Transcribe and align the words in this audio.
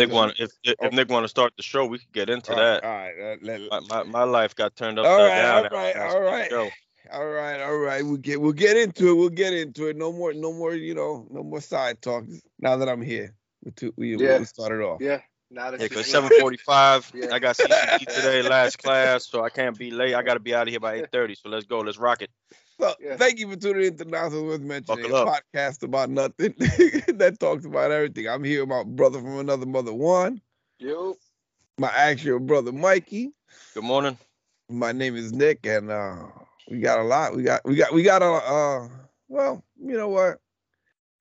Nick 0.00 0.14
want 0.14 0.38
if 0.38 0.50
if, 0.64 0.74
if 0.80 0.92
Nick 0.92 1.08
want 1.08 1.24
to 1.24 1.28
start 1.28 1.52
the 1.56 1.62
show, 1.62 1.86
we 1.86 1.98
could 1.98 2.12
get 2.12 2.30
into 2.30 2.52
all 2.52 2.56
that. 2.58 2.82
right, 2.82 3.12
all 3.20 3.28
right. 3.28 3.42
Let, 3.42 3.60
let, 3.60 3.82
My, 3.88 4.02
my, 4.02 4.10
my 4.10 4.22
life 4.24 4.54
got 4.54 4.74
turned 4.76 4.98
upside 4.98 5.12
all 5.12 5.26
right, 5.26 5.36
down. 5.42 5.58
all 5.58 5.64
after 5.64 5.76
right, 5.76 5.96
last 5.96 6.14
all 6.14 6.20
week's 6.20 6.32
right. 6.32 6.50
show. 6.50 6.70
All 7.12 7.26
right, 7.26 7.60
all 7.60 7.78
right. 7.78 8.04
We'll 8.04 8.16
get 8.18 8.40
we'll 8.40 8.52
get 8.52 8.76
into 8.76 9.10
it. 9.10 9.14
We'll 9.14 9.30
get 9.30 9.52
into 9.52 9.88
it. 9.88 9.96
No 9.96 10.12
more, 10.12 10.32
no 10.32 10.52
more. 10.52 10.74
You 10.74 10.94
know, 10.94 11.26
no 11.30 11.42
more 11.42 11.60
side 11.60 12.00
talk. 12.02 12.24
Now 12.58 12.76
that 12.76 12.88
I'm 12.88 13.02
here, 13.02 13.34
we 13.64 13.70
two, 13.72 13.92
we, 13.96 14.16
Yeah. 14.16 14.38
we 14.38 14.44
started 14.44 14.82
off. 14.82 15.00
Yeah. 15.00 15.20
Now 15.50 15.70
that 15.72 15.80
Yeah, 15.80 15.88
cause 15.88 16.06
7:45. 16.06 17.12
Yeah. 17.14 17.34
I 17.34 17.38
got 17.40 17.56
CCD 17.56 18.06
today, 18.06 18.42
last 18.42 18.78
class, 18.82 19.26
so 19.26 19.42
I 19.42 19.48
can't 19.50 19.76
be 19.76 19.90
late. 19.90 20.14
I 20.14 20.22
got 20.22 20.34
to 20.34 20.40
be 20.40 20.54
out 20.54 20.68
of 20.68 20.70
here 20.70 20.78
by 20.80 21.00
8:30. 21.00 21.36
So 21.42 21.48
let's 21.48 21.66
go. 21.66 21.80
Let's 21.80 21.98
rock 21.98 22.22
it. 22.22 22.30
So 22.80 22.94
Yeah. 23.00 23.16
thank 23.16 23.38
you 23.38 23.50
for 23.50 23.56
tuning 23.56 23.84
in 23.86 23.96
to 23.98 24.04
Nonsense 24.04 24.42
Worth 24.42 24.60
Mentioning, 24.62 25.04
a 25.04 25.08
podcast 25.26 25.82
about 25.82 26.10
nothing 26.10 26.54
that 26.58 27.36
talks 27.38 27.64
about 27.64 27.90
everything. 27.90 28.28
I'm 28.28 28.42
here 28.44 28.60
with 28.60 28.70
my 28.70 28.84
brother 28.84 29.18
from 29.20 29.38
another 29.38 29.66
mother, 29.66 29.92
Juan. 29.92 30.40
Yo. 30.78 31.16
My 31.78 31.88
actual 31.88 32.40
brother, 32.40 32.72
Mikey. 32.72 33.32
Good 33.74 33.84
morning. 33.84 34.16
My 34.68 34.92
name 34.92 35.16
is 35.16 35.32
Nick, 35.32 35.66
and 35.66 35.90
uh, 35.90 36.26
we 36.70 36.80
got 36.80 37.00
a 37.00 37.02
lot. 37.02 37.36
We 37.36 37.42
got 37.42 37.64
we 37.64 37.74
got 37.76 37.92
we 37.92 38.02
got 38.02 38.22
a 38.22 38.26
uh. 38.26 38.88
Well, 39.28 39.64
you 39.78 39.96
know 39.96 40.08
what? 40.08 40.38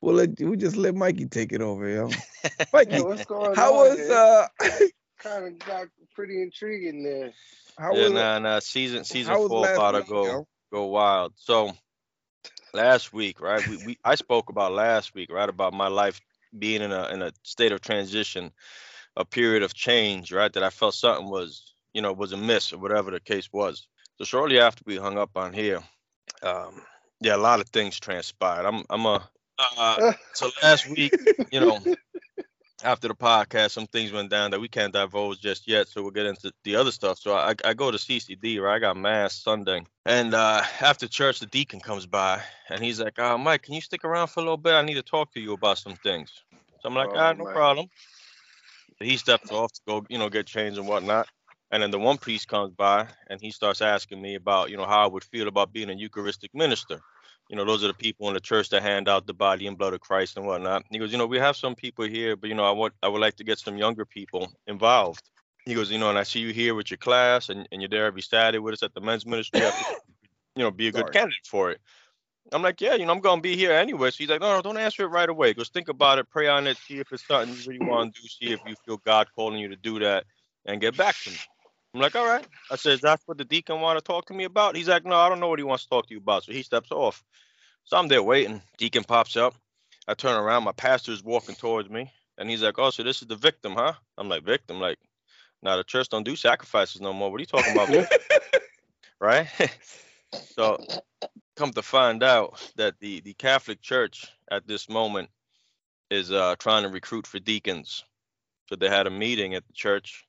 We'll 0.02 0.16
let 0.16 0.40
we 0.40 0.56
just 0.58 0.78
let 0.78 0.96
Mikey 0.96 1.26
take 1.26 1.52
it 1.52 1.62
over, 1.62 1.88
yo. 1.90 2.10
Mikey, 2.74 2.92
Yeah, 2.92 3.02
what's 3.02 3.26
going 3.26 3.56
how 3.56 3.74
on? 3.74 3.88
was 3.88 4.10
uh? 4.10 4.48
kind 5.20 5.46
of 5.46 5.60
got 5.60 5.88
pretty 6.16 6.42
intriguing 6.42 7.04
there. 7.04 7.34
How 7.78 7.94
yeah, 7.94 8.04
was 8.04 8.12
nah, 8.14 8.40
nah. 8.40 8.60
Season 8.60 9.04
season 9.04 9.34
how 9.34 9.42
was 9.42 9.50
four 9.50 9.62
last 9.62 9.78
about 9.78 9.92
to 9.92 10.04
go 10.04 10.26
yo? 10.26 10.48
Go 10.72 10.86
wild. 10.86 11.34
So 11.36 11.74
last 12.74 13.14
week, 13.14 13.42
right? 13.42 13.68
We, 13.68 13.78
we 13.78 13.98
I 14.04 14.16
spoke 14.16 14.50
about 14.50 14.72
last 14.72 15.14
week, 15.14 15.32
right? 15.32 15.50
About 15.50 15.74
my 15.74 15.88
life 15.88 16.22
being 16.58 16.82
in 16.82 16.92
a 16.92 17.08
in 17.10 17.22
a 17.22 17.32
state 17.44 17.72
of 17.72 17.82
transition, 17.82 18.52
a 19.16 19.26
period 19.26 19.64
of 19.64 19.74
change, 19.74 20.32
right? 20.32 20.52
That 20.52 20.64
I 20.64 20.70
felt 20.70 20.96
something 20.96 21.30
was, 21.30 21.74
you 21.94 22.02
know, 22.02 22.14
was 22.14 22.34
amiss 22.34 22.74
or 22.74 22.78
whatever 22.78 23.12
the 23.12 23.20
case 23.20 23.50
was. 23.52 23.88
So 24.18 24.26
shortly 24.26 24.60
after 24.60 24.84
we 24.86 24.98
hung 24.98 25.18
up 25.18 25.32
on 25.36 25.54
here, 25.54 25.82
um, 26.44 26.82
yeah, 27.22 27.36
a 27.36 27.38
lot 27.38 27.60
of 27.60 27.70
things 27.70 28.00
transpired. 28.00 28.66
I'm 28.66 28.84
I'm 28.90 29.06
a 29.06 29.30
uh, 29.78 30.14
so 30.34 30.50
last 30.64 30.90
week, 30.90 31.14
you 31.52 31.60
know, 31.60 31.80
after 32.84 33.08
the 33.08 33.16
podcast, 33.16 33.72
some 33.72 33.88
things 33.88 34.12
went 34.12 34.30
down 34.30 34.52
that 34.52 34.60
we 34.60 34.68
can't 34.68 34.94
divulge 34.94 35.40
just 35.40 35.68
yet. 35.68 35.88
So 35.88 36.02
we'll 36.02 36.12
get 36.12 36.26
into 36.26 36.52
the 36.64 36.76
other 36.76 36.92
stuff. 36.92 37.18
So 37.20 37.34
I, 37.34 37.54
I 37.64 37.74
go 37.74 37.92
to 37.92 37.98
CCD, 37.98 38.60
right? 38.60 38.76
I 38.76 38.80
got 38.80 38.98
mass 38.98 39.36
Sunday. 39.36 39.84
And 40.06 40.34
uh, 40.34 40.62
after 40.82 41.08
church, 41.08 41.40
the 41.40 41.46
deacon 41.48 41.80
comes 41.80 42.06
by 42.06 42.42
and 42.70 42.84
he's 42.84 43.00
like, 43.00 43.20
uh, 43.20 43.38
Mike, 43.38 43.64
can 43.64 43.74
you 43.76 43.82
stick 43.82 44.04
around 44.06 44.28
for 44.28 44.40
a 44.40 44.44
little 44.44 44.58
bit? 44.58 44.74
I 44.74 44.82
need 44.82 44.96
to 44.96 45.04
talk 45.04 45.34
to 45.34 45.40
you 45.40 45.54
about 45.54 45.78
some 45.78 45.96
things. 45.96 46.32
So 46.80 46.90
I'm 46.90 46.96
like, 46.96 47.10
Oh, 47.10 47.16
all 47.16 47.22
right, 47.22 47.38
no 47.38 47.46
Mike. 47.46 47.54
problem. 47.54 47.88
He 49.00 49.18
steps 49.18 49.52
off 49.52 49.72
to 49.74 49.82
go, 49.88 50.06
you 50.10 50.18
know, 50.18 50.30
get 50.30 50.48
changed 50.48 50.78
and 50.78 50.88
whatnot. 50.88 51.28
And 51.72 51.82
then 51.84 51.92
the 51.92 52.00
one 52.00 52.18
priest 52.18 52.48
comes 52.48 52.72
by 52.74 53.08
and 53.28 53.40
he 53.42 53.52
starts 53.52 53.82
asking 53.82 54.22
me 54.22 54.36
about, 54.36 54.70
you 54.70 54.78
know, 54.78 54.86
how 54.86 55.04
I 55.04 55.08
would 55.08 55.24
feel 55.24 55.48
about 55.48 55.74
being 55.74 55.90
a 55.90 55.94
Eucharistic 55.94 56.54
minister. 56.54 57.02
You 57.50 57.56
know, 57.56 57.66
those 57.66 57.84
are 57.84 57.88
the 57.88 57.96
people 57.96 58.28
in 58.28 58.36
the 58.36 58.40
church 58.40 58.70
that 58.70 58.84
hand 58.84 59.10
out 59.10 59.26
the 59.26 59.34
body 59.34 59.66
and 59.66 59.78
blood 59.78 59.94
of 59.94 60.02
Christ 60.02 60.38
and 60.38 60.46
whatnot. 60.46 60.86
He 60.92 61.00
goes, 61.00 61.12
you 61.12 61.18
know, 61.18 61.26
we 61.26 61.40
have 61.40 61.58
some 61.58 61.74
people 61.74 62.06
here, 62.06 62.36
but 62.36 62.48
you 62.48 62.56
know, 62.56 62.64
I 62.64 62.72
want 62.72 62.94
I 63.02 63.08
would 63.08 63.22
like 63.22 63.36
to 63.38 63.44
get 63.44 63.58
some 63.58 63.78
younger 63.78 64.06
people 64.06 64.52
involved. 64.68 65.24
He 65.66 65.74
goes, 65.74 65.92
you 65.92 65.98
know, 65.98 66.10
and 66.10 66.18
I 66.18 66.24
see 66.24 66.40
you 66.40 66.54
here 66.54 66.76
with 66.76 66.92
your 66.92 67.00
class 67.00 67.50
and, 67.50 67.68
and 67.72 67.82
you're 67.82 67.90
there 67.90 68.06
every 68.06 68.22
Saturday 68.22 68.60
with 68.60 68.74
us 68.74 68.84
at 68.84 68.94
the 68.94 69.02
men's 69.02 69.26
ministry. 69.26 69.62
You 69.62 69.66
to, 69.72 69.74
you 70.56 70.64
know, 70.64 70.72
be 70.72 70.88
a 70.88 70.92
good 70.92 71.06
Sorry. 71.06 71.14
candidate 71.14 71.46
for 71.46 71.72
it. 71.72 71.82
I'm 72.52 72.62
like, 72.62 72.82
yeah, 72.82 72.96
you 72.96 73.06
know, 73.06 73.14
I'm 73.14 73.20
gonna 73.20 73.42
be 73.42 73.56
here 73.56 73.72
anyway. 73.72 74.12
So 74.12 74.18
he's 74.20 74.30
like, 74.30 74.42
no, 74.42 74.56
no, 74.56 74.62
don't 74.62 74.78
answer 74.78 75.04
it 75.04 75.08
right 75.08 75.30
away. 75.30 75.54
Goes, 75.54 75.70
think 75.70 75.90
about 75.90 76.20
it, 76.20 76.30
pray 76.30 76.48
on 76.48 76.68
it, 76.68 76.78
see 76.78 77.00
if 77.00 77.12
it's 77.12 77.26
something 77.26 77.56
you 77.56 77.64
really 77.66 77.80
want 77.80 78.16
to 78.16 78.22
do, 78.22 78.28
see 78.28 78.54
if 78.54 78.60
you 78.66 78.76
feel 78.86 78.98
God 78.98 79.28
calling 79.36 79.60
you 79.60 79.70
to 79.70 79.76
do 79.76 80.00
that, 80.00 80.26
and 80.66 80.82
get 80.82 80.98
back 80.98 81.16
to 81.24 81.32
me. 81.32 81.38
I'm 81.94 82.02
like, 82.02 82.16
all 82.16 82.26
right. 82.26 82.46
I 82.72 82.76
said, 82.76 83.00
that's 83.02 83.28
what 83.28 83.38
the 83.38 83.46
deacon 83.46 83.82
want 83.82 83.98
to 83.98 84.04
talk 84.04 84.28
to 84.28 84.34
me 84.34 84.44
about. 84.44 84.76
He's 84.76 84.90
like, 84.90 85.06
no, 85.06 85.16
I 85.16 85.28
don't 85.28 85.40
know 85.40 85.48
what 85.48 85.60
he 85.60 85.64
wants 85.64 85.84
to 85.84 85.90
talk 85.90 86.08
to 86.08 86.14
you 86.14 86.20
about. 86.20 86.44
So 86.44 86.52
he 86.52 86.62
steps 86.62 86.92
off. 86.92 87.24
So 87.86 87.98
I'm 87.98 88.08
there 88.08 88.22
waiting. 88.22 88.62
Deacon 88.78 89.04
pops 89.04 89.36
up. 89.36 89.56
I 90.08 90.14
turn 90.14 90.40
around. 90.40 90.64
My 90.64 90.72
pastor's 90.72 91.24
walking 91.24 91.56
towards 91.56 91.90
me, 91.90 92.12
and 92.38 92.50
he's 92.50 92.62
like, 92.62 92.78
oh, 92.78 92.90
so 92.90 93.04
this 93.04 93.22
is 93.22 93.28
the 93.28 93.36
victim, 93.36 93.74
huh? 93.74 93.94
I'm 94.18 94.30
like, 94.30 94.44
victim? 94.44 94.80
Like, 94.80 95.00
now 95.62 95.78
the 95.78 95.84
church 95.84 96.10
don't 96.10 96.24
do 96.24 96.36
sacrifices 96.36 97.02
no 97.02 97.14
more. 97.14 97.32
What 97.32 97.38
are 97.38 97.42
you 97.42 97.46
talking 97.46 97.74
about? 97.74 97.90
right? 99.20 99.48
so 100.34 100.78
come 101.56 101.72
to 101.74 101.82
find 101.82 102.24
out 102.24 102.72
that 102.78 103.00
the 103.00 103.22
the 103.22 103.34
Catholic 103.34 103.82
Church 103.82 104.28
at 104.52 104.68
this 104.68 104.88
moment 104.90 105.30
is 106.10 106.32
uh 106.32 106.56
trying 106.58 106.84
to 106.84 106.90
recruit 106.90 107.28
for 107.28 107.40
deacons. 107.40 108.04
So 108.68 108.76
they 108.76 108.90
had 108.90 109.08
a 109.08 109.12
meeting 109.12 109.56
at 109.56 109.68
the 109.68 109.74
church, 109.74 110.26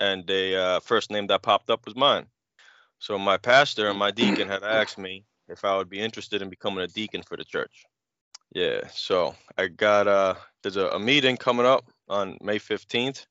and 0.00 0.26
the 0.26 0.56
uh, 0.56 0.80
first 0.80 1.10
name 1.10 1.26
that 1.28 1.42
popped 1.42 1.70
up 1.70 1.84
was 1.86 1.96
mine. 1.96 2.26
So 2.98 3.18
my 3.18 3.36
pastor 3.36 3.88
and 3.88 3.98
my 3.98 4.10
deacon 4.10 4.48
had 4.48 4.62
asked 4.62 4.98
me 4.98 5.24
if 5.48 5.64
I 5.64 5.76
would 5.76 5.88
be 5.88 6.00
interested 6.00 6.42
in 6.42 6.50
becoming 6.50 6.84
a 6.84 6.88
deacon 6.88 7.22
for 7.22 7.36
the 7.36 7.44
church. 7.44 7.84
Yeah, 8.52 8.86
so 8.92 9.34
I 9.58 9.66
got 9.66 10.06
uh 10.06 10.34
there's 10.62 10.76
a, 10.76 10.88
a 10.88 10.98
meeting 10.98 11.36
coming 11.36 11.66
up 11.66 11.90
on 12.08 12.38
May 12.40 12.58
15th. 12.58 13.26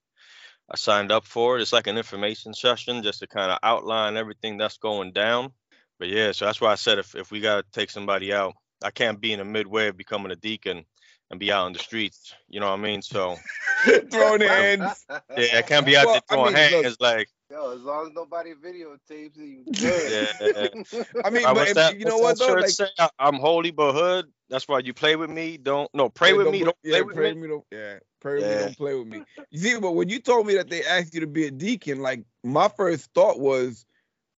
I 0.69 0.77
signed 0.77 1.11
up 1.11 1.25
for 1.25 1.57
it. 1.57 1.61
It's 1.61 1.73
like 1.73 1.87
an 1.87 1.97
information 1.97 2.53
session 2.53 3.03
just 3.03 3.19
to 3.19 3.27
kind 3.27 3.51
of 3.51 3.59
outline 3.63 4.17
everything 4.17 4.57
that's 4.57 4.77
going 4.77 5.11
down. 5.13 5.51
But 5.99 6.09
yeah, 6.09 6.31
so 6.31 6.45
that's 6.45 6.59
why 6.59 6.71
I 6.71 6.75
said 6.75 6.99
if, 6.99 7.15
if 7.15 7.31
we 7.31 7.39
gotta 7.39 7.63
take 7.71 7.89
somebody 7.89 8.33
out, 8.33 8.53
I 8.83 8.91
can't 8.91 9.21
be 9.21 9.31
in 9.33 9.39
the 9.39 9.45
midway 9.45 9.87
of 9.87 9.97
becoming 9.97 10.31
a 10.31 10.35
deacon 10.35 10.85
and 11.31 11.39
be 11.39 11.51
out 11.51 11.67
in 11.67 11.73
the 11.73 11.79
streets. 11.79 12.33
You 12.49 12.59
know 12.59 12.67
what 12.69 12.79
I 12.79 12.83
mean? 12.83 13.01
So 13.01 13.37
throwing 14.11 14.41
hands. 14.41 15.05
yeah, 15.37 15.57
I 15.57 15.61
can't 15.61 15.85
be 15.85 15.97
out 15.97 16.05
Well, 16.05 16.13
there 16.15 16.21
throwing 16.29 16.53
mean, 16.53 16.71
look- 16.71 16.83
hands 16.83 16.97
like 16.99 17.29
Yo, 17.51 17.75
as 17.75 17.81
long 17.81 18.07
as 18.07 18.13
nobody 18.13 18.53
videotapes 18.55 19.37
it, 19.37 19.45
you 19.45 19.65
good. 19.79 20.11
yeah. 20.11 21.03
I 21.23 21.29
mean, 21.29 21.43
but 21.53 21.67
if, 21.67 21.75
that, 21.75 21.99
you 21.99 22.05
know 22.05 22.17
what 22.17 22.39
though? 22.39 22.53
Like, 22.53 22.69
say? 22.69 22.87
I- 22.97 23.09
I'm 23.19 23.35
holy 23.35 23.69
but 23.69 23.93
hood. 23.93 24.25
That's 24.49 24.67
why 24.67 24.79
you 24.79 24.93
play 24.95 25.15
with 25.15 25.29
me. 25.29 25.57
Don't 25.57 25.89
no 25.93 26.09
pray 26.09 26.33
with 26.33 26.45
don't 26.47 26.51
me. 26.53 26.63
Don't 26.63 26.75
yeah, 26.83 26.91
play 26.93 27.01
with 27.03 27.15
pray 27.15 27.25
me. 27.25 27.33
with 27.33 27.41
me. 27.43 27.47
Don't, 27.49 27.65
yeah, 27.71 27.99
pray 28.19 28.35
with 28.41 28.49
me. 28.49 28.55
Don't 28.55 28.77
play 28.77 28.93
with 28.95 29.07
me. 29.07 29.23
You 29.51 29.59
see, 29.59 29.79
but 29.79 29.91
when 29.91 30.09
you 30.09 30.19
told 30.19 30.47
me 30.47 30.55
that 30.55 30.69
they 30.71 30.83
asked 30.83 31.13
you 31.13 31.19
to 31.19 31.27
be 31.27 31.45
a 31.45 31.51
deacon, 31.51 31.99
like 32.01 32.23
my 32.43 32.67
first 32.67 33.11
thought 33.13 33.39
was 33.39 33.85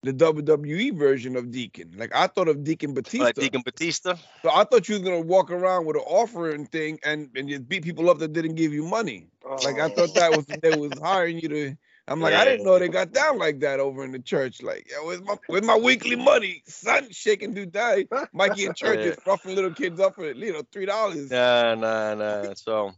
the 0.07 0.13
WWE 0.13 0.97
version 0.97 1.37
of 1.37 1.51
deacon. 1.51 1.93
Like 1.97 2.15
I 2.15 2.29
thought 2.29 2.49
of 2.49 2.63
Deacon 2.65 2.95
Batista. 2.95 3.25
Like 3.25 3.35
Deacon 3.35 3.63
Batista. 3.65 4.15
So 4.43 4.51
I 4.53 4.65
thought 4.65 4.89
you 4.89 4.95
was 4.95 5.03
gonna 5.03 5.21
walk 5.21 5.51
around 5.51 5.85
with 5.87 5.97
an 5.97 6.03
offering 6.07 6.67
thing 6.67 6.99
and 7.05 7.29
and 7.35 7.49
just 7.49 7.69
beat 7.69 7.83
people 7.83 8.09
up 8.09 8.19
that 8.19 8.33
didn't 8.33 8.55
give 8.55 8.73
you 8.73 8.85
money. 8.85 9.27
Uh, 9.49 9.61
like 9.63 9.79
I 9.81 9.89
thought 9.89 10.15
that 10.15 10.33
was 10.33 10.47
they 10.63 10.79
was 10.79 10.99
hiring 10.99 11.39
you 11.41 11.49
to. 11.49 11.77
I'm 12.09 12.21
like 12.21 12.35
I 12.35 12.45
didn't 12.45 12.65
know 12.65 12.79
they 12.79 12.89
got 12.89 13.13
down 13.13 13.39
like 13.39 13.59
that 13.61 13.81
over 13.81 14.05
in 14.05 14.13
the 14.13 14.21
church. 14.21 14.63
Like, 14.63 14.87
yeah, 14.89 15.05
where's 15.05 15.23
my 15.23 15.37
where's 15.49 15.65
my 15.65 15.77
weekly 15.77 16.15
money? 16.15 16.63
Son, 16.67 17.11
shaking 17.11 17.53
do 17.53 17.67
die. 17.67 18.07
Mikey 18.33 18.67
in 18.67 18.75
church 18.75 19.01
Yeah. 19.01 19.11
is 19.13 19.19
roughing 19.27 19.57
little 19.57 19.73
kids 19.73 19.99
up 19.99 20.15
for 20.15 20.31
you 20.31 20.53
know 20.53 20.63
three 20.73 20.87
dollars. 20.87 21.33
Nah, 21.33 21.75
nah, 21.75 22.15
nah. 22.15 22.55
So 22.55 22.93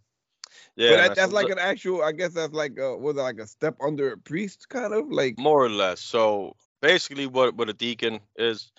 yeah, 0.76 0.90
but 0.90 0.96
that, 0.96 1.16
that's 1.16 1.32
like 1.32 1.48
an 1.48 1.58
actual. 1.58 2.02
I 2.02 2.12
guess 2.12 2.34
that's 2.34 2.52
like 2.52 2.78
a, 2.78 2.96
was 2.96 3.16
it 3.16 3.20
like 3.20 3.38
a 3.38 3.46
step 3.46 3.76
under 3.80 4.12
a 4.12 4.18
priest 4.18 4.68
kind 4.68 4.92
of 4.92 5.10
like. 5.10 5.38
more 5.38 5.64
or 5.64 5.70
less. 5.70 6.00
So 6.00 6.54
basically, 6.80 7.26
what 7.26 7.54
what 7.54 7.68
a 7.68 7.72
deacon 7.74 8.20
is 8.36 8.70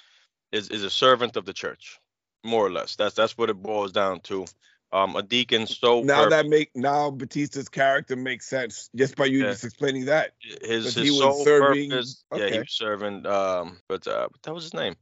is 0.51 0.69
is 0.69 0.83
a 0.83 0.89
servant 0.89 1.35
of 1.37 1.45
the 1.45 1.53
church, 1.53 1.99
more 2.43 2.65
or 2.65 2.71
less. 2.71 2.95
That's 2.95 3.15
that's 3.15 3.37
what 3.37 3.49
it 3.49 3.55
boils 3.61 3.91
down 3.91 4.21
to. 4.21 4.45
Um, 4.91 5.15
a 5.15 5.21
deacon 5.21 5.67
so 5.67 6.01
Now 6.01 6.23
pur- 6.23 6.29
that 6.31 6.47
make 6.47 6.71
now 6.75 7.11
Batista's 7.11 7.69
character 7.69 8.15
makes 8.15 8.47
sense 8.47 8.89
just 8.95 9.15
by 9.15 9.25
you 9.25 9.43
Yeah. 9.43 9.51
just 9.51 9.63
explaining 9.63 10.05
that. 10.05 10.31
his 10.63 10.85
his 10.85 10.95
he 10.95 11.11
was 11.11 11.19
sole 11.19 11.43
serving- 11.45 11.91
purpose. 11.91 12.23
Yeah, 12.35 12.49
he 12.49 12.57
was 12.57 12.71
serving. 12.71 13.25
Um, 13.27 13.77
but 13.87 14.07
uh, 14.07 14.27
what 14.31 14.41
that 14.41 14.53
was 14.53 14.63
his 14.63 14.73
name. 14.73 14.95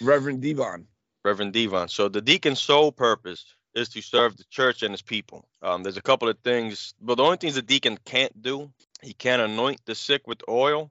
Reverend 0.00 0.40
D-Von. 0.40 0.86
Reverend 1.24 1.52
D-Von. 1.52 1.88
So 1.88 2.08
the 2.08 2.20
deacon's 2.20 2.60
sole 2.60 2.90
purpose 2.90 3.44
is 3.74 3.88
to 3.90 4.02
serve 4.02 4.36
the 4.36 4.42
church 4.50 4.82
and 4.82 4.92
his 4.92 5.02
people. 5.02 5.46
Um, 5.62 5.84
there's 5.84 5.96
a 5.98 6.02
couple 6.02 6.28
of 6.28 6.36
things, 6.42 6.94
but 7.00 7.14
the 7.16 7.22
only 7.22 7.36
things 7.36 7.54
the 7.54 7.62
deacon 7.62 7.98
can't 8.04 8.42
do, 8.42 8.72
he 9.00 9.12
can't 9.12 9.40
anoint 9.42 9.80
the 9.84 9.94
sick 9.94 10.26
with 10.26 10.40
oil, 10.48 10.90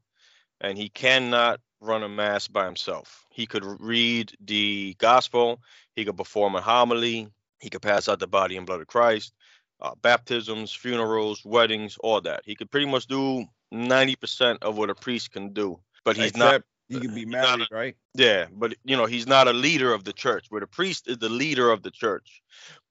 and 0.62 0.78
he 0.78 0.90
cannot 0.90 1.60
run 1.82 2.04
a 2.04 2.10
mass 2.10 2.48
by 2.48 2.66
himself. 2.66 3.26
He 3.30 3.46
could 3.46 3.64
read 3.80 4.34
the 4.44 4.96
gospel, 4.98 5.62
he 5.96 6.06
could 6.06 6.18
perform 6.18 6.56
a 6.56 6.62
homily, 6.62 7.30
he 7.60 7.70
could 7.70 7.82
pass 7.82 8.10
out 8.10 8.20
the 8.20 8.28
body 8.28 8.58
and 8.58 8.66
blood 8.66 8.82
of 8.82 8.88
Christ, 8.88 9.34
uh, 9.82 9.96
baptisms, 10.02 10.74
funerals, 10.74 11.44
weddings, 11.46 11.98
all 12.02 12.22
that. 12.22 12.42
He 12.46 12.56
could 12.56 12.70
pretty 12.70 12.86
much 12.86 13.08
do 13.08 13.46
90% 13.74 14.58
of 14.62 14.78
what 14.78 14.90
a 14.90 14.96
priest 14.96 15.32
can 15.32 15.54
do, 15.54 15.80
but 16.04 16.18
he's 16.18 16.36
not 16.36 16.56
Except 16.56 16.66
he 16.90 17.00
can 17.00 17.14
be 17.14 17.26
not 17.26 17.58
married, 17.60 17.68
right? 17.72 17.96
yeah, 18.16 18.48
but 18.52 18.74
you 18.84 18.98
know, 18.98 19.06
he's 19.06 19.28
not 19.28 19.48
a 19.48 19.54
leader 19.54 19.94
of 19.94 20.04
the 20.04 20.14
church. 20.14 20.48
Where 20.50 20.62
the 20.62 20.68
priest 20.68 21.08
is 21.08 21.20
the 21.20 21.30
leader 21.30 21.70
of 21.70 21.84
the 21.84 21.92
church, 21.92 22.42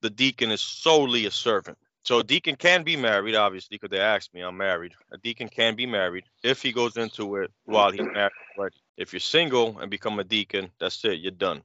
the 0.02 0.10
deacon 0.10 0.50
is 0.50 0.60
solely 0.60 1.26
a 1.26 1.30
servant. 1.30 1.78
So 2.08 2.20
a 2.20 2.24
deacon 2.24 2.56
can 2.56 2.84
be 2.84 2.96
married, 2.96 3.34
obviously, 3.34 3.76
because 3.76 3.90
they 3.90 4.00
asked 4.00 4.32
me. 4.32 4.40
I'm 4.40 4.56
married. 4.56 4.94
A 5.12 5.18
deacon 5.18 5.50
can 5.50 5.76
be 5.76 5.84
married 5.84 6.24
if 6.42 6.62
he 6.62 6.72
goes 6.72 6.96
into 6.96 7.36
it 7.36 7.52
while 7.66 7.90
he's 7.90 8.08
married 8.14 8.32
already. 8.56 8.76
If 8.96 9.12
you're 9.12 9.20
single 9.20 9.78
and 9.78 9.90
become 9.90 10.18
a 10.18 10.24
deacon, 10.24 10.70
that's 10.80 11.04
it. 11.04 11.20
You're 11.20 11.32
done. 11.32 11.60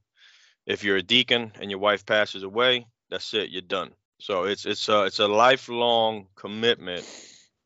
If 0.65 0.83
you're 0.83 0.97
a 0.97 1.01
deacon 1.01 1.53
and 1.61 1.71
your 1.71 1.79
wife 1.79 2.05
passes 2.05 2.43
away, 2.43 2.85
that's 3.09 3.33
it. 3.33 3.51
You're 3.51 3.61
done. 3.61 3.91
So 4.19 4.43
it's 4.43 4.65
it's 4.65 4.89
a 4.89 5.05
it's 5.05 5.19
a 5.19 5.29
lifelong 5.29 6.27
commitment 6.35 7.07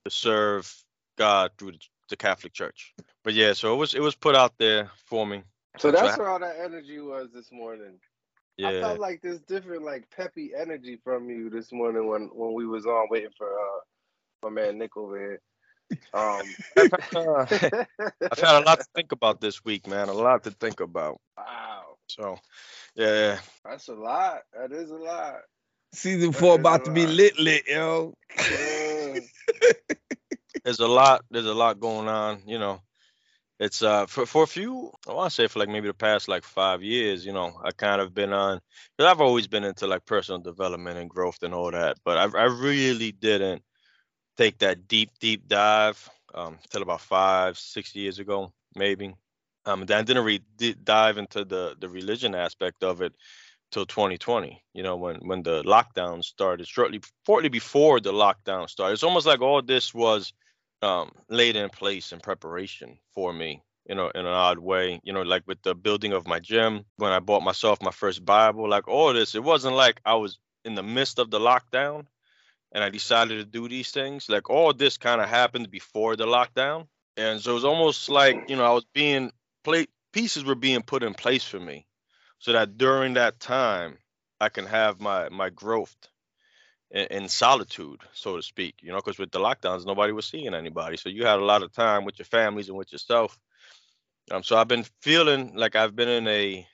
to 0.05 0.11
serve 0.11 0.71
God 1.17 1.53
through 1.57 1.71
the, 1.71 1.79
the 2.09 2.15
Catholic 2.15 2.53
Church. 2.53 2.93
But 3.23 3.33
yeah, 3.33 3.53
so 3.53 3.73
it 3.73 3.77
was 3.77 3.95
it 3.95 4.01
was 4.01 4.13
put 4.13 4.35
out 4.35 4.53
there 4.59 4.91
for 5.07 5.25
me. 5.25 5.41
So 5.79 5.89
that's 5.89 6.19
where 6.19 6.29
all 6.29 6.37
that 6.37 6.57
energy 6.63 6.99
was 6.99 7.29
this 7.33 7.51
morning. 7.51 7.97
Yeah. 8.57 8.69
I 8.69 8.81
felt 8.81 8.99
like 8.99 9.21
this 9.21 9.39
different, 9.41 9.83
like 9.83 10.09
peppy 10.09 10.51
energy 10.57 10.99
from 11.03 11.29
you 11.29 11.49
this 11.49 11.71
morning 11.71 12.07
when 12.07 12.29
when 12.33 12.53
we 12.53 12.65
was 12.65 12.85
on 12.85 13.07
waiting 13.09 13.31
for 13.37 13.47
uh 13.47 13.79
my 14.43 14.49
man 14.49 14.77
Nick 14.77 14.97
over 14.97 15.19
here. 15.19 15.41
Um, 16.13 16.41
I've 16.77 18.39
had 18.39 18.61
a 18.61 18.65
lot 18.65 18.79
to 18.79 18.85
think 18.93 19.11
about 19.11 19.39
this 19.39 19.63
week, 19.63 19.87
man. 19.87 20.09
A 20.09 20.13
lot 20.13 20.43
to 20.43 20.51
think 20.51 20.79
about. 20.79 21.19
wow, 21.37 21.95
So, 22.09 22.37
yeah, 22.95 23.39
that's 23.63 23.87
a 23.87 23.93
lot. 23.93 24.41
That 24.53 24.71
is 24.71 24.91
a 24.91 24.97
lot. 24.97 25.35
Season 25.93 26.33
four 26.33 26.55
about 26.55 26.83
to 26.85 26.91
be 26.91 27.07
lit, 27.07 27.39
lit, 27.39 27.63
yo. 27.67 28.13
Yeah. 28.37 29.19
there's 30.63 30.79
a 30.79 30.87
lot. 30.87 31.23
There's 31.31 31.45
a 31.45 31.53
lot 31.53 31.79
going 31.79 32.09
on. 32.09 32.41
You 32.45 32.59
know, 32.59 32.81
it's 33.59 33.81
uh 33.81 34.05
for 34.05 34.25
for 34.25 34.43
a 34.43 34.47
few. 34.47 34.91
I 35.07 35.13
want 35.13 35.31
to 35.31 35.35
say 35.35 35.47
for 35.47 35.59
like 35.59 35.69
maybe 35.69 35.87
the 35.87 35.93
past 35.93 36.27
like 36.27 36.43
five 36.43 36.83
years. 36.83 37.25
You 37.25 37.33
know, 37.33 37.59
I 37.63 37.71
kind 37.71 38.01
of 38.01 38.13
been 38.13 38.33
on 38.33 38.59
because 38.97 39.11
I've 39.11 39.21
always 39.21 39.47
been 39.47 39.63
into 39.63 39.87
like 39.87 40.05
personal 40.05 40.39
development 40.39 40.97
and 40.99 41.09
growth 41.09 41.41
and 41.43 41.53
all 41.53 41.71
that, 41.71 41.97
but 42.05 42.17
I 42.17 42.39
I 42.39 42.45
really 42.45 43.11
didn't 43.11 43.63
take 44.37 44.59
that 44.59 44.87
deep 44.87 45.11
deep 45.19 45.47
dive 45.47 46.09
um 46.33 46.57
till 46.69 46.81
about 46.81 47.01
five 47.01 47.57
six 47.57 47.95
years 47.95 48.19
ago 48.19 48.51
maybe. 48.75 49.15
Um, 49.65 49.85
then 49.85 49.97
I 49.99 50.01
didn't 50.03 50.43
di- 50.57 50.75
dive 50.75 51.17
into 51.17 51.43
the 51.45 51.75
the 51.79 51.89
religion 51.89 52.35
aspect 52.35 52.83
of 52.83 53.01
it 53.01 53.15
till 53.71 53.85
2020 53.85 54.61
you 54.73 54.83
know 54.83 54.95
when 54.95 55.17
when 55.27 55.43
the 55.43 55.61
lockdown 55.63 56.23
started 56.23 56.67
shortly 56.67 57.01
shortly 57.25 57.49
before 57.49 57.99
the 57.99 58.13
lockdown 58.13 58.69
started 58.69 58.93
it's 58.93 59.03
almost 59.03 59.27
like 59.27 59.41
all 59.41 59.61
this 59.61 59.93
was 59.93 60.31
um 60.81 61.11
laid 61.29 61.55
in 61.55 61.69
place 61.69 62.11
in 62.11 62.19
preparation 62.19 62.97
for 63.13 63.33
me 63.33 63.63
you 63.87 63.95
know 63.95 64.09
in 64.09 64.21
an 64.21 64.27
odd 64.27 64.59
way 64.59 64.99
you 65.03 65.13
know 65.13 65.21
like 65.23 65.43
with 65.47 65.61
the 65.63 65.73
building 65.73 66.13
of 66.13 66.27
my 66.27 66.39
gym 66.39 66.85
when 66.97 67.11
i 67.11 67.19
bought 67.19 67.43
myself 67.43 67.81
my 67.81 67.91
first 67.91 68.23
bible 68.23 68.69
like 68.69 68.87
all 68.87 69.13
this 69.13 69.35
it 69.35 69.43
wasn't 69.43 69.75
like 69.75 69.99
i 70.05 70.13
was 70.13 70.37
in 70.65 70.75
the 70.75 70.83
midst 70.83 71.19
of 71.19 71.31
the 71.31 71.39
lockdown 71.39 72.05
and 72.73 72.83
i 72.83 72.89
decided 72.89 73.37
to 73.37 73.45
do 73.45 73.67
these 73.67 73.91
things 73.91 74.29
like 74.29 74.49
all 74.49 74.73
this 74.73 74.97
kind 74.97 75.21
of 75.21 75.29
happened 75.29 75.69
before 75.71 76.15
the 76.15 76.25
lockdown. 76.25 76.87
And 77.15 77.41
so 77.41 77.51
it 77.51 77.55
was 77.55 77.65
almost 77.65 78.09
like 78.09 78.37
you 78.47 78.55
know 78.55 78.65
i 78.65 78.71
was 78.71 78.85
being 78.93 79.31
play 79.63 79.87
pieces 80.13 80.43
were 80.43 80.55
being 80.55 80.83
put 80.83 81.03
in 81.03 81.13
place 81.13 81.43
for 81.43 81.59
me 81.59 81.87
so 82.39 82.53
that 82.53 82.77
during 82.77 83.15
that 83.15 83.39
time 83.39 83.97
I 84.39 84.49
can 84.49 84.65
have 84.65 84.99
my 84.99 85.29
my 85.29 85.49
growth 85.49 85.95
in, 86.91 87.27
solitude, 87.27 88.01
so 88.13 88.35
to 88.35 88.41
speak. 88.41 88.75
You 88.81 88.89
know, 88.89 88.97
because 88.97 89.19
with 89.19 89.31
the 89.31 89.39
lockdowns, 89.39 89.85
nobody 89.85 90.13
was 90.13 90.25
seeing 90.25 90.53
anybody, 90.53 90.97
so 90.97 91.09
you 91.09 91.25
had 91.25 91.39
a 91.39 91.45
lot 91.45 91.63
of 91.63 91.71
time 91.71 92.05
with 92.05 92.17
your 92.19 92.25
families 92.25 92.69
and 92.69 92.77
with 92.77 92.91
yourself. 92.91 93.37
Um, 94.31 94.43
so 94.43 94.57
I've 94.57 94.67
been 94.67 94.85
feeling 95.01 95.55
like 95.55 95.75
I've 95.75 95.95
been 95.95 96.09
in 96.09 96.27
a 96.27 96.67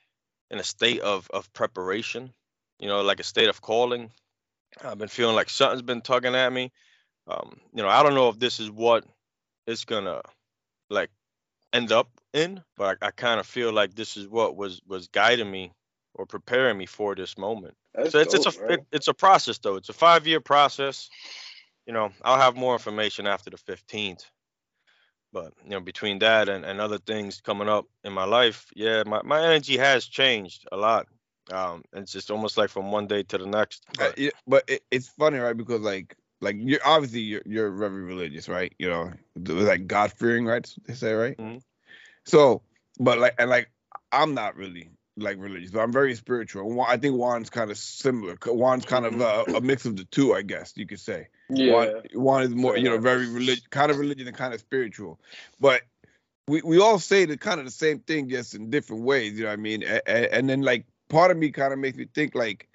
in 0.50 0.58
a 0.58 0.64
state 0.64 1.00
of 1.00 1.28
of 1.32 1.52
preparation. 1.52 2.32
You 2.78 2.88
know, 2.88 3.02
like 3.02 3.20
a 3.20 3.24
state 3.24 3.48
of 3.48 3.60
calling. 3.60 4.10
I've 4.82 4.98
been 4.98 5.08
feeling 5.08 5.36
like 5.36 5.48
something's 5.48 5.82
been 5.82 6.02
tugging 6.02 6.34
at 6.34 6.52
me. 6.52 6.72
Um, 7.28 7.58
you 7.72 7.82
know, 7.82 7.88
I 7.88 8.02
don't 8.02 8.14
know 8.14 8.28
if 8.28 8.38
this 8.38 8.60
is 8.60 8.70
what 8.70 9.04
it's 9.66 9.84
gonna 9.84 10.20
like 10.90 11.10
end 11.72 11.92
up 11.92 12.08
in, 12.32 12.62
but 12.76 12.98
I, 13.00 13.08
I 13.08 13.10
kind 13.12 13.40
of 13.40 13.46
feel 13.46 13.72
like 13.72 13.94
this 13.94 14.16
is 14.16 14.28
what 14.28 14.56
was 14.56 14.80
was 14.86 15.08
guiding 15.08 15.50
me 15.50 15.72
or 16.14 16.26
preparing 16.26 16.78
me 16.78 16.86
for 16.86 17.14
this 17.14 17.36
moment. 17.36 17.74
That's 17.94 18.12
so 18.12 18.20
it's 18.20 18.34
it's 18.34 18.46
a 18.46 18.72
it, 18.72 18.86
it's 18.92 19.08
a 19.08 19.14
process 19.14 19.58
though. 19.58 19.76
It's 19.76 19.88
a 19.88 19.92
five 19.94 20.26
year 20.26 20.40
process. 20.40 21.10
You 21.86 21.92
know, 21.92 22.10
I'll 22.22 22.40
have 22.40 22.56
more 22.56 22.72
information 22.74 23.26
after 23.26 23.50
the 23.50 23.56
fifteenth. 23.56 24.24
But 25.32 25.52
you 25.64 25.70
know, 25.70 25.80
between 25.80 26.20
that 26.20 26.48
and, 26.48 26.64
and 26.64 26.80
other 26.80 26.98
things 26.98 27.40
coming 27.40 27.68
up 27.68 27.86
in 28.04 28.12
my 28.12 28.24
life, 28.24 28.70
yeah, 28.76 29.02
my, 29.04 29.20
my 29.24 29.42
energy 29.44 29.76
has 29.76 30.06
changed 30.06 30.66
a 30.70 30.76
lot. 30.76 31.08
Um, 31.50 31.82
it's 31.92 32.12
just 32.12 32.30
almost 32.30 32.56
like 32.56 32.70
from 32.70 32.92
one 32.92 33.06
day 33.06 33.24
to 33.24 33.38
the 33.38 33.46
next. 33.46 33.84
Uh, 33.98 34.12
But, 34.16 34.32
but 34.46 34.64
it, 34.68 34.84
it's 34.90 35.08
funny, 35.08 35.38
right? 35.38 35.56
Because 35.56 35.80
like, 35.80 36.16
like 36.40 36.56
you're 36.58 36.80
obviously 36.84 37.20
you're, 37.20 37.42
you're 37.44 37.70
very 37.72 38.02
religious, 38.02 38.48
right? 38.48 38.72
You 38.78 38.88
know, 38.88 39.12
like 39.36 39.86
God 39.88 40.12
fearing, 40.12 40.46
right? 40.46 40.72
They 40.86 40.94
say, 40.94 41.12
right? 41.12 41.36
Mhm. 41.36 41.60
So, 42.24 42.62
but 42.98 43.18
like, 43.18 43.34
and 43.38 43.50
like, 43.50 43.70
I'm 44.12 44.34
not 44.34 44.56
really 44.56 44.88
like 45.16 45.36
religious, 45.38 45.70
but 45.70 45.80
I'm 45.80 45.92
very 45.92 46.14
spiritual. 46.14 46.80
I 46.82 46.96
think 46.96 47.14
Juan's 47.14 47.50
kind 47.50 47.70
of 47.70 47.78
similar. 47.78 48.36
Juan's 48.44 48.84
kind 48.84 49.06
of 49.06 49.20
uh, 49.20 49.44
a 49.54 49.60
mix 49.60 49.84
of 49.84 49.96
the 49.96 50.04
two, 50.04 50.34
I 50.34 50.42
guess 50.42 50.72
you 50.76 50.86
could 50.86 51.00
say. 51.00 51.28
Yeah. 51.48 51.72
Juan, 51.72 52.02
Juan 52.14 52.42
is 52.42 52.50
more, 52.50 52.76
you 52.76 52.90
know, 52.90 52.98
very 52.98 53.28
religious, 53.28 53.66
kind 53.68 53.90
of 53.90 53.98
religious 53.98 54.26
and 54.26 54.36
kind 54.36 54.54
of 54.54 54.60
spiritual. 54.60 55.20
But 55.60 55.82
we, 56.48 56.62
we 56.62 56.80
all 56.80 56.98
say 56.98 57.26
the 57.26 57.36
kind 57.36 57.60
of 57.60 57.66
the 57.66 57.72
same 57.72 58.00
thing, 58.00 58.28
just 58.28 58.54
in 58.54 58.70
different 58.70 59.04
ways. 59.04 59.34
You 59.34 59.44
know 59.44 59.50
what 59.50 59.58
I 59.58 59.62
mean? 59.62 59.82
And, 59.82 60.02
and 60.06 60.50
then 60.50 60.62
like 60.62 60.86
part 61.08 61.30
of 61.30 61.36
me 61.36 61.50
kind 61.50 61.72
of 61.72 61.78
makes 61.78 61.96
me 61.96 62.06
think 62.12 62.34
like, 62.34 62.68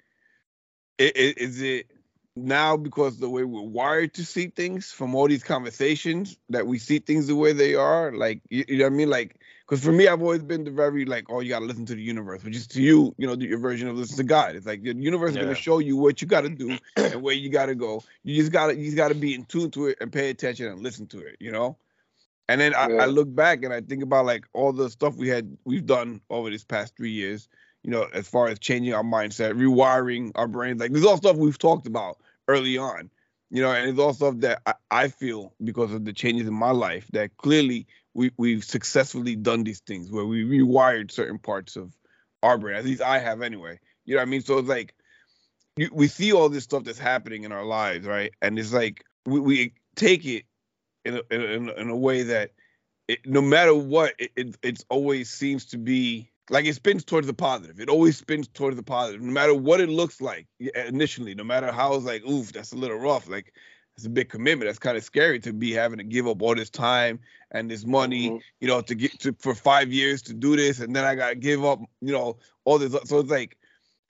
is 0.98 1.60
it 1.62 1.90
now 2.36 2.76
because 2.76 3.18
the 3.18 3.28
way 3.28 3.44
we're 3.44 3.60
wired 3.60 4.14
to 4.14 4.24
see 4.24 4.46
things 4.46 4.90
from 4.90 5.14
all 5.14 5.28
these 5.28 5.42
conversations 5.42 6.38
that 6.48 6.66
we 6.66 6.78
see 6.78 6.98
things 6.98 7.26
the 7.26 7.36
way 7.36 7.52
they 7.52 7.74
are? 7.74 8.12
Like, 8.12 8.40
you, 8.48 8.64
you 8.68 8.78
know 8.78 8.84
what 8.84 8.92
I 8.92 8.96
mean? 8.96 9.10
Like, 9.10 9.36
because 9.68 9.84
for 9.84 9.92
me, 9.92 10.08
I've 10.08 10.22
always 10.22 10.42
been 10.42 10.64
the 10.64 10.70
very 10.70 11.04
like, 11.04 11.26
oh, 11.30 11.40
you 11.40 11.50
gotta 11.50 11.64
listen 11.64 11.86
to 11.86 11.94
the 11.94 12.02
universe, 12.02 12.42
which 12.42 12.56
is 12.56 12.66
to 12.68 12.82
you, 12.82 13.14
you 13.18 13.26
know, 13.26 13.34
your 13.34 13.58
version 13.58 13.88
of 13.88 13.96
listen 13.96 14.16
to 14.16 14.24
God. 14.24 14.56
It's 14.56 14.66
like 14.66 14.82
the 14.82 14.94
universe 14.94 15.32
is 15.32 15.36
gonna 15.38 15.54
show 15.54 15.78
you 15.78 15.96
what 15.96 16.20
you 16.20 16.26
gotta 16.28 16.48
do 16.48 16.76
and 16.96 17.22
where 17.22 17.34
you 17.34 17.50
gotta 17.50 17.74
go. 17.74 18.02
You 18.24 18.36
just 18.36 18.52
gotta 18.52 18.76
you 18.76 18.86
just 18.86 18.96
gotta 18.96 19.14
be 19.14 19.34
in 19.34 19.44
tune 19.44 19.70
to 19.72 19.86
it 19.86 19.98
and 20.00 20.12
pay 20.12 20.30
attention 20.30 20.66
and 20.66 20.82
listen 20.82 21.06
to 21.08 21.20
it, 21.20 21.36
you 21.38 21.52
know. 21.52 21.76
And 22.48 22.60
then 22.60 22.74
I, 22.74 22.88
I 22.98 23.06
look 23.06 23.32
back 23.32 23.62
and 23.62 23.72
I 23.72 23.80
think 23.80 24.02
about 24.02 24.26
like 24.26 24.44
all 24.52 24.72
the 24.72 24.90
stuff 24.90 25.14
we 25.14 25.28
had 25.28 25.56
we've 25.64 25.86
done 25.86 26.20
over 26.30 26.50
this 26.50 26.64
past 26.64 26.96
three 26.96 27.12
years, 27.12 27.48
you 27.82 27.90
know, 27.90 28.06
as 28.12 28.28
far 28.28 28.48
as 28.48 28.58
changing 28.58 28.94
our 28.94 29.02
mindset, 29.02 29.54
rewiring 29.54 30.32
our 30.34 30.48
brains. 30.48 30.80
Like 30.80 30.92
there's 30.92 31.04
all 31.04 31.16
stuff 31.16 31.36
we've 31.36 31.58
talked 31.58 31.86
about 31.86 32.18
early 32.48 32.78
on, 32.78 33.10
you 33.50 33.62
know, 33.62 33.72
and 33.72 33.88
it's 33.88 33.98
all 33.98 34.12
stuff 34.12 34.36
that 34.38 34.62
I, 34.66 34.74
I 34.90 35.08
feel 35.08 35.54
because 35.62 35.92
of 35.92 36.04
the 36.04 36.12
changes 36.12 36.46
in 36.46 36.54
my 36.54 36.70
life 36.70 37.06
that 37.12 37.36
clearly 37.36 37.86
we 38.14 38.32
we've 38.36 38.64
successfully 38.64 39.36
done 39.36 39.64
these 39.64 39.80
things 39.80 40.10
where 40.10 40.26
we 40.26 40.44
rewired 40.44 41.10
certain 41.10 41.38
parts 41.38 41.76
of 41.76 41.92
our 42.42 42.58
brain. 42.58 42.76
At 42.76 42.84
least 42.84 43.02
I 43.02 43.18
have 43.18 43.42
anyway. 43.42 43.78
You 44.04 44.14
know 44.14 44.20
what 44.20 44.28
I 44.28 44.30
mean? 44.30 44.42
So 44.42 44.58
it's 44.58 44.68
like 44.68 44.94
you, 45.76 45.88
we 45.92 46.08
see 46.08 46.32
all 46.32 46.48
this 46.48 46.64
stuff 46.64 46.84
that's 46.84 46.98
happening 46.98 47.44
in 47.44 47.52
our 47.52 47.64
lives, 47.64 48.06
right? 48.06 48.32
And 48.42 48.58
it's 48.58 48.72
like 48.72 49.04
we, 49.24 49.40
we 49.40 49.72
take 49.94 50.24
it 50.26 50.44
in 51.04 51.16
a, 51.16 51.34
in, 51.34 51.68
a, 51.68 51.72
in 51.74 51.90
a 51.90 51.96
way 51.96 52.24
that 52.24 52.52
it, 53.08 53.20
no 53.26 53.40
matter 53.40 53.74
what, 53.74 54.14
it, 54.18 54.56
it 54.62 54.84
always 54.88 55.30
seems 55.30 55.66
to 55.66 55.78
be 55.78 56.30
like 56.50 56.66
it 56.66 56.74
spins 56.74 57.04
towards 57.04 57.26
the 57.28 57.32
positive. 57.34 57.80
It 57.80 57.88
always 57.88 58.18
spins 58.18 58.48
towards 58.48 58.76
the 58.76 58.82
positive, 58.82 59.22
no 59.22 59.32
matter 59.32 59.54
what 59.54 59.80
it 59.80 59.88
looks 59.88 60.20
like 60.20 60.46
initially. 60.58 61.34
No 61.34 61.44
matter 61.44 61.72
how 61.72 61.94
it's 61.94 62.04
like, 62.04 62.24
oof, 62.26 62.52
that's 62.52 62.72
a 62.72 62.76
little 62.76 62.98
rough. 62.98 63.28
Like 63.28 63.54
it's 63.96 64.04
a 64.04 64.10
big 64.10 64.28
commitment. 64.28 64.68
That's 64.68 64.78
kind 64.78 64.96
of 64.96 65.04
scary 65.04 65.38
to 65.40 65.52
be 65.52 65.72
having 65.72 65.98
to 65.98 66.04
give 66.04 66.26
up 66.26 66.42
all 66.42 66.54
this 66.54 66.70
time 66.70 67.20
and 67.52 67.70
this 67.70 67.84
money, 67.86 68.30
Mhm. 68.30 68.40
you 68.60 68.68
know, 68.68 68.80
to 68.80 68.94
get 68.94 69.18
to 69.20 69.34
for 69.38 69.54
five 69.54 69.92
years 69.92 70.22
to 70.22 70.34
do 70.34 70.56
this, 70.56 70.80
and 70.80 70.94
then 70.94 71.04
I 71.04 71.14
gotta 71.14 71.36
give 71.36 71.64
up, 71.64 71.80
you 72.00 72.12
know, 72.12 72.38
all 72.64 72.78
this. 72.78 72.92
So 73.04 73.20
it's 73.20 73.30
like 73.30 73.56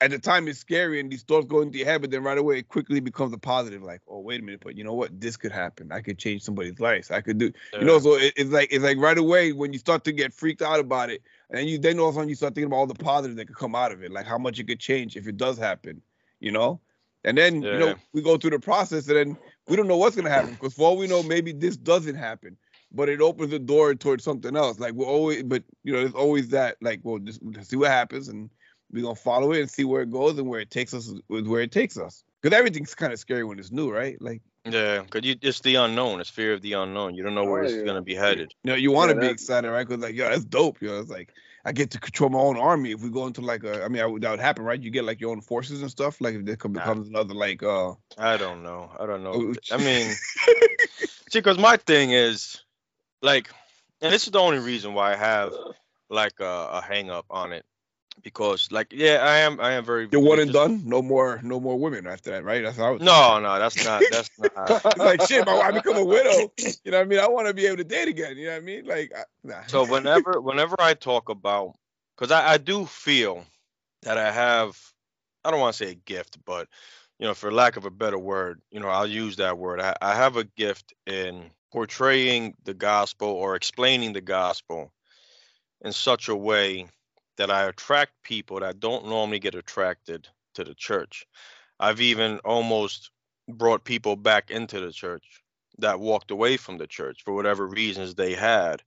at 0.01 0.09
the 0.09 0.17
time 0.17 0.47
it's 0.47 0.57
scary 0.57 0.99
and 0.99 1.11
these 1.11 1.21
thoughts 1.21 1.45
go 1.45 1.61
into 1.61 1.77
your 1.77 1.85
head, 1.85 2.01
but 2.01 2.09
then 2.09 2.23
right 2.23 2.37
away 2.37 2.57
it 2.57 2.69
quickly 2.69 2.99
becomes 2.99 3.33
a 3.33 3.37
positive. 3.37 3.83
Like, 3.83 4.01
oh 4.07 4.19
wait 4.19 4.41
a 4.41 4.43
minute, 4.43 4.61
but 4.63 4.75
you 4.75 4.83
know 4.83 4.93
what? 4.93 5.19
This 5.21 5.37
could 5.37 5.51
happen. 5.51 5.91
I 5.91 6.01
could 6.01 6.17
change 6.17 6.41
somebody's 6.41 6.79
life. 6.79 7.11
I 7.11 7.21
could 7.21 7.37
do, 7.37 7.51
you 7.73 7.85
know. 7.85 7.99
So 7.99 8.15
it, 8.15 8.33
it's 8.35 8.49
like 8.49 8.69
it's 8.71 8.83
like 8.83 8.97
right 8.97 9.17
away 9.17 9.51
when 9.51 9.73
you 9.73 9.79
start 9.79 10.03
to 10.05 10.11
get 10.11 10.33
freaked 10.33 10.63
out 10.63 10.79
about 10.79 11.11
it, 11.11 11.21
and 11.51 11.59
then 11.59 11.67
you 11.67 11.77
then 11.77 11.99
all 11.99 12.09
of 12.09 12.15
a 12.15 12.17
sudden 12.17 12.29
you 12.29 12.35
start 12.35 12.55
thinking 12.55 12.67
about 12.67 12.77
all 12.77 12.87
the 12.87 12.95
positives 12.95 13.35
that 13.35 13.45
could 13.45 13.57
come 13.57 13.75
out 13.75 13.91
of 13.91 14.03
it, 14.03 14.11
like 14.11 14.25
how 14.25 14.37
much 14.37 14.57
it 14.59 14.67
could 14.67 14.79
change 14.79 15.17
if 15.17 15.27
it 15.27 15.37
does 15.37 15.57
happen, 15.57 16.01
you 16.39 16.51
know. 16.51 16.79
And 17.23 17.37
then 17.37 17.61
you 17.61 17.77
know 17.77 17.95
we 18.13 18.21
go 18.21 18.37
through 18.37 18.51
the 18.51 18.59
process, 18.59 19.07
and 19.07 19.17
then 19.17 19.37
we 19.67 19.75
don't 19.75 19.87
know 19.87 19.97
what's 19.97 20.15
gonna 20.15 20.29
happen 20.29 20.53
because 20.53 20.73
for 20.73 20.87
all 20.87 20.97
we 20.97 21.07
know, 21.07 21.21
maybe 21.21 21.51
this 21.51 21.77
doesn't 21.77 22.15
happen, 22.15 22.57
but 22.91 23.09
it 23.09 23.21
opens 23.21 23.51
the 23.51 23.59
door 23.59 23.93
towards 23.93 24.23
something 24.23 24.55
else. 24.55 24.79
Like 24.79 24.93
we're 24.93 25.05
always, 25.05 25.43
but 25.43 25.63
you 25.83 25.93
know, 25.93 25.99
there's 25.99 26.13
always 26.13 26.49
that 26.49 26.77
like, 26.81 27.01
well, 27.03 27.19
just 27.19 27.41
see 27.69 27.75
what 27.75 27.91
happens, 27.91 28.29
and 28.29 28.49
we're 28.91 29.03
gonna 29.03 29.15
follow 29.15 29.51
it 29.51 29.59
and 29.59 29.69
see 29.69 29.83
where 29.83 30.01
it 30.01 30.09
goes 30.09 30.39
and 30.39 30.47
where 30.47 30.61
it 30.61 30.71
takes 30.71 30.93
us 30.93 31.13
with 31.27 31.47
where 31.47 31.61
it 31.61 31.71
takes 31.71 31.97
us. 31.97 32.23
Because 32.41 32.57
everything's 32.57 32.95
kind 32.95 33.13
of 33.13 33.19
scary 33.19 33.43
when 33.43 33.59
it's 33.59 33.71
new, 33.71 33.91
right? 33.91 34.19
Like 34.19 34.41
yeah, 34.65 35.01
because 35.01 35.25
you 35.25 35.35
it's 35.41 35.59
the 35.61 35.75
unknown. 35.75 36.19
It's 36.21 36.29
fear 36.29 36.53
of 36.53 36.61
the 36.61 36.73
unknown. 36.73 37.15
You 37.15 37.23
don't 37.23 37.35
know 37.35 37.45
where 37.45 37.63
Oh, 37.63 37.65
it's 37.65 37.77
yeah. 37.77 37.85
gonna 37.85 38.01
be 38.01 38.15
headed. 38.15 38.53
you 38.63 38.71
know, 38.71 38.75
you 38.77 38.91
want 38.91 39.09
to 39.09 39.15
Yeah, 39.15 39.21
be 39.21 39.27
excited, 39.27 39.69
right? 39.69 39.87
Because 39.87 40.01
like, 40.03 40.15
yo, 40.15 40.29
that's 40.29 40.45
dope. 40.45 40.81
You 40.81 40.89
know, 40.89 40.99
it's 40.99 41.09
like 41.09 41.33
I 41.65 41.71
get 41.71 41.91
to 41.91 41.99
control 41.99 42.29
my 42.29 42.39
own 42.39 42.57
army. 42.57 42.91
If 42.91 43.01
we 43.01 43.09
go 43.09 43.25
into 43.27 43.41
like 43.41 43.63
a, 43.63 43.83
I 43.83 43.87
mean, 43.87 44.01
I, 44.03 44.19
that 44.19 44.31
would 44.31 44.39
happen, 44.39 44.63
right? 44.63 44.79
You 44.81 44.91
get 44.91 45.03
like 45.03 45.19
your 45.19 45.31
own 45.31 45.41
forces 45.41 45.81
and 45.81 45.89
stuff. 45.89 46.21
Like 46.21 46.35
if 46.35 46.45
there 46.45 46.55
come- 46.55 46.73
Nah. 46.73 46.81
becomes 46.81 47.07
another 47.07 47.33
like, 47.33 47.63
uh, 47.63 47.93
I 48.17 48.37
don't 48.37 48.63
know. 48.63 48.91
I 48.99 49.05
don't 49.05 49.23
know. 49.23 49.33
Oh, 49.33 49.55
I 49.71 49.77
mean, 49.77 50.11
see, 51.29 51.39
because 51.39 51.57
my 51.57 51.77
thing 51.77 52.11
is 52.11 52.61
like, 53.21 53.49
and 54.01 54.13
this 54.13 54.25
is 54.25 54.31
the 54.31 54.39
only 54.39 54.59
reason 54.59 54.93
why 54.93 55.13
I 55.13 55.15
have 55.15 55.53
like 56.09 56.39
a, 56.39 56.69
a 56.73 56.81
hang 56.81 57.09
up 57.09 57.25
on 57.29 57.53
it 57.53 57.65
because 58.23 58.71
like 58.71 58.91
yeah 58.91 59.17
i 59.21 59.37
am 59.37 59.59
i 59.59 59.71
am 59.71 59.83
very 59.83 60.07
You're 60.11 60.21
one 60.21 60.39
and 60.39 60.53
done. 60.53 60.81
No 60.85 61.01
more, 61.01 61.39
no 61.43 61.59
more 61.59 61.77
women 61.77 62.07
after 62.07 62.31
that, 62.31 62.43
right? 62.43 62.63
That's 62.63 62.77
how. 62.77 62.97
No 62.97 63.39
no 63.39 63.59
that's 63.59 63.83
not 63.83 64.03
that's 64.11 64.29
not 64.37 64.97
like 64.97 65.21
shit. 65.27 65.45
My 65.45 65.57
wife 65.57 65.73
become 65.73 65.97
a 65.97 66.05
widow. 66.05 66.51
You 66.57 66.91
know 66.91 66.97
what 66.97 67.01
I 67.01 67.03
mean? 67.05 67.19
I 67.19 67.27
want 67.27 67.47
to 67.47 67.53
be 67.53 67.65
able 67.65 67.77
to 67.77 67.83
date 67.83 68.07
again. 68.07 68.37
You 68.37 68.45
know 68.45 68.51
what 68.51 68.57
I 68.57 68.65
mean? 68.65 68.85
Like, 68.85 69.13
I, 69.15 69.23
nah. 69.43 69.65
so 69.67 69.85
whenever 69.85 70.39
whenever 70.41 70.75
i 70.79 70.93
talk 70.93 71.29
about 71.29 71.75
because 72.15 72.31
I, 72.31 72.53
I 72.53 72.57
do 72.57 72.85
feel 72.85 73.45
that 74.03 74.17
i 74.17 74.31
have 74.31 74.77
i 75.43 75.51
don't 75.51 75.59
want 75.59 75.75
to 75.75 75.85
say 75.85 75.91
a 75.91 75.95
gift 75.95 76.37
but 76.45 76.67
you 77.19 77.27
know 77.27 77.33
for 77.33 77.51
lack 77.51 77.77
of 77.77 77.85
a 77.85 77.91
better 77.91 78.19
word 78.19 78.61
you 78.71 78.79
know 78.79 78.87
i'll 78.87 79.07
use 79.07 79.37
that 79.37 79.57
word 79.57 79.79
I, 79.79 79.95
I 80.01 80.15
have 80.15 80.37
a 80.37 80.43
gift 80.43 80.93
in 81.05 81.49
portraying 81.71 82.55
the 82.65 82.73
gospel 82.73 83.29
or 83.29 83.55
explaining 83.55 84.13
the 84.13 84.21
gospel 84.21 84.91
in 85.83 85.93
such 85.93 86.29
a 86.29 86.35
way 86.35 86.87
that 87.37 87.51
i 87.51 87.63
attract 87.63 88.11
people 88.23 88.59
that 88.59 88.79
don't 88.79 89.07
normally 89.07 89.39
get 89.39 89.55
attracted 89.55 90.27
to 90.53 90.63
the 90.63 90.75
church 90.75 91.25
i've 91.79 92.01
even 92.01 92.39
almost 92.39 93.11
brought 93.47 93.83
people 93.83 94.15
back 94.15 94.51
into 94.51 94.79
the 94.79 94.91
church 94.91 95.41
that 95.77 95.99
walked 95.99 96.31
away 96.31 96.57
from 96.57 96.77
the 96.77 96.87
church 96.87 97.21
for 97.23 97.33
whatever 97.33 97.65
reasons 97.65 98.15
they 98.15 98.33
had 98.33 98.81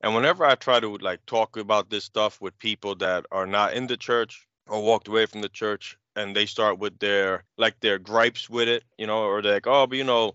and 0.00 0.14
whenever 0.14 0.44
I 0.44 0.54
try 0.54 0.80
to 0.80 0.96
like 0.98 1.24
talk 1.26 1.56
about 1.56 1.90
this 1.90 2.04
stuff 2.04 2.40
with 2.40 2.58
people 2.58 2.94
that 2.96 3.26
are 3.32 3.46
not 3.46 3.72
in 3.74 3.86
the 3.86 3.96
church 3.96 4.46
or 4.68 4.82
walked 4.82 5.08
away 5.08 5.26
from 5.26 5.40
the 5.40 5.48
church 5.48 5.98
and 6.14 6.34
they 6.36 6.46
start 6.46 6.78
with 6.78 6.98
their 6.98 7.44
like 7.56 7.80
their 7.80 7.98
gripes 7.98 8.48
with 8.48 8.68
it, 8.68 8.84
you 8.96 9.06
know, 9.06 9.24
or 9.24 9.42
they're 9.42 9.54
like, 9.54 9.66
oh, 9.66 9.86
but 9.86 9.98
you 9.98 10.04
know, 10.04 10.34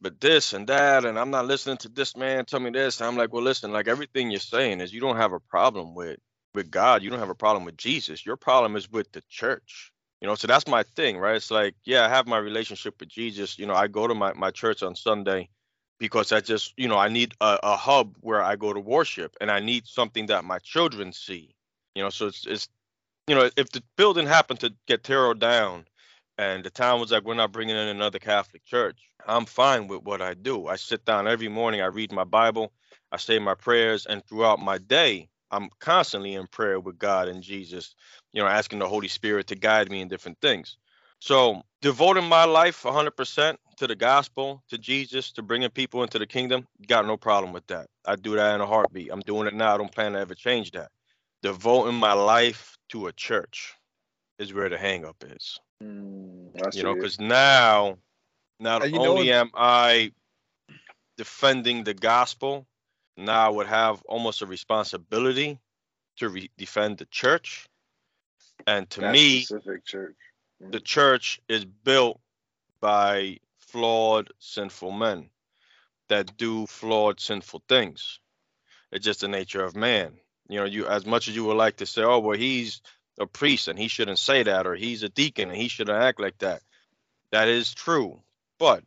but 0.00 0.20
this 0.20 0.52
and 0.52 0.66
that, 0.68 1.04
and 1.04 1.18
I'm 1.18 1.30
not 1.30 1.46
listening 1.46 1.76
to 1.78 1.88
this 1.88 2.16
man 2.16 2.44
tell 2.44 2.60
me 2.60 2.70
this. 2.70 3.00
And 3.00 3.08
I'm 3.08 3.16
like, 3.16 3.32
well, 3.32 3.42
listen, 3.42 3.72
like 3.72 3.88
everything 3.88 4.30
you're 4.30 4.40
saying 4.40 4.80
is 4.80 4.92
you 4.92 5.00
don't 5.00 5.16
have 5.16 5.32
a 5.32 5.40
problem 5.40 5.94
with 5.94 6.18
with 6.54 6.70
God, 6.70 7.02
you 7.02 7.10
don't 7.10 7.18
have 7.18 7.30
a 7.30 7.34
problem 7.34 7.64
with 7.64 7.76
Jesus. 7.76 8.24
Your 8.26 8.36
problem 8.36 8.76
is 8.76 8.90
with 8.90 9.10
the 9.12 9.22
church. 9.28 9.92
You 10.20 10.28
know, 10.28 10.36
so 10.36 10.46
that's 10.46 10.68
my 10.68 10.84
thing, 10.84 11.18
right? 11.18 11.36
It's 11.36 11.50
like, 11.50 11.74
yeah, 11.84 12.06
I 12.06 12.08
have 12.08 12.28
my 12.28 12.38
relationship 12.38 12.94
with 13.00 13.08
Jesus. 13.08 13.58
You 13.58 13.66
know, 13.66 13.74
I 13.74 13.88
go 13.88 14.06
to 14.06 14.14
my, 14.14 14.32
my 14.34 14.50
church 14.52 14.82
on 14.82 14.94
Sunday 14.94 15.48
because 15.98 16.30
I 16.30 16.40
just, 16.40 16.74
you 16.76 16.86
know, 16.88 16.98
I 16.98 17.08
need 17.08 17.34
a, 17.40 17.58
a 17.62 17.76
hub 17.76 18.16
where 18.20 18.42
I 18.42 18.54
go 18.56 18.72
to 18.72 18.80
worship 18.80 19.36
and 19.40 19.50
I 19.50 19.60
need 19.60 19.86
something 19.86 20.26
that 20.26 20.44
my 20.44 20.58
children 20.60 21.12
see. 21.12 21.54
You 21.94 22.04
know, 22.04 22.10
so 22.10 22.28
it's 22.28 22.46
it's 22.46 22.68
you 23.28 23.34
know, 23.34 23.50
if 23.56 23.70
the 23.70 23.82
building 23.96 24.26
happened 24.26 24.60
to 24.60 24.74
get 24.86 25.04
teared 25.04 25.38
down 25.38 25.86
and 26.38 26.64
the 26.64 26.70
town 26.70 27.00
was 27.00 27.12
like, 27.12 27.24
we're 27.24 27.34
not 27.34 27.52
bringing 27.52 27.76
in 27.76 27.88
another 27.88 28.18
Catholic 28.18 28.64
church, 28.64 28.98
I'm 29.26 29.46
fine 29.46 29.86
with 29.86 30.02
what 30.02 30.20
I 30.20 30.34
do. 30.34 30.66
I 30.66 30.76
sit 30.76 31.04
down 31.04 31.28
every 31.28 31.48
morning, 31.48 31.80
I 31.82 31.86
read 31.86 32.12
my 32.12 32.24
Bible, 32.24 32.72
I 33.12 33.16
say 33.18 33.38
my 33.38 33.54
prayers, 33.54 34.06
and 34.06 34.24
throughout 34.24 34.60
my 34.60 34.78
day, 34.78 35.28
I'm 35.52 35.68
constantly 35.80 36.34
in 36.34 36.46
prayer 36.48 36.80
with 36.80 36.98
God 36.98 37.28
and 37.28 37.42
Jesus, 37.42 37.94
you 38.32 38.42
know, 38.42 38.48
asking 38.48 38.78
the 38.78 38.88
Holy 38.88 39.08
Spirit 39.08 39.46
to 39.48 39.54
guide 39.54 39.90
me 39.90 40.00
in 40.00 40.08
different 40.08 40.38
things. 40.40 40.78
So, 41.20 41.62
devoting 41.82 42.24
my 42.24 42.44
life 42.44 42.82
100% 42.82 43.56
to 43.76 43.86
the 43.86 43.94
gospel, 43.94 44.62
to 44.70 44.78
Jesus, 44.78 45.30
to 45.32 45.42
bringing 45.42 45.70
people 45.70 46.02
into 46.02 46.18
the 46.18 46.26
kingdom, 46.26 46.66
got 46.88 47.06
no 47.06 47.16
problem 47.16 47.52
with 47.52 47.66
that. 47.68 47.86
I 48.04 48.16
do 48.16 48.34
that 48.34 48.54
in 48.56 48.60
a 48.60 48.66
heartbeat. 48.66 49.10
I'm 49.12 49.20
doing 49.20 49.46
it 49.46 49.54
now. 49.54 49.74
I 49.74 49.78
don't 49.78 49.92
plan 49.92 50.12
to 50.12 50.18
ever 50.18 50.34
change 50.34 50.72
that. 50.72 50.88
Devoting 51.42 51.94
my 51.94 52.14
life 52.14 52.76
to 52.88 53.06
a 53.06 53.12
church 53.12 53.74
is 54.38 54.52
where 54.52 54.68
the 54.68 54.76
hangup 54.76 55.22
is. 55.36 55.60
Mm, 55.82 56.50
I 56.60 56.70
You 56.72 56.82
know, 56.82 56.94
because 56.94 57.20
now, 57.20 57.98
not 58.58 58.82
And 58.82 58.92
you 58.92 58.98
know 58.98 59.10
only 59.10 59.32
am 59.32 59.50
I 59.54 60.12
defending 61.16 61.84
the 61.84 61.94
gospel, 61.94 62.66
now 63.16 63.52
would 63.52 63.66
have 63.66 64.02
almost 64.02 64.42
a 64.42 64.46
responsibility 64.46 65.58
to 66.16 66.28
re- 66.28 66.50
defend 66.56 66.98
the 66.98 67.06
church. 67.06 67.68
And 68.66 68.88
to 68.90 69.00
That 69.00 69.12
me, 69.12 69.42
specific 69.42 69.84
church. 69.84 70.16
the 70.60 70.66
mm-hmm. 70.66 70.84
church 70.84 71.40
is 71.48 71.64
built 71.64 72.20
by 72.80 73.38
flawed, 73.58 74.30
sinful 74.38 74.92
men 74.92 75.30
that 76.08 76.36
do 76.36 76.66
flawed, 76.66 77.20
sinful 77.20 77.62
things. 77.68 78.20
It's 78.92 79.04
just 79.04 79.20
the 79.20 79.28
nature 79.28 79.64
of 79.64 79.74
man. 79.74 80.12
You 80.48 80.60
know, 80.60 80.66
you 80.66 80.86
as 80.86 81.06
much 81.06 81.28
as 81.28 81.34
you 81.34 81.44
would 81.46 81.56
like 81.56 81.78
to 81.78 81.86
say, 81.86 82.02
oh, 82.02 82.18
well, 82.18 82.36
he's 82.36 82.82
a 83.18 83.26
priest 83.26 83.68
and 83.68 83.78
he 83.78 83.88
shouldn't 83.88 84.18
say 84.18 84.42
that, 84.42 84.66
or 84.66 84.74
he's 84.74 85.02
a 85.02 85.08
deacon 85.08 85.48
and 85.48 85.56
he 85.56 85.68
shouldn't 85.68 85.96
act 85.96 86.20
like 86.20 86.38
that. 86.38 86.62
That 87.30 87.48
is 87.48 87.72
true. 87.72 88.20
But 88.58 88.84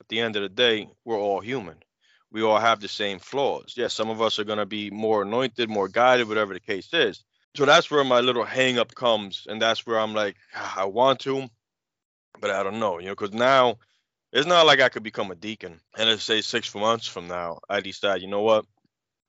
at 0.00 0.08
the 0.08 0.20
end 0.20 0.36
of 0.36 0.42
the 0.42 0.48
day, 0.48 0.88
we're 1.04 1.18
all 1.18 1.40
human. 1.40 1.76
We 2.30 2.42
all 2.42 2.58
have 2.58 2.80
the 2.80 2.88
same 2.88 3.18
flaws. 3.18 3.74
Yes, 3.76 3.94
some 3.94 4.10
of 4.10 4.20
us 4.20 4.38
are 4.38 4.44
going 4.44 4.58
to 4.58 4.66
be 4.66 4.90
more 4.90 5.22
anointed, 5.22 5.70
more 5.70 5.88
guided, 5.88 6.28
whatever 6.28 6.54
the 6.54 6.60
case 6.60 6.92
is. 6.92 7.24
So 7.56 7.64
that's 7.64 7.90
where 7.90 8.04
my 8.04 8.20
little 8.20 8.44
hang 8.44 8.78
up 8.78 8.94
comes. 8.94 9.46
And 9.48 9.60
that's 9.60 9.86
where 9.86 9.98
I'm 9.98 10.14
like, 10.14 10.36
"Ah, 10.54 10.82
I 10.82 10.84
want 10.84 11.20
to, 11.20 11.48
but 12.40 12.50
I 12.50 12.62
don't 12.62 12.78
know, 12.80 12.98
you 12.98 13.06
know, 13.06 13.12
because 13.14 13.32
now 13.32 13.78
it's 14.32 14.46
not 14.46 14.66
like 14.66 14.80
I 14.80 14.88
could 14.88 15.02
become 15.02 15.30
a 15.30 15.34
deacon 15.34 15.80
and 15.96 16.08
let's 16.08 16.24
say 16.24 16.40
six 16.40 16.74
months 16.74 17.06
from 17.06 17.28
now, 17.28 17.58
I 17.68 17.80
decide, 17.80 18.22
you 18.22 18.28
know 18.28 18.42
what? 18.42 18.66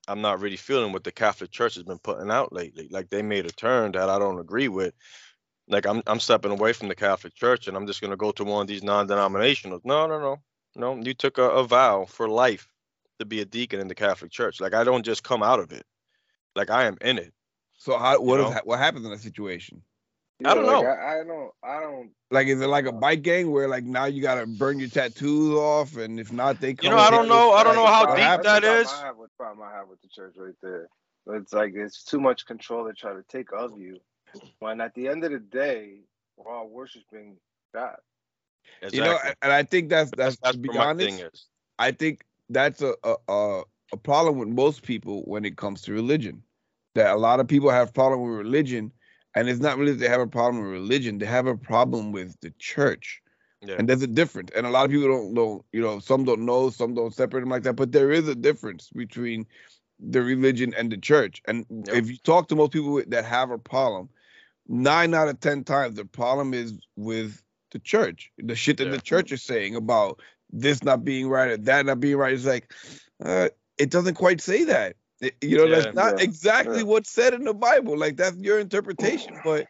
I'm 0.08 0.22
not 0.22 0.39
really 0.41 0.58
feeling 0.58 0.91
what 0.91 1.03
the 1.03 1.12
Catholic 1.12 1.51
Church 1.51 1.75
has 1.75 1.84
been 1.84 2.00
putting 2.00 2.32
out 2.32 2.51
lately. 2.51 2.88
Like 2.91 3.10
they 3.10 3.22
made 3.22 3.46
a 3.46 3.51
turn 3.51 3.91
that 3.94 4.10
I 4.10 4.18
don't 4.18 4.39
agree 4.39 4.68
with. 4.68 4.94
Like 5.68 5.86
I'm 5.86 6.01
I'm 6.08 6.20
stepping 6.20 6.51
away 6.51 6.74
from 6.74 6.88
the 6.88 6.96
Catholic 6.96 7.36
Church 7.36 7.68
and 7.68 7.77
I'm 7.77 7.86
just 7.88 8.01
gonna 8.01 8.18
go 8.18 8.32
to 8.32 8.44
one 8.44 8.63
of 8.63 8.68
these 8.68 8.84
non-denominationals. 8.84 9.82
No, 9.86 10.08
no, 10.08 10.20
no, 10.20 10.38
no. 10.75 10.96
You 11.03 11.13
took 11.13 11.38
a, 11.38 11.44
a 11.44 11.63
vow 11.63 12.06
for 12.06 12.27
life 12.27 12.68
to 13.19 13.25
be 13.25 13.41
a 13.41 13.45
deacon 13.45 13.79
in 13.79 13.88
the 13.88 13.95
Catholic 13.95 14.31
Church. 14.31 14.59
Like 14.59 14.73
I 14.73 14.83
don't 14.83 15.03
just 15.03 15.23
come 15.23 15.43
out 15.43 15.59
of 15.59 15.71
it. 15.71 15.85
Like 16.55 16.69
I 16.69 16.85
am 16.85 16.97
in 17.01 17.17
it. 17.17 17.33
So 17.77 17.97
how 17.97 18.19
what 18.19 18.39
You 18.39 18.45
is 18.45 18.49
know? 18.49 18.53
ha- 18.55 18.61
what 18.63 18.79
happens 18.79 19.05
in 19.05 19.11
that 19.11 19.21
situation? 19.21 19.83
I 20.43 20.53
don't 20.53 20.65
like, 20.65 20.83
know. 20.83 20.85
I, 20.85 21.19
I 21.19 21.23
don't. 21.25 21.51
I 21.63 21.79
don't. 21.81 22.11
Like 22.31 22.47
is 22.47 22.61
it 22.61 22.67
like 22.67 22.85
a 22.85 22.91
bike 22.93 23.21
gang 23.21 23.51
where 23.51 23.67
like 23.67 23.83
now 23.83 24.05
you 24.05 24.21
gotta 24.21 24.47
burn 24.47 24.79
your 24.79 24.89
tattoos 24.89 25.53
off 25.55 25.97
and 25.97 26.19
if 26.19 26.31
not 26.31 26.61
they 26.61 26.73
come 26.73 26.85
You 26.85 26.95
know, 26.95 27.01
I 27.01 27.11
don't 27.11 27.27
know- 27.27 27.51
I 27.51 27.63
don't 27.63 27.75
know 27.75 27.85
how 27.85 28.05
deep 28.05 28.19
happens? 28.19 28.45
That's 28.45 28.61
the 28.61 28.69
problem 28.69 29.03
I 29.03 29.05
have 29.05 29.17
with 29.17 29.38
problem 29.38 29.67
I 29.67 29.77
have 29.77 29.88
with 29.89 30.01
the 30.01 30.07
church 30.07 30.35
right 30.38 30.55
there. 30.61 30.88
It's 31.31 31.53
like 31.53 31.73
it's 31.75 32.03
too 32.03 32.19
much 32.19 32.45
control 32.45 32.85
they 32.85 32.91
try 32.93 33.13
to 33.13 33.23
take 33.29 33.49
of 33.55 33.77
you. 33.77 33.99
When 34.59 34.79
at 34.79 34.93
the 34.93 35.07
end 35.07 35.23
of 35.23 35.31
the 35.31 35.39
day, 35.39 36.01
we're 36.38 36.51
all 36.51 36.69
worshiping 36.69 37.38
God. 37.73 37.97
You 38.91 39.01
know, 39.01 39.17
and 39.41 39.51
I 39.51 39.63
think 39.63 39.89
that's 39.89 40.11
that's, 40.11 40.38
that's 40.38 40.55
to 40.55 40.59
be 40.59 40.69
honest. 40.77 41.17
thing 41.17 41.25
is. 41.25 41.47
I 41.77 41.91
think 41.91 42.23
that's 42.50 42.82
a, 42.82 42.94
a 43.27 43.62
a 43.91 43.98
problem 43.98 44.38
with 44.38 44.50
most 44.50 44.84
people 44.84 45.24
when 45.24 45.46
it 45.46 45.58
comes 45.58 45.82
to 45.82 45.94
religion. 45.94 46.44
That 46.96 47.15
a 47.15 47.18
lot 47.18 47.39
of 47.39 47.48
people 47.48 47.70
have 47.70 47.94
problem 47.94 48.22
with 48.22 48.38
religion, 48.38 48.91
and 49.36 49.48
it's 49.48 49.60
not 49.60 49.77
really 49.77 49.91
that 49.91 50.00
they 50.00 50.10
have 50.10 50.22
a 50.22 50.27
problem 50.27 50.63
with 50.63 50.72
religion. 50.72 51.18
They 51.20 51.25
have 51.25 51.48
a 51.48 51.56
problem 51.58 52.12
with 52.12 52.36
the 52.41 52.51
church, 52.60 53.22
Yeah. 53.62 53.75
and 53.77 53.88
there's 53.88 54.01
a 54.01 54.08
difference. 54.08 54.51
And 54.56 54.65
a 54.65 54.70
lot 54.70 54.86
of 54.86 54.91
people 54.91 55.08
don't 55.08 55.34
know. 55.34 55.63
You 55.72 55.82
know, 55.82 56.00
some 56.00 56.24
don't 56.24 56.46
know, 56.46 56.70
some 56.70 56.94
don't 56.94 57.13
separate 57.13 57.41
them 57.41 57.50
like 57.50 57.63
that. 57.63 57.75
But 57.75 57.91
there 57.91 58.12
is 58.12 58.27
a 58.27 58.36
difference 58.36 58.89
between 58.94 59.46
the 60.00 60.22
religion 60.22 60.74
and 60.75 60.91
the 60.91 60.98
church. 60.98 61.41
And 61.46 61.65
Yep. 61.70 61.96
if 61.96 62.10
you 62.10 62.18
talk 62.18 62.48
to 62.48 62.56
most 62.56 62.72
people 62.72 63.01
that 63.08 63.25
have 63.25 63.51
a 63.51 63.60
problem, 63.60 64.10
nine 64.68 65.13
out 65.13 65.27
of 65.27 65.39
ten 65.39 65.63
times 65.63 65.96
the 65.96 66.06
problem 66.06 66.53
is 66.53 66.74
with 66.96 67.41
the 67.72 67.79
church. 67.79 68.32
The 68.38 68.56
shit 68.56 68.77
that 68.77 68.86
Yeah. 68.86 68.91
the 68.91 69.01
church 69.01 69.32
is 69.32 69.44
saying 69.44 69.75
about 69.75 70.22
this 70.51 70.84
not 70.84 71.03
being 71.03 71.29
right 71.29 71.51
or 71.51 71.58
that 71.58 71.86
not 71.86 72.00
being 72.00 72.18
right. 72.18 72.34
It's 72.34 72.46
like 72.46 72.74
uh, 73.24 73.50
it 73.77 73.89
doesn't 73.89 74.15
quite 74.15 74.41
say 74.41 74.65
that. 74.65 74.96
It- 75.22 75.36
you 75.41 75.58
know, 75.58 75.68
Yeah. 75.68 75.82
that's 75.82 75.96
not 75.96 76.13
Yeah. 76.18 76.24
exactly 76.24 76.77
Yeah. 76.77 76.84
what's 76.84 77.10
said 77.12 77.34
in 77.34 77.44
the 77.44 77.53
Bible. 77.53 77.98
Like 77.98 78.18
that's 78.18 78.38
your 78.38 78.60
interpretation, 78.60 79.39
but 79.44 79.68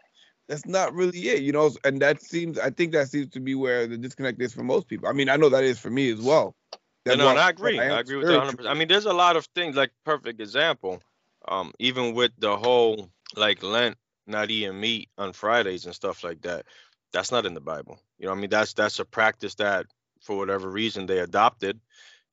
that's 0.48 0.66
not 0.66 0.94
really 0.94 1.20
it. 1.30 1.42
You 1.42 1.52
know, 1.52 1.72
and 1.84 2.02
that 2.02 2.22
seems. 2.22 2.58
I 2.60 2.70
think 2.70 2.92
that 2.94 3.10
seems 3.10 3.30
to 3.30 3.40
be 3.40 3.56
where 3.56 3.88
the 3.88 3.98
disconnect 3.98 4.42
is 4.42 4.54
for 4.54 4.64
most 4.64 4.88
people. 4.88 5.08
I 5.08 5.14
mean, 5.14 5.30
I 5.30 5.38
know 5.38 5.50
that 5.50 5.64
is 5.64 5.80
for 5.80 5.90
me 5.90 6.12
as 6.12 6.22
well. 6.22 6.56
You 6.74 6.80
That's 7.06 7.18
know, 7.18 7.26
why 7.26 7.32
and 7.32 7.40
I 7.40 7.50
agree. 7.50 7.80
am 7.80 7.92
I 7.92 8.00
agree 8.00 8.18
with 8.18 8.28
that 8.28 8.38
100. 8.38 8.48
spiritual. 8.48 8.58
percent 8.58 8.76
I 8.76 8.80
mean, 8.80 8.88
there's 8.88 9.06
a 9.06 9.14
lot 9.14 9.36
of 9.38 9.46
things. 9.56 9.76
Like 9.76 9.92
perfect 10.06 10.42
example. 10.42 11.02
Um, 11.48 11.74
even 11.80 12.14
with 12.14 12.32
the 12.38 12.58
whole 12.58 13.10
like 13.36 13.64
Lent, 13.64 13.98
not 14.28 14.52
eating 14.52 14.80
meat 14.80 15.10
on 15.18 15.34
Fridays 15.34 15.86
and 15.86 15.96
stuff 15.96 16.24
like 16.24 16.42
that. 16.42 16.66
That's 17.12 17.32
not 17.32 17.46
in 17.46 17.54
the 17.56 17.62
Bible. 17.62 18.00
You 18.20 18.26
know, 18.26 18.32
what 18.32 18.38
I 18.38 18.42
mean, 18.42 18.50
that's 18.50 18.74
that's 18.74 19.00
a 19.00 19.06
practice 19.06 19.56
that 19.56 19.88
for 20.22 20.38
whatever 20.38 20.70
reason 20.70 21.06
they 21.06 21.20
adopted. 21.20 21.80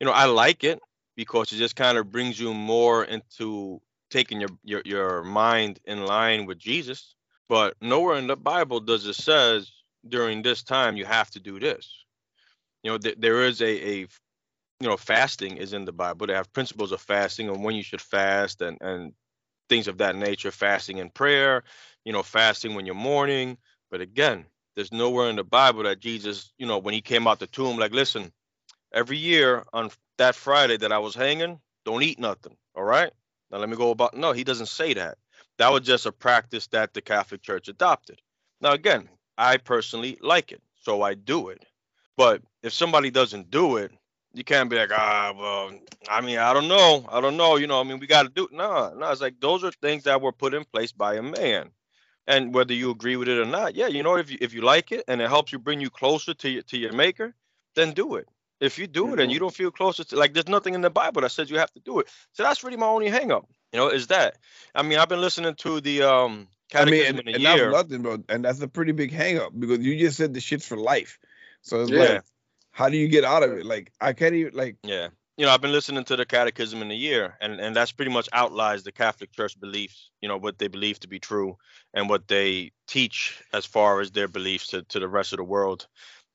You 0.01 0.07
know, 0.07 0.13
I 0.13 0.27
like 0.27 0.65
it 0.65 0.81
because 1.17 1.53
it 1.53 1.57
just 1.57 1.77
kind 1.77 1.99
of 1.99 2.11
brings 2.11 2.39
you 2.39 2.53
more 2.55 3.05
into 3.05 3.81
taking 4.11 4.41
your 4.41 4.51
your 4.65 4.83
your 4.85 5.25
mind 5.25 5.81
in 5.85 6.05
line 6.05 6.47
with 6.47 6.59
Jesus. 6.59 7.15
But 7.49 7.75
nowhere 7.81 8.17
in 8.17 8.27
the 8.27 8.37
Bible 8.37 8.81
does 8.81 9.07
it 9.07 9.15
says 9.15 9.71
during 10.09 10.43
this 10.43 10.63
time 10.63 10.97
you 10.97 11.05
have 11.05 11.31
to 11.31 11.41
do 11.41 11.59
this. 11.59 12.05
You 12.83 12.93
know, 12.93 12.99
th- 12.99 13.17
there 13.19 13.43
is 13.43 13.61
a 13.63 14.03
a 14.03 14.07
you 14.81 14.89
know 14.89 14.97
fasting 14.97 15.57
is 15.57 15.73
in 15.73 15.85
the 15.85 15.93
bible 15.93 16.27
they 16.27 16.35
have 16.35 16.53
principles 16.53 16.93
of 16.93 17.01
fasting 17.01 17.49
and 17.49 17.63
when 17.65 17.75
you 17.75 17.83
should 17.83 18.01
fast 18.01 18.61
and 18.61 18.79
and 18.81 19.13
things 19.69 19.89
of 19.89 19.99
that 19.99 20.17
nature 20.17 20.51
fasting 20.51 21.01
and 21.01 21.15
prayer 21.15 21.65
you 22.05 22.13
know 22.13 22.23
fasting 22.23 22.75
when 22.75 22.87
you're 22.87 22.95
mourning 22.95 23.57
but 23.91 24.01
again 24.01 24.45
there's 24.77 24.93
nowhere 24.93 25.31
in 25.31 25.37
the 25.37 25.45
bible 25.45 25.85
that 25.85 26.01
jesus 26.01 26.53
you 26.59 26.67
know 26.67 26.79
when 26.79 26.95
he 26.95 27.03
came 27.03 27.27
out 27.29 27.41
the 27.41 27.49
tomb 27.49 27.79
like 27.79 27.93
listen 27.93 28.33
every 28.95 29.19
year 29.19 29.65
on 29.73 29.91
that 30.19 30.35
friday 30.37 30.77
that 30.79 30.93
i 30.93 30.99
was 30.99 31.15
hanging 31.15 31.61
don't 31.87 32.03
eat 32.03 32.19
nothing 32.21 32.57
all 32.77 32.85
right 32.85 33.13
now 33.53 33.59
let 33.59 33.69
me 33.71 33.77
go 33.77 33.91
about 33.93 34.17
no 34.17 34.33
he 34.33 34.45
doesn't 34.45 34.67
say 34.69 34.95
that 34.95 35.17
That 35.59 35.73
was 35.73 35.83
just 35.83 36.07
a 36.07 36.13
practice 36.13 36.67
that 36.69 36.95
the 36.95 37.01
Catholic 37.03 37.43
Church 37.43 37.69
adopted. 37.69 38.21
Now, 38.61 38.73
again, 38.73 39.09
I 39.39 39.57
personally 39.59 40.19
like 40.21 40.53
it, 40.53 40.63
so 40.83 41.03
I 41.03 41.15
do 41.15 41.49
it. 41.49 41.65
But 42.17 42.43
if 42.63 42.73
somebody 42.73 43.11
doesn't 43.11 43.51
do 43.51 43.77
it, 43.77 43.93
you 44.33 44.43
can't 44.45 44.69
be 44.69 44.77
like, 44.77 44.91
ah, 44.93 45.33
well, 45.37 45.71
I 46.09 46.21
mean, 46.21 46.39
I 46.39 46.53
don't 46.53 46.69
know, 46.69 47.07
I 47.11 47.21
don't 47.21 47.37
know, 47.37 47.57
you 47.57 47.67
know, 47.69 47.81
I 47.81 47.85
mean, 47.85 48.01
we 48.01 48.07
got 48.07 48.25
to 48.25 48.29
do. 48.29 48.45
it. 48.47 48.53
No, 48.53 48.93
no, 48.97 49.11
it's 49.11 49.21
like 49.21 49.41
those 49.41 49.63
are 49.63 49.71
things 49.81 50.05
that 50.05 50.21
were 50.21 50.33
put 50.33 50.55
in 50.55 50.65
place 50.65 50.91
by 50.93 51.15
a 51.17 51.23
man, 51.23 51.71
and 52.27 52.55
whether 52.55 52.75
you 52.75 52.91
agree 52.91 53.17
with 53.17 53.29
it 53.29 53.39
or 53.39 53.45
not, 53.45 53.75
yeah, 53.75 53.87
you 53.87 54.03
know, 54.03 54.17
if 54.17 54.31
you 54.31 54.39
if 54.41 54.53
you 54.55 54.63
like 54.63 54.93
it 54.93 55.05
and 55.09 55.21
it 55.21 55.29
helps 55.29 55.53
you 55.53 55.59
bring 55.59 55.81
you 55.81 55.91
closer 55.91 56.35
to 56.35 56.49
your 56.49 56.63
to 56.63 56.79
your 56.79 56.93
maker, 56.93 57.35
then 57.75 57.93
do 57.93 58.17
it. 58.17 58.29
If 58.61 58.79
you 58.79 58.87
do 58.87 59.05
mm-hmm. 59.05 59.15
it 59.15 59.21
and 59.21 59.33
you 59.33 59.39
don't 59.39 59.55
feel 59.55 59.71
closer 59.71 60.03
to, 60.03 60.17
like, 60.17 60.33
there's 60.33 60.49
nothing 60.49 60.75
in 60.75 60.81
the 60.81 60.89
Bible 60.89 61.21
that 61.21 61.31
says 61.31 61.51
you 61.51 61.59
have 61.59 61.73
to 61.75 61.81
do 61.81 62.01
it. 62.01 62.09
So 62.33 62.43
that's 62.43 62.65
really 62.65 62.79
my 62.79 62.87
only 62.87 63.11
hangup. 63.11 63.45
You 63.71 63.81
know, 63.81 63.89
is 63.89 64.07
that? 64.07 64.39
I 64.75 64.83
mean, 64.83 64.99
I've 64.99 65.11
been 65.11 65.21
listening 65.21 65.55
to 65.57 65.81
the 65.81 66.03
um 66.03 66.49
Catechism 66.71 66.89
I 66.89 66.91
mean, 66.91 67.07
and, 67.07 67.21
in 67.21 67.29
a 67.29 67.33
and 67.35 67.43
year. 67.43 67.71
That's 67.71 67.89
nothing, 67.89 68.03
bro. 68.03 68.25
And 68.29 68.45
that's 68.45 68.61
a 68.61 68.69
pretty 68.69 68.93
big 68.93 69.13
hangup 69.13 69.59
because 69.59 69.81
you 69.81 69.99
just 69.99 70.17
said 70.17 70.35
the 70.35 70.41
shit's 70.41 70.67
for 70.67 70.77
life. 70.77 71.19
So 71.63 71.83
it's 71.83 71.91
yeah. 71.91 71.99
like, 71.99 72.23
how 72.73 72.89
do 72.89 72.97
you 72.97 73.09
get 73.09 73.25
out 73.25 73.43
of 73.43 73.53
it? 73.53 73.67
Like, 73.67 73.93
I 74.01 74.13
can't 74.15 74.35
even 74.35 74.55
like. 74.55 74.77
Yeah. 74.83 75.09
You 75.37 75.45
know, 75.45 75.53
I've 75.53 75.61
been 75.61 75.73
listening 75.73 76.05
to 76.05 76.17
the 76.17 76.25
Catechism 76.25 76.81
in 76.81 76.91
a 76.91 76.95
year, 76.95 77.37
and 77.43 77.61
and 77.61 77.77
that's 77.77 77.93
pretty 77.93 78.11
much 78.11 78.27
outlines 78.33 78.85
the 78.85 78.93
Catholic 78.93 79.33
Church 79.33 79.59
beliefs. 79.61 80.11
You 80.23 80.29
know, 80.29 80.39
what 80.39 80.59
they 80.59 80.69
believe 80.69 80.99
to 81.01 81.09
be 81.09 81.19
true, 81.19 81.59
and 81.93 82.09
what 82.09 82.27
they 82.27 82.73
teach 82.87 83.43
as 83.53 83.67
far 83.67 84.01
as 84.01 84.11
their 84.11 84.29
beliefs 84.29 84.69
to 84.69 84.83
to 84.85 84.99
the 84.99 85.09
rest 85.09 85.35
of 85.35 85.37
the 85.37 85.45
world. 85.45 85.89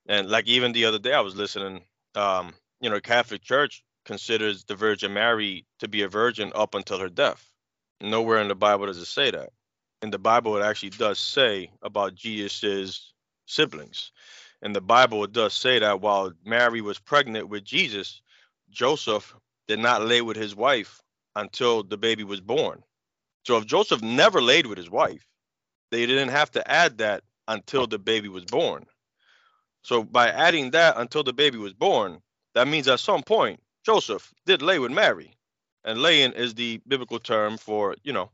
And 0.06 0.28
like 0.28 0.46
even 0.46 0.70
the 0.70 0.84
other 0.84 1.00
day, 1.00 1.14
I 1.14 1.20
was 1.20 1.34
listening. 1.34 1.84
Um, 2.14 2.54
you 2.80 2.90
know, 2.90 3.00
Catholic 3.00 3.42
Church 3.42 3.82
considers 4.04 4.64
the 4.64 4.76
Virgin 4.76 5.14
Mary 5.14 5.66
to 5.80 5.88
be 5.88 6.02
a 6.02 6.08
virgin 6.08 6.52
up 6.54 6.76
until 6.76 6.98
her 7.00 7.08
death. 7.08 7.44
Nowhere 8.00 8.40
in 8.40 8.48
the 8.48 8.54
Bible 8.54 8.86
does 8.86 8.98
it 8.98 9.06
say 9.06 9.32
that. 9.32 9.50
In 10.02 10.10
the 10.10 10.18
Bible, 10.18 10.56
it 10.56 10.64
actually 10.64 10.90
does 10.90 11.18
say 11.18 11.70
about 11.82 12.14
Jesus' 12.14 13.12
siblings. 13.46 14.12
In 14.62 14.72
the 14.72 14.80
Bible, 14.80 15.24
it 15.24 15.32
does 15.32 15.54
say 15.54 15.80
that 15.80 16.00
while 16.00 16.32
Mary 16.44 16.80
was 16.80 16.98
pregnant 17.00 17.48
with 17.48 17.64
Jesus, 17.64 18.20
Joseph 18.72 19.34
did 19.68 19.78
not 19.78 20.02
lay 20.02 20.22
with 20.22 20.36
his 20.36 20.56
wife 20.56 21.00
until 21.36 21.82
the 21.82 21.96
baby 21.96 22.24
was 22.24 22.40
born. 22.40 22.82
So 23.46 23.56
if 23.58 23.66
Joseph 23.66 24.02
never 24.02 24.42
laid 24.42 24.66
with 24.66 24.78
his 24.78 24.90
wife, 24.90 25.26
they 25.90 26.06
didn't 26.06 26.30
have 26.30 26.50
to 26.52 26.70
add 26.70 26.98
that 26.98 27.22
until 27.48 27.86
the 27.86 27.98
baby 27.98 28.28
was 28.28 28.44
born. 28.44 28.86
So 29.82 30.02
by 30.02 30.28
adding 30.28 30.72
that 30.72 30.96
until 30.96 31.22
the 31.22 31.32
baby 31.32 31.58
was 31.58 31.72
born, 31.72 32.20
that 32.54 32.68
means 32.68 32.88
at 32.88 33.00
some 33.00 33.22
point 33.22 33.60
Joseph 33.84 34.32
did 34.46 34.62
lay 34.62 34.78
with 34.78 34.92
Mary 34.92 35.36
and 35.84 36.00
laying 36.00 36.32
is 36.32 36.54
the 36.54 36.80
biblical 36.86 37.18
term 37.18 37.56
for 37.56 37.96
you 38.02 38.12
know 38.12 38.30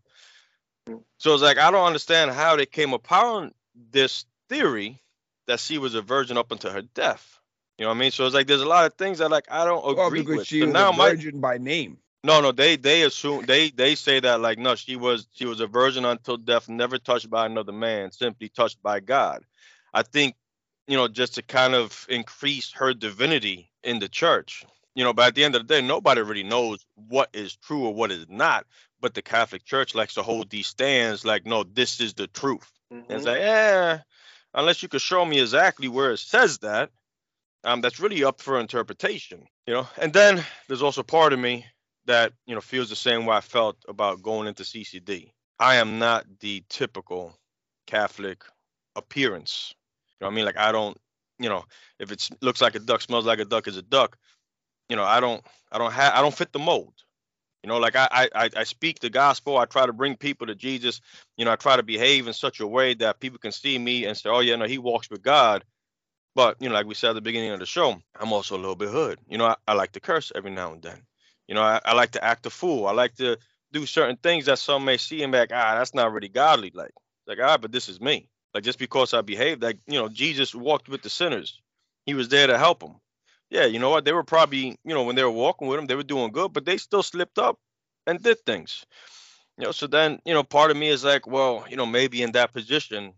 so 1.18 1.34
it's 1.34 1.42
like 1.42 1.58
i 1.58 1.70
don't 1.70 1.86
understand 1.86 2.30
how 2.30 2.56
they 2.56 2.66
came 2.66 2.92
upon 2.92 3.52
this 3.90 4.24
theory 4.48 5.00
that 5.46 5.60
she 5.60 5.78
was 5.78 5.94
a 5.94 6.02
virgin 6.02 6.36
up 6.36 6.52
until 6.52 6.70
her 6.70 6.82
death 6.82 7.37
you 7.78 7.84
know 7.84 7.90
what 7.90 7.96
i 7.96 7.98
mean 7.98 8.10
so 8.10 8.26
it's 8.26 8.34
like 8.34 8.46
there's 8.46 8.60
a 8.60 8.66
lot 8.66 8.86
of 8.86 8.94
things 8.94 9.18
that 9.18 9.30
like 9.30 9.46
i 9.50 9.64
don't 9.64 9.84
agree 9.90 10.22
well, 10.22 10.38
with 10.38 10.46
she 10.46 10.60
so 10.60 10.66
was 10.66 10.72
now 10.72 10.90
a 10.90 10.96
my 10.96 11.10
virgin 11.10 11.40
by 11.40 11.58
name. 11.58 11.98
no 12.24 12.40
no 12.40 12.52
they 12.52 12.76
they 12.76 13.02
assume 13.02 13.44
they 13.46 13.70
they 13.70 13.94
say 13.94 14.20
that 14.20 14.40
like 14.40 14.58
no 14.58 14.74
she 14.74 14.96
was 14.96 15.26
she 15.32 15.46
was 15.46 15.60
a 15.60 15.66
virgin 15.66 16.04
until 16.04 16.36
death 16.36 16.68
never 16.68 16.98
touched 16.98 17.30
by 17.30 17.46
another 17.46 17.72
man 17.72 18.10
simply 18.10 18.48
touched 18.48 18.82
by 18.82 19.00
god 19.00 19.42
i 19.94 20.02
think 20.02 20.34
you 20.86 20.96
know 20.96 21.08
just 21.08 21.34
to 21.34 21.42
kind 21.42 21.74
of 21.74 22.06
increase 22.08 22.72
her 22.72 22.92
divinity 22.92 23.70
in 23.82 23.98
the 23.98 24.08
church 24.08 24.64
you 24.98 25.04
know, 25.04 25.12
but 25.12 25.28
at 25.28 25.34
the 25.36 25.44
end 25.44 25.54
of 25.54 25.64
the 25.64 25.74
day, 25.74 25.80
nobody 25.80 26.22
really 26.22 26.42
knows 26.42 26.84
what 26.96 27.30
is 27.32 27.54
true 27.54 27.86
or 27.86 27.94
what 27.94 28.10
is 28.10 28.26
not. 28.28 28.66
But 29.00 29.14
the 29.14 29.22
Catholic 29.22 29.64
Church 29.64 29.94
likes 29.94 30.14
to 30.14 30.24
hold 30.24 30.50
these 30.50 30.66
stands 30.66 31.24
like, 31.24 31.46
no, 31.46 31.62
this 31.62 32.00
is 32.00 32.14
the 32.14 32.26
truth. 32.26 32.68
Mm-hmm. 32.92 33.04
And 33.08 33.12
it's 33.12 33.24
like, 33.24 33.38
yeah, 33.38 34.00
unless 34.54 34.82
you 34.82 34.88
could 34.88 35.00
show 35.00 35.24
me 35.24 35.38
exactly 35.38 35.86
where 35.86 36.10
it 36.10 36.18
says 36.18 36.58
that, 36.58 36.90
um, 37.68 37.80
that's 37.80 38.00
really 38.00 38.24
up 38.24 38.40
for 38.40 38.60
interpretation, 38.60 39.46
you 39.66 39.74
know. 39.74 39.88
And 39.98 40.12
then 40.12 40.44
there's 40.68 40.82
also 40.82 41.02
part 41.02 41.32
of 41.32 41.38
me 41.38 41.66
that 42.06 42.32
you 42.46 42.54
know 42.54 42.60
feels 42.60 42.88
the 42.88 42.96
same 42.96 43.26
way 43.26 43.36
I 43.36 43.40
felt 43.40 43.76
about 43.88 44.22
going 44.22 44.48
into 44.48 44.62
CCD. 44.64 45.30
I 45.58 45.76
am 45.76 45.98
not 45.98 46.26
the 46.40 46.64
typical 46.68 47.36
Catholic 47.86 48.44
appearance. 48.96 49.74
You 50.20 50.24
know 50.24 50.28
what 50.28 50.32
I 50.32 50.36
mean? 50.36 50.44
Like 50.46 50.58
I 50.58 50.72
don't, 50.72 50.96
you 51.38 51.48
know, 51.48 51.64
if 51.98 52.12
it 52.12 52.28
looks 52.40 52.60
like 52.60 52.74
a 52.74 52.80
duck, 52.80 53.00
smells 53.02 53.26
like 53.26 53.40
a 53.40 53.44
duck, 53.44 53.68
is 53.68 53.76
a 53.76 53.82
duck 53.82 54.16
you 54.88 54.96
know, 54.96 55.04
I 55.04 55.20
don't, 55.20 55.44
I 55.70 55.78
don't 55.78 55.92
have, 55.92 56.14
I 56.14 56.20
don't 56.20 56.34
fit 56.34 56.52
the 56.52 56.58
mold. 56.58 56.94
You 57.62 57.68
know, 57.68 57.78
like 57.78 57.96
I, 57.96 58.28
I, 58.34 58.50
I 58.56 58.64
speak 58.64 59.00
the 59.00 59.10
gospel. 59.10 59.58
I 59.58 59.64
try 59.64 59.84
to 59.84 59.92
bring 59.92 60.16
people 60.16 60.46
to 60.46 60.54
Jesus. 60.54 61.00
You 61.36 61.44
know, 61.44 61.52
I 61.52 61.56
try 61.56 61.76
to 61.76 61.82
behave 61.82 62.26
in 62.28 62.32
such 62.32 62.60
a 62.60 62.66
way 62.66 62.94
that 62.94 63.20
people 63.20 63.38
can 63.38 63.52
see 63.52 63.78
me 63.78 64.06
and 64.06 64.16
say, 64.16 64.30
"Oh 64.30 64.40
yeah, 64.40 64.56
no, 64.56 64.66
he 64.66 64.78
walks 64.78 65.10
with 65.10 65.22
God." 65.22 65.64
But 66.38 66.56
you 66.60 66.68
know, 66.68 66.74
like 66.76 66.86
we 66.86 66.94
said 66.94 67.10
at 67.10 67.14
the 67.14 67.20
beginning 67.20 67.50
of 67.50 67.58
the 67.58 67.66
show, 67.66 68.00
I'm 68.20 68.32
also 68.32 68.56
a 68.56 68.62
little 68.62 68.76
bit 68.76 68.90
hood. 68.90 69.18
You 69.28 69.38
know, 69.38 69.46
I, 69.46 69.56
I 69.66 69.72
like 69.74 69.92
to 69.92 70.00
curse 70.00 70.30
every 70.36 70.52
now 70.52 70.72
and 70.72 70.80
then. 70.80 71.02
You 71.48 71.56
know, 71.56 71.62
I, 71.62 71.80
I 71.84 71.94
like 71.94 72.12
to 72.12 72.24
act 72.24 72.46
a 72.46 72.50
fool. 72.50 72.86
I 72.86 72.92
like 72.92 73.16
to 73.16 73.38
do 73.72 73.86
certain 73.86 74.16
things 74.18 74.46
that 74.46 74.60
some 74.60 74.84
may 74.84 74.98
see 74.98 75.24
and 75.24 75.32
be 75.32 75.38
like, 75.38 75.50
ah, 75.52 75.74
that's 75.76 75.94
not 75.94 76.12
really 76.12 76.28
godly. 76.28 76.70
Like, 76.72 76.92
like 77.26 77.38
ah, 77.42 77.58
but 77.58 77.72
this 77.72 77.88
is 77.88 78.00
me. 78.00 78.28
Like 78.54 78.62
just 78.62 78.78
because 78.78 79.14
I 79.14 79.22
behave 79.22 79.62
like, 79.62 79.80
you 79.88 79.98
know, 79.98 80.08
Jesus 80.08 80.54
walked 80.54 80.88
with 80.88 81.02
the 81.02 81.10
sinners. 81.10 81.60
He 82.06 82.14
was 82.14 82.28
there 82.28 82.46
to 82.46 82.56
help 82.56 82.80
them 82.80 83.00
yeah, 83.50 83.66
you 83.66 83.78
know 83.78 83.90
what? 83.90 84.04
They 84.04 84.12
were 84.12 84.24
probably, 84.24 84.78
you 84.84 84.94
know, 84.94 85.04
when 85.04 85.16
they 85.16 85.24
were 85.24 85.30
walking 85.30 85.68
with 85.68 85.78
him, 85.78 85.86
they 85.86 85.94
were 85.94 86.02
doing 86.02 86.32
good, 86.32 86.52
but 86.52 86.64
they 86.64 86.76
still 86.76 87.02
slipped 87.02 87.38
up 87.38 87.58
and 88.06 88.22
did 88.22 88.38
things. 88.44 88.84
You 89.56 89.64
know, 89.64 89.72
so 89.72 89.86
then, 89.86 90.20
you 90.24 90.34
know, 90.34 90.44
part 90.44 90.70
of 90.70 90.76
me 90.76 90.88
is 90.88 91.04
like, 91.04 91.26
well, 91.26 91.64
you 91.68 91.76
know, 91.76 91.86
maybe 91.86 92.22
in 92.22 92.32
that 92.32 92.52
position, 92.52 93.14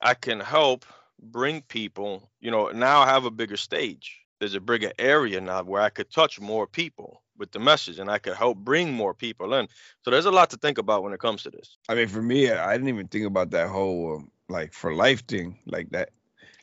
I 0.00 0.14
can 0.14 0.40
help 0.40 0.84
bring 1.20 1.62
people, 1.62 2.30
you 2.40 2.50
know, 2.50 2.68
now 2.68 3.00
I 3.00 3.06
have 3.06 3.24
a 3.24 3.30
bigger 3.30 3.56
stage. 3.56 4.20
There's 4.38 4.54
a 4.54 4.60
bigger 4.60 4.92
area 4.98 5.40
now 5.40 5.62
where 5.62 5.82
I 5.82 5.88
could 5.88 6.10
touch 6.10 6.40
more 6.40 6.66
people 6.66 7.22
with 7.38 7.52
the 7.52 7.58
message 7.58 7.98
and 7.98 8.10
I 8.10 8.18
could 8.18 8.34
help 8.34 8.58
bring 8.58 8.92
more 8.92 9.14
people 9.14 9.54
in. 9.54 9.68
So 10.02 10.10
there's 10.10 10.26
a 10.26 10.30
lot 10.30 10.50
to 10.50 10.56
think 10.56 10.78
about 10.78 11.02
when 11.02 11.12
it 11.12 11.20
comes 11.20 11.42
to 11.44 11.50
this. 11.50 11.78
I 11.88 11.94
mean, 11.94 12.08
for 12.08 12.22
me, 12.22 12.50
I 12.50 12.72
didn't 12.72 12.88
even 12.88 13.08
think 13.08 13.26
about 13.26 13.50
that 13.50 13.68
whole 13.68 14.16
um, 14.16 14.30
like 14.48 14.72
for 14.72 14.94
life 14.94 15.26
thing 15.26 15.58
like 15.66 15.90
that. 15.90 16.10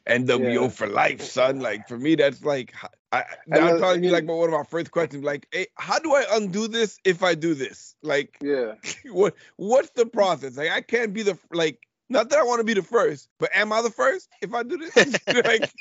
NWO 0.08 0.64
yeah. 0.64 0.68
for 0.68 0.88
life, 0.88 1.22
son. 1.22 1.60
Like 1.60 1.88
for 1.88 1.98
me, 1.98 2.16
that's 2.16 2.44
like 2.44 2.74
I 3.14 3.24
now 3.48 3.70
I'm 3.70 3.80
telling 3.80 4.04
you 4.04 4.10
like 4.10 4.28
one 4.28 4.50
of 4.50 4.60
my 4.60 4.64
first 4.64 4.92
questions, 4.92 5.24
like, 5.24 5.48
hey, 5.52 5.68
how 5.76 6.00
do 6.00 6.14
I 6.14 6.26
undo 6.32 6.68
this 6.68 7.00
if 7.06 7.24
I 7.24 7.36
do 7.36 7.54
this? 7.54 7.96
Like, 8.02 8.38
yeah, 8.42 8.74
what 9.12 9.36
what's 9.56 9.92
the 9.92 10.06
process? 10.06 10.58
Like, 10.58 10.72
I 10.72 10.82
can't 10.82 11.14
be 11.14 11.24
the 11.24 11.38
like. 11.52 11.88
Not 12.14 12.30
that 12.30 12.38
I 12.38 12.44
want 12.44 12.60
to 12.60 12.64
be 12.64 12.76
the 12.76 12.84
first, 12.84 13.28
but 13.40 13.50
am 13.56 13.74
I 13.74 13.82
the 13.82 13.90
first 13.90 14.30
if 14.40 14.54
I 14.54 14.62
do 14.62 14.78
this? 14.78 14.96
like, 15.46 15.74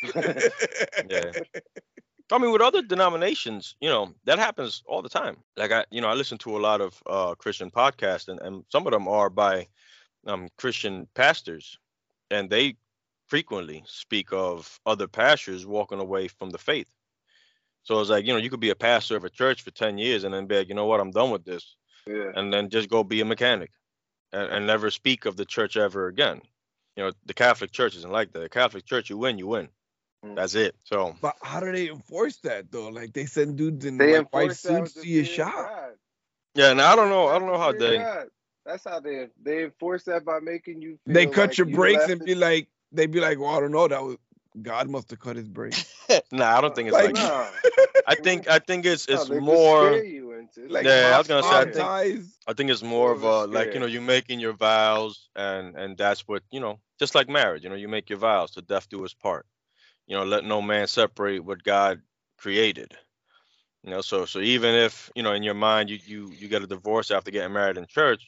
yeah. 1.11 1.31
I 2.33 2.39
mean, 2.39 2.51
with 2.51 2.63
other 2.63 2.81
denominations, 2.81 3.77
you 3.83 3.91
know, 3.91 4.15
that 4.25 4.39
happens 4.39 4.83
all 4.87 5.03
the 5.03 5.11
time. 5.11 5.37
Like 5.59 5.73
I, 5.73 5.85
you 5.91 6.01
know, 6.01 6.09
I 6.09 6.15
listen 6.15 6.39
to 6.39 6.57
a 6.57 6.59
lot 6.59 6.81
of 6.81 7.03
uh, 7.07 7.35
Christian 7.35 7.71
podcasts, 7.71 8.29
and, 8.29 8.41
and 8.41 8.65
some 8.71 8.87
of 8.87 8.93
them 8.93 9.09
are 9.09 9.29
by 9.29 9.69
um, 10.27 10.49
Christian 10.57 11.07
pastors, 11.15 11.79
and 12.31 12.49
they 12.49 12.77
frequently 13.27 13.85
speak 13.87 14.33
of 14.33 14.81
other 14.87 15.09
pastors 15.09 15.67
walking 15.67 16.01
away 16.01 16.29
from 16.29 16.49
the 16.49 16.57
faith. 16.57 16.89
So 17.83 18.01
it's 18.01 18.09
like, 18.09 18.27
you 18.27 18.33
know, 18.33 18.39
you 18.39 18.49
could 18.49 18.59
be 18.59 18.71
a 18.71 18.75
pastor 18.75 19.17
of 19.17 19.25
a 19.25 19.31
church 19.31 19.61
for 19.61 19.71
10 19.71 19.99
years 19.99 20.25
and 20.25 20.33
then 20.33 20.47
be 20.47 20.57
like, 20.57 20.69
you 20.69 20.75
know 20.75 20.87
what, 20.87 21.01
I'm 21.01 21.11
done 21.11 21.31
with 21.31 21.45
this. 21.45 21.77
Yeah. 22.07 22.31
And 22.35 22.53
then 22.53 22.71
just 22.71 22.89
go 22.89 23.05
be 23.05 23.21
a 23.21 23.25
mechanic 23.25 23.71
and, 24.33 24.51
and 24.51 24.67
never 24.67 24.91
speak 24.91 25.27
of 25.27 25.37
the 25.37 25.45
church 25.45 25.77
ever 25.77 26.07
again. 26.07 26.41
You 26.97 27.05
know, 27.05 27.13
the 27.25 27.35
Catholic 27.35 27.73
Church 27.73 27.97
isn't 27.97 28.11
like 28.11 28.33
that. 28.33 28.41
The 28.41 28.49
Catholic 28.49 28.85
Church, 28.85 29.11
you 29.11 29.17
win, 29.17 29.39
you 29.39 29.47
win. 29.47 29.69
Mm. 30.25 30.37
That's 30.37 30.55
it. 30.55 30.75
So, 30.85 31.17
but 31.21 31.37
how 31.43 31.61
do 31.61 31.73
they 31.73 31.89
enforce 31.89 32.37
that 32.39 32.71
though? 32.71 32.89
Like 32.89 33.13
they 33.13 33.27
send 33.27 33.57
dudes 33.57 33.85
in 33.85 33.99
they 33.99 34.19
like 34.19 34.33
white 34.33 34.57
suits 34.57 34.95
to 34.95 35.09
your 35.09 35.25
shop. 35.25 35.55
God. 35.55 35.93
Yeah, 36.55 36.73
now 36.75 36.93
I 36.93 36.97
don't 36.97 37.09
know. 37.09 37.29
I 37.29 37.39
don't 37.39 37.49
know 37.49 37.59
how 37.59 37.73
they. 37.73 37.99
God. 37.99 38.27
That's 38.65 38.85
how 38.85 39.01
they 39.01 39.29
they 39.43 39.65
enforce 39.65 40.05
that 40.05 40.25
by 40.25 40.39
making 40.39 40.83
you. 40.83 40.99
they 41.07 41.27
cut 41.27 41.51
like 41.51 41.59
your 41.59 41.67
brakes 41.67 42.09
and 42.09 42.25
be 42.25 42.35
like, 42.35 42.69
they'd 42.93 43.11
be 43.11 43.21
like, 43.21 43.41
well, 43.41 43.57
I 43.57 43.61
don't 43.61 43.73
know. 43.73 43.89
That 43.89 44.03
was 44.03 44.19
God 44.61 44.89
must 44.89 45.11
have 45.11 45.19
cut 45.19 45.37
his 45.37 45.49
brain. 45.49 45.73
nah, 46.33 46.57
I 46.57 46.61
don't 46.61 46.75
think 46.75 46.89
it's 46.89 46.95
like, 46.95 47.17
like 47.17 47.53
I 48.07 48.15
think 48.15 48.49
I 48.49 48.59
think 48.59 48.85
it's 48.85 49.07
it's 49.07 49.29
no, 49.29 49.41
more. 49.41 49.91
Like, 50.57 50.85
yeah, 50.85 51.13
I 51.15 51.19
was 51.19 51.29
gonna 51.29 51.43
say 51.43 51.61
I 51.61 51.65
think, 51.65 51.89
I 52.47 52.53
think 52.53 52.71
it's 52.71 52.83
more 52.83 53.13
of 53.13 53.23
a 53.23 53.47
like 53.47 53.75
you 53.75 53.81
know 53.81 53.87
you're 53.87 54.03
making 54.03 54.41
your 54.41 54.53
vows 54.53 55.29
and 55.37 55.77
and 55.77 55.97
that's 55.97 56.27
what 56.29 56.43
you 56.51 56.61
know 56.61 56.79
just 56.99 57.15
like 57.15 57.29
marriage 57.29 57.63
you 57.65 57.71
know 57.71 57.77
you 57.77 57.89
make 57.89 58.11
your 58.11 58.19
vows 58.19 58.53
to 58.53 58.63
death 58.63 58.89
do 58.89 59.03
his 59.03 59.15
part 59.15 59.47
you 60.07 60.17
know 60.17 60.25
let 60.25 60.45
no 60.45 60.61
man 60.63 60.87
separate 60.87 61.45
what 61.45 61.63
God 61.63 62.03
created 62.39 62.95
you 63.83 63.91
know 63.91 64.01
so 64.01 64.25
so 64.27 64.41
even 64.41 64.75
if 64.75 65.11
you 65.15 65.23
know 65.23 65.33
in 65.33 65.43
your 65.43 65.55
mind 65.55 65.91
you 65.91 65.99
you 66.05 66.31
you 66.33 66.49
get 66.49 66.63
a 66.63 66.67
divorce 66.67 67.11
after 67.11 67.31
getting 67.31 67.53
married 67.53 67.79
in 67.79 67.87
church 67.87 68.25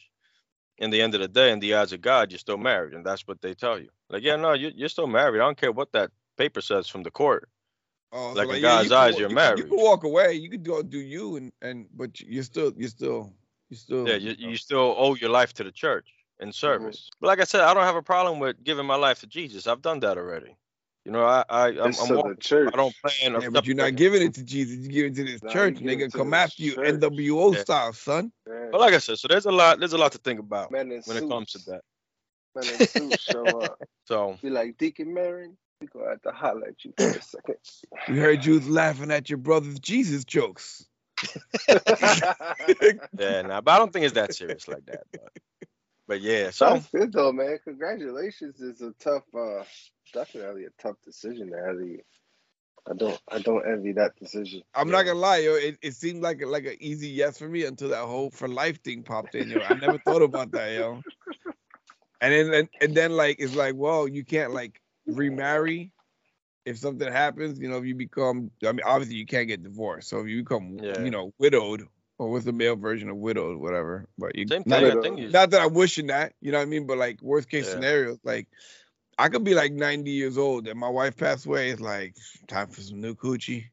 in 0.79 0.91
the 0.91 1.01
end 1.01 1.15
of 1.15 1.21
the 1.21 1.29
day, 1.29 1.53
in 1.53 1.61
the 1.61 1.75
eyes 1.75 1.93
of 1.93 2.01
God, 2.01 2.31
you're 2.33 2.39
still 2.39 2.59
married, 2.59 2.95
and 2.95 3.05
that's 3.07 3.27
what 3.27 3.41
they 3.41 3.55
tell 3.55 3.79
you. 3.79 3.89
Like, 4.11 4.23
yeah, 4.23 4.37
no, 4.37 4.53
you're, 4.53 4.73
you're 4.75 4.89
still 4.89 5.07
married. 5.07 5.41
I 5.41 5.45
don't 5.45 5.57
care 5.59 5.73
what 5.73 5.93
that 5.93 6.11
paper 6.37 6.61
says 6.61 6.89
from 6.89 7.03
the 7.03 7.11
court. 7.11 7.49
Oh, 8.17 8.29
like, 8.29 8.45
so 8.45 8.49
like 8.49 8.57
in 8.57 8.63
God's 8.63 8.91
yeah, 8.91 8.99
eyes, 8.99 9.19
you're 9.19 9.29
you 9.29 9.35
married. 9.35 9.59
You 9.59 9.65
can 9.65 9.77
walk 9.77 10.05
away. 10.05 10.35
You 10.35 10.49
can 10.49 10.63
go 10.63 10.83
do 10.83 10.99
you, 10.99 11.35
and 11.37 11.53
and 11.61 11.87
but 11.95 12.21
you're 12.21 12.45
still 12.45 12.73
you're 12.77 12.89
still 12.89 13.33
you 13.71 13.77
still 13.77 14.09
yeah 14.09 14.15
you, 14.15 14.37
you 14.39 14.57
still 14.57 14.95
owe 14.97 15.17
your 15.17 15.31
life 15.31 15.53
to 15.55 15.65
the 15.65 15.73
church. 15.73 16.07
in 16.39 16.49
mm-hmm. 16.49 16.53
service. 16.53 17.11
But 17.21 17.27
like 17.27 17.41
I 17.41 17.45
said, 17.45 17.63
I 17.63 17.75
don't 17.75 17.83
have 17.83 17.97
a 17.97 18.03
problem 18.03 18.39
with 18.39 18.63
giving 18.63 18.87
my 18.87 18.95
life 18.95 19.21
to 19.21 19.27
Jesus. 19.27 19.67
I've 19.67 19.83
done 19.83 19.99
that 20.01 20.17
already. 20.17 20.57
You 21.05 21.11
know, 21.13 21.25
I, 21.25 21.45
I 21.49 21.67
I'm, 21.69 21.89
It's 21.89 22.01
I'm 22.01 22.09
to 22.09 22.15
walking- 22.15 22.31
the 22.31 22.37
church. 22.41 22.71
I 22.73 22.77
don't 22.77 22.95
plan. 23.03 23.43
Yeah, 23.43 23.49
but 23.51 23.67
you're 23.67 23.77
not 23.77 23.97
giving 23.97 24.23
it 24.23 24.35
to 24.35 24.45
Jesus. 24.45 24.79
You're 24.79 24.93
giving 24.93 25.13
it 25.13 25.17
to 25.17 25.25
this 25.25 25.43
Nah, 25.43 25.51
church. 25.51 25.81
you 25.81 25.87
They 25.87 25.97
give 25.97 26.13
gonna 26.13 26.25
come 26.25 26.35
after 26.35 26.63
you 26.63 26.75
church. 26.77 26.95
NWO 26.95 27.55
Yeah. 27.55 27.61
style, 27.61 27.93
son. 27.93 28.33
Man, 28.47 28.71
But 28.71 28.81
like 28.81 28.95
I 28.95 28.99
said, 28.99 29.19
so 29.19 29.27
there's 29.29 29.47
a 29.47 29.53
lot. 29.53 29.81
There's 29.81 29.93
a 29.93 29.99
lot 29.99 30.13
to 30.13 30.19
think 30.19 30.39
about 30.39 30.71
men 30.71 30.93
in 30.93 31.03
when 31.03 31.17
it 31.17 31.29
comes 31.29 31.51
to 31.53 31.59
that. 31.71 31.83
Men 32.55 32.69
in 32.69 32.87
suits 32.87 33.23
show 33.23 33.45
up. 33.61 33.83
So 34.07 34.39
Be 34.43 34.51
like 34.51 34.77
Deacon 34.77 35.15
Marin. 35.15 35.57
We 35.85 36.01
gonna 36.01 36.11
have 36.13 36.23
to 36.23 36.31
holler 36.31 36.69
at 36.69 36.85
you 36.85 36.93
for 36.97 37.05
a 37.05 37.23
second. 37.23 37.57
We 38.09 38.19
heard 38.19 38.45
you 38.45 38.55
was 38.55 38.69
laughing 38.69 39.11
at 39.11 39.29
your 39.29 39.39
brother's 39.39 39.79
Jesus 39.81 40.25
jokes. 40.25 40.87
yeah, 41.69 43.43
nah, 43.43 43.61
but 43.61 43.71
I 43.71 43.79
don't 43.79 43.93
think 43.93 44.07
it's 44.07 44.15
that 44.15 44.35
serious 44.35 44.67
like 44.67 44.87
that. 44.87 45.03
But, 45.13 45.29
but 46.09 46.21
yeah, 46.21 46.51
so 46.51 46.69
Sounds 46.69 46.89
good 46.91 47.13
though, 47.13 47.33
man. 47.33 47.59
Congratulations. 47.65 48.61
It's 48.61 48.81
a 48.81 48.93
tough, 48.99 49.25
uh, 49.37 49.65
definitely 50.13 50.65
a 50.65 50.83
tough 50.83 50.97
decision 51.05 51.51
to 51.51 51.57
have 51.57 51.77
you. 51.77 52.01
I 52.91 52.95
don't, 52.95 53.21
I 53.31 53.39
don't 53.39 53.67
envy 53.67 53.93
that 53.93 54.17
decision. 54.17 54.63
I'm 54.75 54.91
not 54.91 55.05
gonna 55.05 55.19
lie, 55.19 55.39
yo. 55.39 55.55
It, 55.55 55.79
it 55.83 55.95
seemed 55.95 56.23
like 56.23 56.43
a, 56.43 56.47
like 56.47 56.67
an 56.67 56.77
easy 56.81 57.09
yes 57.09 57.39
for 57.39 57.49
me 57.49 57.65
until 57.65 57.91
that 57.91 58.05
whole 58.05 58.31
for 58.31 58.49
life 58.49 58.83
thing 58.83 59.03
popped 59.03 59.35
in, 59.35 59.51
yo. 59.51 59.63
I 59.63 59.75
never 59.75 59.99
thought 59.99 60.23
about 60.23 60.53
that, 60.53 60.73
yo. 60.73 61.03
And 62.21 62.33
then 62.33 62.55
and, 62.55 62.69
and 62.81 62.95
then 62.95 63.13
like 63.17 63.37
it's 63.39 63.55
like, 63.55 63.75
well, 63.77 64.09
you 64.09 64.25
can't 64.25 64.53
like 64.53 64.81
remarry 65.07 65.93
if 66.65 66.79
something 66.79 67.11
happens. 67.11 67.59
You 67.59 67.69
know, 67.69 67.79
if 67.79 67.85
you 67.85 67.95
become, 67.95 68.51
I 68.67 68.73
mean, 68.73 68.83
obviously 68.85 69.17
you 69.17 69.27
can't 69.27 69.49
get 69.49 69.63
divorced. 69.63 70.09
So 70.09 70.21
if 70.21 70.29
you 70.29 70.43
become, 70.43 70.79
Yeah. 70.83 71.01
you 71.03 71.11
know, 71.11 71.33
widowed 71.39 71.87
or 72.19 72.31
what's 72.31 72.45
the 72.45 72.53
male 72.53 72.77
version 72.77 73.09
of 73.09 73.17
widowed, 73.17 73.59
whatever. 73.59 74.07
But 74.19 74.37
you 74.37 74.47
same 74.49 74.63
not, 74.67 74.81
thing. 74.81 74.89
that- 74.89 74.99
I 74.99 75.03
think 75.03 75.19
you, 75.19 75.29
not 75.31 75.51
that 75.51 75.61
I'm 75.63 75.75
wishing 75.75 76.07
that, 76.09 76.33
you 76.41 76.53
know 76.53 76.59
what 76.59 76.63
I 76.67 76.67
mean. 76.67 76.87
But 76.87 76.99
like 76.99 77.21
worst 77.23 77.49
case 77.51 77.67
Yeah. 77.67 77.73
scenarios, 77.75 78.19
like. 78.25 78.49
I 79.17 79.29
could 79.29 79.45
be 79.45 79.55
like 79.55 79.73
90 79.73 80.11
years 80.11 80.37
old 80.37 80.67
and 80.67 80.77
my 80.77 80.89
wife 80.89 81.17
passed 81.17 81.47
away. 81.47 81.71
It's 81.71 81.81
like 81.81 82.17
time 82.49 82.67
for 82.67 82.81
some 82.81 83.01
new 83.01 83.15
coochie. 83.15 83.67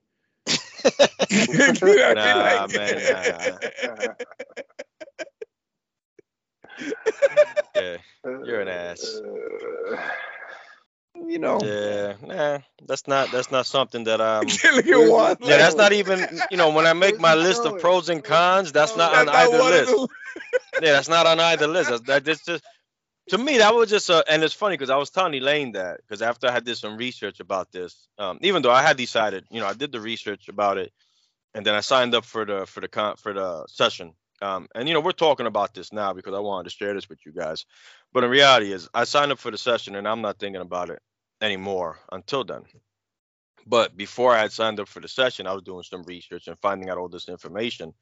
You 1.32 1.48
know 1.58 1.74
what 1.74 1.84
I 1.84 1.86
mean? 1.86 2.16
Nah, 2.16 2.66
Like- 2.66 2.74
man, 2.76 4.16
yeah, 7.76 7.98
You're 8.24 8.62
an 8.62 8.68
ass. 8.68 9.20
You 11.32 11.40
know. 11.40 11.60
yeah, 11.64 12.16
nah, 12.22 12.60
that's 12.86 13.08
not 13.08 13.32
that's 13.32 13.52
not 13.52 13.66
something 13.66 14.04
that 14.04 14.20
Juan. 15.08 15.38
Yeah, 15.42 15.58
that's 15.60 15.78
not 15.78 15.94
even 15.94 16.28
you 16.52 16.58
know 16.58 16.74
when 16.74 16.86
I 16.86 16.92
make 16.92 17.22
my 17.22 17.36
list 17.36 17.64
of 17.64 17.80
pros 17.80 18.10
and 18.10 18.22
cons, 18.22 18.74
that's 18.74 18.98
not 18.98 19.16
on 19.16 19.30
either 19.30 19.58
list. 19.58 19.94
Yeah, 20.82 20.92
that's 20.94 21.08
not 21.08 21.28
on 21.28 21.40
either 21.40 21.68
list. 21.68 21.90
That's, 21.90 22.04
that 22.04 22.26
just 22.26 22.46
just 22.46 22.66
to 23.30 23.38
me 23.38 23.60
that 23.60 23.74
was 23.74 23.90
just 23.90 24.10
a, 24.10 24.26
and 24.30 24.44
it's 24.44 24.54
funny 24.54 24.76
because 24.76 24.90
I 24.90 24.98
was 24.98 25.10
telling 25.10 25.34
Elaine 25.34 25.72
that 25.72 26.02
because 26.02 26.22
after 26.22 26.48
I 26.48 26.52
had 26.52 26.66
did 26.66 26.76
some 26.76 26.98
research 26.98 27.40
about 27.40 27.72
this, 27.72 28.10
um, 28.18 28.38
even 28.42 28.62
though 28.62 28.72
I 28.72 28.82
had 28.82 28.98
decided, 28.98 29.46
you 29.50 29.62
know, 29.62 29.68
I 29.68 29.74
did 29.74 29.94
the 29.94 30.02
research 30.02 30.50
about 30.50 30.78
it, 30.78 30.92
and 31.54 31.66
then 31.66 31.76
I 31.76 31.80
signed 31.80 32.14
up 32.14 32.26
for 32.26 32.44
the 32.44 32.66
for 32.66 32.82
the 32.82 32.90
con 32.90 33.16
for 33.16 33.32
the 33.32 33.66
session. 33.68 34.16
Um, 34.42 34.68
and 34.76 34.86
you 34.86 34.94
know, 34.94 35.00
we're 35.00 35.14
talking 35.14 35.46
about 35.46 35.74
this 35.74 35.94
now 35.94 36.12
because 36.12 36.34
I 36.34 36.40
wanted 36.40 36.66
to 36.66 36.76
share 36.76 36.94
this 36.94 37.08
with 37.08 37.26
you 37.26 37.32
guys. 37.32 37.66
But 38.12 38.26
in 38.26 38.30
reality, 38.30 38.74
is 38.74 38.90
I 38.94 39.06
signed 39.06 39.32
up 39.32 39.40
for 39.40 39.52
the 39.52 39.58
session 39.58 39.96
and 39.96 40.06
I'm 40.06 40.22
not 40.22 40.40
thinking 40.40 40.62
about 40.62 40.90
it 40.90 41.00
anymore 41.42 42.00
until 42.12 42.44
then. 42.44 42.64
But 43.68 43.96
before 43.96 44.34
I 44.34 44.40
had 44.40 44.52
signed 44.52 44.80
up 44.80 44.88
for 44.88 45.00
the 45.00 45.08
session, 45.08 45.46
I 45.48 45.54
was 45.54 45.64
doing 45.64 45.84
some 45.84 46.04
research 46.04 46.48
and 46.48 46.58
finding 46.60 46.90
out 46.90 46.98
all 46.98 47.10
this 47.10 47.30
information. 47.30 47.94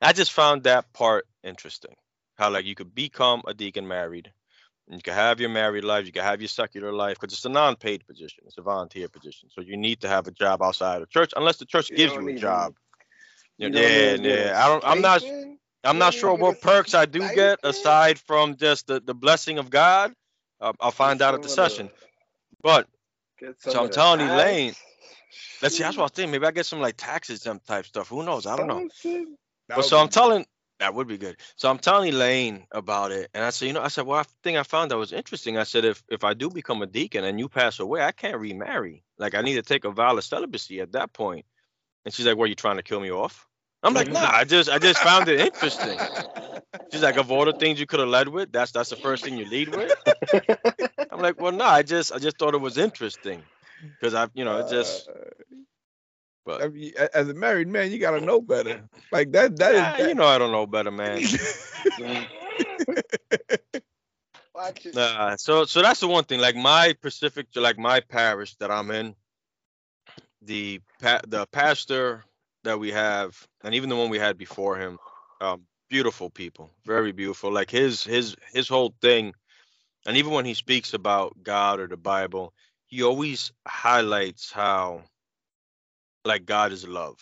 I 0.00 0.12
just 0.12 0.32
found 0.32 0.64
that 0.64 0.92
part 0.92 1.26
interesting. 1.42 1.94
How 2.36 2.50
like 2.50 2.64
you 2.64 2.74
could 2.76 2.94
become 2.94 3.42
a 3.48 3.54
deacon 3.54 3.88
married, 3.88 4.30
and 4.86 4.96
you 4.96 5.02
can 5.02 5.14
have 5.14 5.40
your 5.40 5.48
married 5.50 5.82
life, 5.82 6.06
you 6.06 6.12
can 6.12 6.22
have 6.22 6.40
your 6.40 6.48
secular 6.48 6.92
life, 6.92 7.18
because 7.18 7.34
it's 7.34 7.44
a 7.44 7.48
non-paid 7.48 8.06
position, 8.06 8.44
it's 8.46 8.58
a 8.58 8.62
volunteer 8.62 9.08
position. 9.08 9.48
So 9.50 9.60
you 9.60 9.76
need 9.76 10.00
to 10.02 10.08
have 10.08 10.28
a 10.28 10.30
job 10.30 10.62
outside 10.62 11.02
of 11.02 11.10
church, 11.10 11.32
unless 11.36 11.56
the 11.56 11.66
church 11.66 11.90
You 11.90 11.96
gives 11.96 12.12
you 12.14 12.20
a 12.20 12.22
even- 12.22 12.38
job. 12.38 12.74
you 13.56 13.68
Yeah, 13.70 13.80
yeah, 13.80 13.88
even 13.88 14.22
get 14.22 14.38
a 14.38 14.44
yeah. 14.44 14.64
I 14.64 14.68
don't. 14.68 14.84
I'm 14.84 15.00
not. 15.00 15.22
I'm 15.84 15.98
not 15.98 16.14
sure 16.14 16.34
what 16.34 16.60
perks 16.60 16.94
I 16.94 17.06
do 17.06 17.20
get 17.34 17.60
aside 17.64 18.18
from 18.18 18.56
just 18.56 18.86
the, 18.88 19.00
the 19.00 19.14
blessing 19.14 19.58
of 19.58 19.70
God. 19.70 20.12
Uh, 20.60 20.72
I'll 20.80 20.90
find 20.92 21.22
out 21.22 21.34
at 21.34 21.42
the 21.42 21.48
session. 21.48 21.90
But 22.62 22.86
get 23.38 23.60
So 23.60 23.84
I'm 23.84 23.90
telling 23.90 24.20
tax. 24.20 24.32
Elaine, 24.32 24.74
let's 25.62 25.76
see. 25.76 25.82
That's 25.82 25.96
what 25.96 26.02
I 26.02 26.06
was 26.06 26.12
thinking. 26.12 26.32
Maybe 26.32 26.46
I 26.46 26.50
get 26.50 26.66
some 26.66 26.80
like 26.80 26.96
taxes, 26.96 27.42
some 27.42 27.60
type 27.60 27.86
stuff. 27.86 28.08
Who 28.08 28.22
knows? 28.24 28.46
I 28.46 28.56
don't 28.56 28.68
know. 28.68 28.88
That 29.68 29.76
But 29.76 29.84
so 29.84 29.98
I'm 29.98 30.06
be- 30.06 30.12
telling 30.12 30.46
that 30.80 30.94
would 30.94 31.08
be 31.08 31.18
good. 31.18 31.36
So 31.56 31.70
I'm 31.70 31.78
telling 31.78 32.12
Elaine 32.14 32.66
about 32.72 33.12
it, 33.12 33.30
and 33.34 33.44
I 33.44 33.50
said, 33.50 33.66
you 33.66 33.72
know, 33.72 33.82
I 33.82 33.88
said, 33.88 34.06
well, 34.06 34.20
I 34.20 34.24
thing 34.42 34.56
I 34.56 34.62
found 34.62 34.90
that 34.90 34.96
was 34.98 35.12
interesting. 35.12 35.58
I 35.58 35.64
said, 35.64 35.84
if 35.84 36.02
if 36.08 36.24
I 36.24 36.34
do 36.34 36.50
become 36.50 36.82
a 36.82 36.86
deacon 36.86 37.24
and 37.24 37.38
you 37.38 37.48
pass 37.48 37.80
away, 37.80 38.02
I 38.02 38.12
can't 38.12 38.38
remarry. 38.38 39.04
Like 39.18 39.34
I 39.34 39.42
need 39.42 39.54
to 39.56 39.62
take 39.62 39.84
a 39.84 39.90
vow 39.90 40.16
of 40.16 40.24
celibacy 40.24 40.80
at 40.80 40.92
that 40.92 41.12
point. 41.12 41.46
And 42.04 42.14
she's 42.14 42.26
like, 42.26 42.36
"What? 42.36 42.48
You 42.48 42.54
trying 42.54 42.76
to 42.76 42.82
kill 42.82 43.00
me 43.00 43.10
off?" 43.12 43.46
I'm 43.88 43.94
like, 43.94 44.10
"Nah, 44.10 44.30
I 44.30 44.44
just 44.44 44.70
I 44.70 44.78
just 44.78 45.00
found 45.00 45.28
it 45.28 45.40
interesting." 45.40 45.98
She's 46.92 47.02
like, 47.02 47.16
"Of 47.16 47.30
all 47.32 47.44
the 47.44 47.52
things 47.52 47.80
you 47.80 47.86
could 47.86 48.00
have 48.00 48.08
led 48.08 48.28
with, 48.28 48.52
that's 48.52 48.72
that's 48.72 48.90
the 48.90 48.96
first 48.96 49.24
thing 49.24 49.38
you 49.38 49.44
lead 49.46 49.70
with." 49.70 49.92
I'm 51.10 51.20
like, 51.20 51.40
"Well, 51.40 51.52
no, 51.52 51.64
I 51.64 51.82
just 51.82 52.12
I 52.12 52.18
just 52.18 52.38
thought 52.38 52.54
it 52.54 52.60
was 52.60 52.78
interesting 52.78 53.42
because 53.98 54.14
I, 54.14 54.28
you 54.34 54.44
know, 54.44 54.58
it 54.58 54.68
just." 54.68 55.08
Uh, 55.08 55.12
But 56.46 56.62
I 56.62 56.68
mean, 56.68 56.92
as 57.12 57.28
a 57.28 57.34
married 57.34 57.68
man, 57.68 57.90
you 57.92 57.98
gotta 57.98 58.20
know 58.20 58.40
better. 58.40 58.88
Like 59.12 59.32
that. 59.32 59.56
That 59.58 59.74
is. 59.74 59.80
That- 59.80 60.08
you 60.08 60.14
know, 60.14 60.26
I 60.26 60.38
don't 60.38 60.52
know 60.52 60.66
better, 60.66 60.90
man. 60.90 61.22
Watch. 64.54 64.86
Nah, 64.94 65.36
so 65.36 65.64
so 65.66 65.82
that's 65.82 66.00
the 66.00 66.08
one 66.08 66.24
thing. 66.24 66.40
Like 66.40 66.56
my 66.56 66.94
Pacific, 67.00 67.46
like 67.54 67.78
my 67.78 68.00
parish 68.00 68.56
that 68.56 68.70
I'm 68.70 68.90
in, 68.90 69.14
the 70.42 70.80
pa- 71.00 71.20
the 71.26 71.46
pastor 71.46 72.24
that 72.64 72.78
we 72.78 72.92
have, 72.92 73.46
and 73.62 73.74
even 73.74 73.88
the 73.88 73.96
one 73.96 74.10
we 74.10 74.18
had 74.18 74.36
before 74.38 74.76
him, 74.76 74.98
um, 75.40 75.62
beautiful 75.88 76.30
people, 76.30 76.70
very 76.84 77.12
beautiful. 77.12 77.52
Like 77.52 77.70
his 77.70 78.04
his 78.04 78.36
his 78.52 78.68
whole 78.68 78.94
thing, 79.00 79.34
and 80.06 80.16
even 80.16 80.32
when 80.32 80.44
he 80.44 80.54
speaks 80.54 80.94
about 80.94 81.42
God 81.42 81.80
or 81.80 81.86
the 81.86 81.96
Bible, 81.96 82.52
he 82.86 83.02
always 83.02 83.52
highlights 83.66 84.52
how, 84.52 85.02
like 86.24 86.46
God 86.46 86.72
is 86.72 86.86
love. 86.86 87.18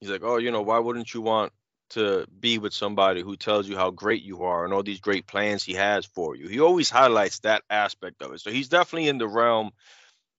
He's 0.00 0.10
like, 0.10 0.22
oh, 0.24 0.36
you 0.36 0.50
know, 0.50 0.62
why 0.62 0.78
wouldn't 0.78 1.12
you 1.14 1.20
want 1.20 1.52
to 1.90 2.26
be 2.40 2.58
with 2.58 2.72
somebody 2.72 3.22
who 3.22 3.36
tells 3.36 3.68
you 3.68 3.76
how 3.76 3.90
great 3.90 4.22
you 4.22 4.42
are 4.42 4.64
and 4.64 4.74
all 4.74 4.82
these 4.82 5.00
great 5.00 5.26
plans 5.26 5.62
he 5.62 5.74
has 5.74 6.04
for 6.04 6.34
you. 6.34 6.48
He 6.48 6.60
always 6.60 6.90
highlights 6.90 7.40
that 7.40 7.62
aspect 7.70 8.22
of 8.22 8.32
it. 8.32 8.40
So 8.40 8.50
he's 8.50 8.68
definitely 8.68 9.08
in 9.08 9.18
the 9.18 9.28
realm 9.28 9.70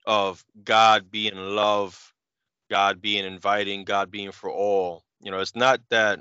of 0.05 0.43
God 0.63 1.09
being 1.09 1.35
love, 1.35 2.13
God 2.69 3.01
being 3.01 3.25
inviting, 3.25 3.83
God 3.83 4.11
being 4.11 4.31
for 4.31 4.51
all. 4.51 5.03
You 5.21 5.31
know, 5.31 5.39
it's 5.39 5.55
not 5.55 5.81
that 5.89 6.19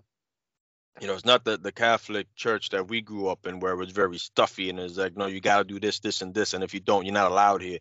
you 1.01 1.07
know, 1.07 1.15
it's 1.15 1.27
not 1.27 1.45
the, 1.45 1.59
the 1.59 1.73
Catholic 1.73 2.27
church 2.37 2.71
that 2.71 2.89
we 2.89 3.03
grew 3.03 3.29
up 3.29 3.47
in 3.47 3.61
where 3.61 3.73
it 3.73 3.77
was 3.77 3.91
very 3.91 4.17
stuffy 4.17 4.71
and 4.71 4.81
it's 4.81 4.97
like, 4.97 5.17
no, 5.17 5.27
you 5.27 5.41
got 5.41 5.59
to 5.59 5.65
do 5.65 5.79
this, 5.79 5.99
this, 5.99 6.23
and 6.23 6.33
this. 6.33 6.55
And 6.55 6.65
if 6.65 6.73
you 6.73 6.81
don't, 6.81 7.05
you're 7.05 7.13
not 7.13 7.31
allowed 7.31 7.61
here. 7.61 7.79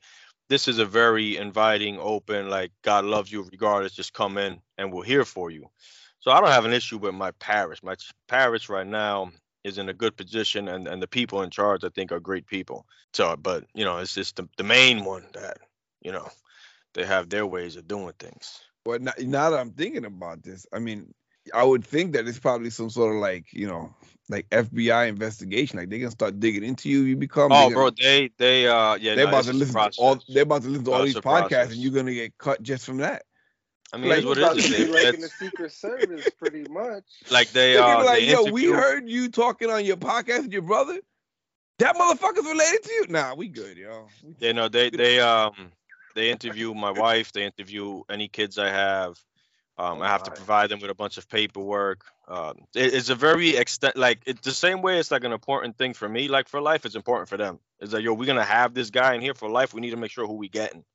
This 0.49 0.67
is 0.67 0.79
a 0.79 0.85
very 0.85 1.37
inviting, 1.37 1.97
open, 1.97 2.49
like 2.49 2.71
God 2.81 3.05
loves 3.05 3.31
you 3.31 3.43
regardless. 3.43 3.93
Just 3.93 4.13
come 4.13 4.37
in 4.37 4.59
and 4.77 4.91
we're 4.91 5.05
here 5.05 5.23
for 5.23 5.49
you. 5.49 5.65
So 6.19 6.31
I 6.31 6.41
don't 6.41 6.49
have 6.49 6.65
an 6.65 6.73
issue 6.73 6.97
with 6.97 7.15
my 7.15 7.31
parish. 7.31 7.81
My 7.83 7.95
parish 8.27 8.67
right 8.67 8.85
now 8.85 9.31
is 9.63 9.77
in 9.77 9.89
a 9.89 9.93
good 9.93 10.15
position, 10.15 10.67
and, 10.67 10.87
and 10.87 11.01
the 11.01 11.07
people 11.07 11.41
in 11.41 11.49
charge, 11.49 11.83
I 11.83 11.89
think, 11.89 12.11
are 12.11 12.19
great 12.19 12.45
people. 12.45 12.85
So, 13.13 13.35
but 13.35 13.63
you 13.73 13.85
know, 13.85 13.97
it's 13.97 14.13
just 14.13 14.35
the, 14.35 14.47
the 14.57 14.63
main 14.63 15.03
one 15.05 15.25
that 15.33 15.57
you 16.01 16.11
know 16.11 16.27
they 16.95 17.05
have 17.05 17.29
their 17.29 17.45
ways 17.45 17.75
of 17.75 17.87
doing 17.87 18.13
things. 18.17 18.61
Well, 18.85 18.99
now, 18.99 19.13
now 19.19 19.49
that 19.51 19.59
I'm 19.59 19.71
thinking 19.71 20.05
about 20.05 20.41
this, 20.43 20.65
I 20.73 20.79
mean, 20.79 21.13
I 21.53 21.63
would 21.63 21.85
think 21.85 22.13
that 22.13 22.27
it's 22.27 22.39
probably 22.39 22.71
some 22.71 22.89
sort 22.89 23.15
of 23.15 23.21
like, 23.21 23.53
you 23.53 23.67
know, 23.67 23.93
like 24.29 24.49
FBI 24.49 25.07
investigation. 25.07 25.77
Like 25.77 25.89
they 25.89 25.99
can 25.99 26.09
start 26.09 26.39
digging 26.39 26.63
into 26.63 26.89
you. 26.89 27.01
You 27.03 27.15
become. 27.15 27.51
Oh, 27.51 27.69
bro, 27.69 27.83
gonna- 27.91 27.95
they 27.99 28.31
they 28.37 28.67
uh 28.67 28.95
yeah, 28.95 29.15
they're 29.15 29.25
no, 29.25 29.29
about 29.29 29.45
to 29.45 29.53
listen 29.53 29.75
to 29.75 29.91
all. 29.99 30.19
They're 30.27 30.43
about 30.43 30.63
to 30.63 30.69
listen 30.69 30.85
to 30.85 30.93
all 30.93 31.03
these 31.03 31.15
podcasts, 31.15 31.21
process. 31.49 31.71
and 31.73 31.81
you're 31.81 31.93
gonna 31.93 32.13
get 32.13 32.37
cut 32.37 32.63
just 32.63 32.85
from 32.85 32.97
that. 32.97 33.23
I 33.93 33.97
mean, 33.97 34.09
like, 34.09 34.25
what 34.25 34.37
it 34.37 34.57
is. 34.57 34.69
They- 34.69 34.87
like 34.87 35.13
in 35.13 35.21
the 35.21 35.29
Secret 35.29 35.71
Service, 35.71 36.27
pretty 36.39 36.65
much. 36.69 37.03
like 37.29 37.51
they 37.51 37.73
They're 37.73 37.83
uh 37.83 38.03
like, 38.03 38.21
they 38.21 38.31
yo, 38.31 38.45
we 38.45 38.65
heard 38.65 39.07
you 39.07 39.29
talking 39.29 39.69
on 39.69 39.85
your 39.85 39.97
podcast 39.97 40.43
with 40.43 40.53
your 40.53 40.63
brother. 40.63 40.99
That 41.77 41.95
motherfucker's 41.95 42.45
related 42.45 42.83
to 42.83 42.93
you. 42.93 43.05
Nah, 43.09 43.35
we 43.35 43.49
good, 43.49 43.77
yo. 43.77 44.07
We- 44.23 44.35
Yeah, 44.39 44.53
no, 44.53 44.69
they 44.69 44.89
they 44.89 45.19
um 45.19 45.71
they 46.15 46.31
interview 46.31 46.73
my 46.73 46.91
wife. 46.91 47.31
They 47.31 47.45
interview 47.45 48.01
any 48.09 48.27
kids 48.27 48.57
I 48.57 48.69
have. 48.69 49.17
Um, 49.77 50.01
I 50.01 50.07
have 50.07 50.23
to 50.23 50.31
provide 50.31 50.69
them 50.69 50.79
with 50.79 50.89
a 50.89 50.95
bunch 50.95 51.17
of 51.17 51.27
paperwork. 51.27 52.05
Um, 52.29 52.65
it- 52.73 52.93
it's 52.93 53.09
a 53.09 53.15
very 53.15 53.57
extent 53.57 53.97
like 53.97 54.21
it's 54.25 54.41
the 54.41 54.53
same 54.53 54.81
way. 54.81 54.99
It's 54.99 55.11
like 55.11 55.25
an 55.25 55.33
important 55.33 55.77
thing 55.77 55.93
for 55.93 56.07
me. 56.07 56.29
Like 56.29 56.47
for 56.47 56.61
life, 56.61 56.85
it's 56.85 56.95
important 56.95 57.27
for 57.27 57.37
them. 57.37 57.59
It's 57.81 57.91
like 57.93 58.03
yo, 58.03 58.13
we're 58.13 58.25
gonna 58.25 58.43
have 58.43 58.73
this 58.73 58.89
guy 58.89 59.13
in 59.15 59.21
here 59.21 59.33
for 59.33 59.49
life. 59.49 59.73
We 59.73 59.81
need 59.81 59.91
to 59.91 59.97
make 59.97 60.11
sure 60.11 60.25
who 60.25 60.35
we 60.35 60.47
getting. 60.49 60.85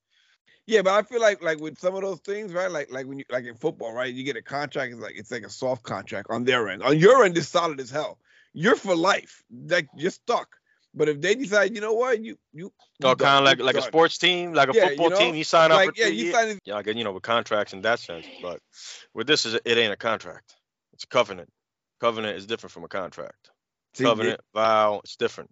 Yeah, 0.66 0.82
but 0.82 0.94
I 0.94 1.02
feel 1.02 1.20
like 1.20 1.42
like 1.42 1.60
with 1.60 1.78
some 1.78 1.94
of 1.94 2.00
those 2.02 2.20
things, 2.20 2.52
right? 2.52 2.70
Like 2.70 2.90
like 2.90 3.06
when 3.06 3.18
you 3.18 3.24
like 3.30 3.44
in 3.44 3.54
football, 3.54 3.92
right? 3.92 4.12
You 4.12 4.24
get 4.24 4.36
a 4.36 4.42
contract, 4.42 4.92
it's 4.92 5.02
like 5.02 5.16
it's 5.16 5.30
like 5.30 5.44
a 5.44 5.50
soft 5.50 5.82
contract 5.82 6.28
on 6.30 6.44
their 6.44 6.68
end. 6.70 6.82
On 6.82 6.96
your 6.98 7.24
end, 7.24 7.36
it's 7.36 7.48
solid 7.48 7.80
as 7.80 7.90
hell. 7.90 8.18
You're 8.54 8.76
for 8.76 8.96
life. 8.96 9.42
Like 9.50 9.88
you're 9.94 10.10
stuck. 10.10 10.56
But 10.94 11.08
if 11.08 11.20
they 11.20 11.34
decide, 11.34 11.74
you 11.74 11.80
know 11.80 11.94
what, 11.94 12.22
you 12.22 12.36
you 12.52 12.72
you 12.98 13.08
oh, 13.08 13.14
done, 13.14 13.18
kind 13.18 13.38
of 13.38 13.44
like 13.44 13.58
you 13.58 13.64
like 13.64 13.76
a 13.76 13.82
sports 13.82 14.18
team, 14.18 14.52
like 14.52 14.68
a 14.68 14.74
Yeah, 14.74 14.84
you 14.84 14.88
football 14.88 15.10
know, 15.10 15.16
team. 15.16 15.34
You 15.34 15.44
sign 15.44 15.70
up 15.70 15.76
like 15.76 15.94
for 15.94 16.00
yeah, 16.00 16.08
you 16.08 16.32
sign 16.32 16.58
Yeah, 16.64 16.76
I 16.76 16.82
get 16.82 16.96
you 16.96 17.04
know 17.04 17.12
with 17.12 17.22
contracts 17.22 17.72
in 17.72 17.82
that 17.82 18.00
sense, 18.00 18.26
but 18.42 18.60
with 19.14 19.26
this 19.26 19.46
is 19.46 19.54
it 19.54 19.78
ain't 19.78 19.92
a 19.92 19.96
contract. 19.96 20.56
It's 20.92 21.04
a 21.04 21.06
covenant. 21.06 21.48
Covenant 22.00 22.36
is 22.36 22.46
different 22.46 22.72
from 22.72 22.84
a 22.84 22.88
contract. 22.88 23.50
See, 23.94 24.04
Covenant, 24.04 24.40
vow, 24.54 25.00
it's 25.04 25.16
different. 25.16 25.50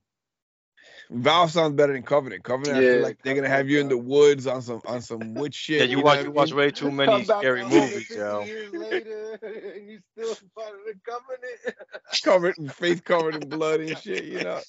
Valve 1.11 1.51
sounds 1.51 1.75
better 1.75 1.92
than 1.94 2.03
Covenant. 2.05 2.44
Covenant, 2.44 2.79
I 2.79 2.83
feel 2.83 2.99
Yeah, 2.99 3.01
like 3.01 3.18
they're 3.23 3.35
gonna 3.35 3.49
have 3.49 3.68
you 3.68 3.81
in 3.81 3.88
the 3.88 3.99
woods 3.99 4.47
on 4.47 4.62
some 4.62 4.83
on 4.87 5.03
some 5.03 5.35
witch 5.35 5.55
shit. 5.57 5.85
Yeah, 5.85 5.85
you 5.85 6.01
know 6.03 6.03
watch 6.03 6.23
you 6.23 6.31
I 6.31 6.31
watch 6.31 6.53
way 6.53 6.71
too 6.71 6.90
many 6.90 7.25
scary 7.25 7.64
movies, 7.64 8.14
yo. 8.14 8.47
Years 8.47 8.73
later, 8.75 9.38
and 9.42 9.88
you 9.88 10.01
still 10.12 10.37
part 10.57 10.75
of 10.75 10.81
the 10.87 10.94
covenant. 11.05 11.77
covered 12.23 12.57
face 12.75 13.01
covered 13.01 13.37
in 13.37 13.49
blood 13.49 13.81
and 13.81 13.99
shit. 13.99 14.25
You 14.25 14.40
know, 14.42 14.62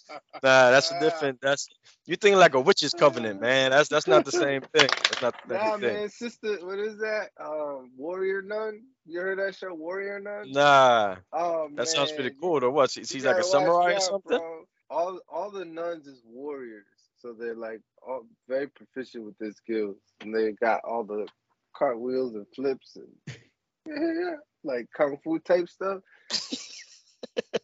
Nah, 0.43 0.71
that's 0.71 0.91
a 0.91 0.95
different. 0.95 1.39
That's 1.41 1.69
you 2.07 2.15
think 2.15 2.37
like 2.37 2.55
a 2.55 2.61
witch's 2.61 2.93
covenant, 2.93 3.41
man. 3.41 3.71
That's 3.71 3.89
that's 3.89 4.07
not 4.07 4.25
the 4.25 4.31
same 4.31 4.63
thing. 4.73 4.89
That's 5.09 5.21
not 5.21 5.35
the 5.47 5.59
Nah, 5.59 5.77
thing. 5.79 6.01
man, 6.01 6.09
sister, 6.09 6.65
what 6.65 6.79
is 6.79 6.99
that? 6.99 7.29
Um, 7.39 7.91
Warrior 7.97 8.41
Nun. 8.43 8.81
You 9.05 9.19
heard 9.21 9.39
that 9.39 9.55
show, 9.55 9.73
Warrior 9.73 10.19
Nun? 10.19 10.53
Nah, 10.53 11.17
Oh 11.33 11.69
that 11.77 11.87
sounds 11.87 12.11
pretty 12.13 12.31
cool. 12.41 12.63
Or 12.63 12.71
what? 12.71 12.91
She's 12.91 13.25
like 13.25 13.39
a 13.39 13.43
gotta 13.43 13.43
samurai 13.43 13.93
or 13.93 13.99
something. 14.01 14.39
bro. 14.39 14.65
All 14.89 15.19
all 15.31 15.51
the 15.51 15.65
nuns 15.65 16.07
is 16.07 16.21
warriors, 16.25 16.85
so 17.17 17.33
they're 17.33 17.55
like 17.55 17.81
all 18.05 18.23
very 18.47 18.67
proficient 18.67 19.25
with 19.25 19.37
their 19.37 19.51
skills, 19.51 19.97
and 20.21 20.33
they 20.33 20.51
got 20.53 20.81
all 20.83 21.03
the 21.03 21.27
cartwheels 21.75 22.33
and 22.33 22.45
flips 22.55 22.95
and 22.97 23.37
yeah, 23.85 24.35
like 24.63 24.87
kung 24.95 25.17
fu 25.23 25.39
type 25.39 25.69
stuff. 25.69 26.01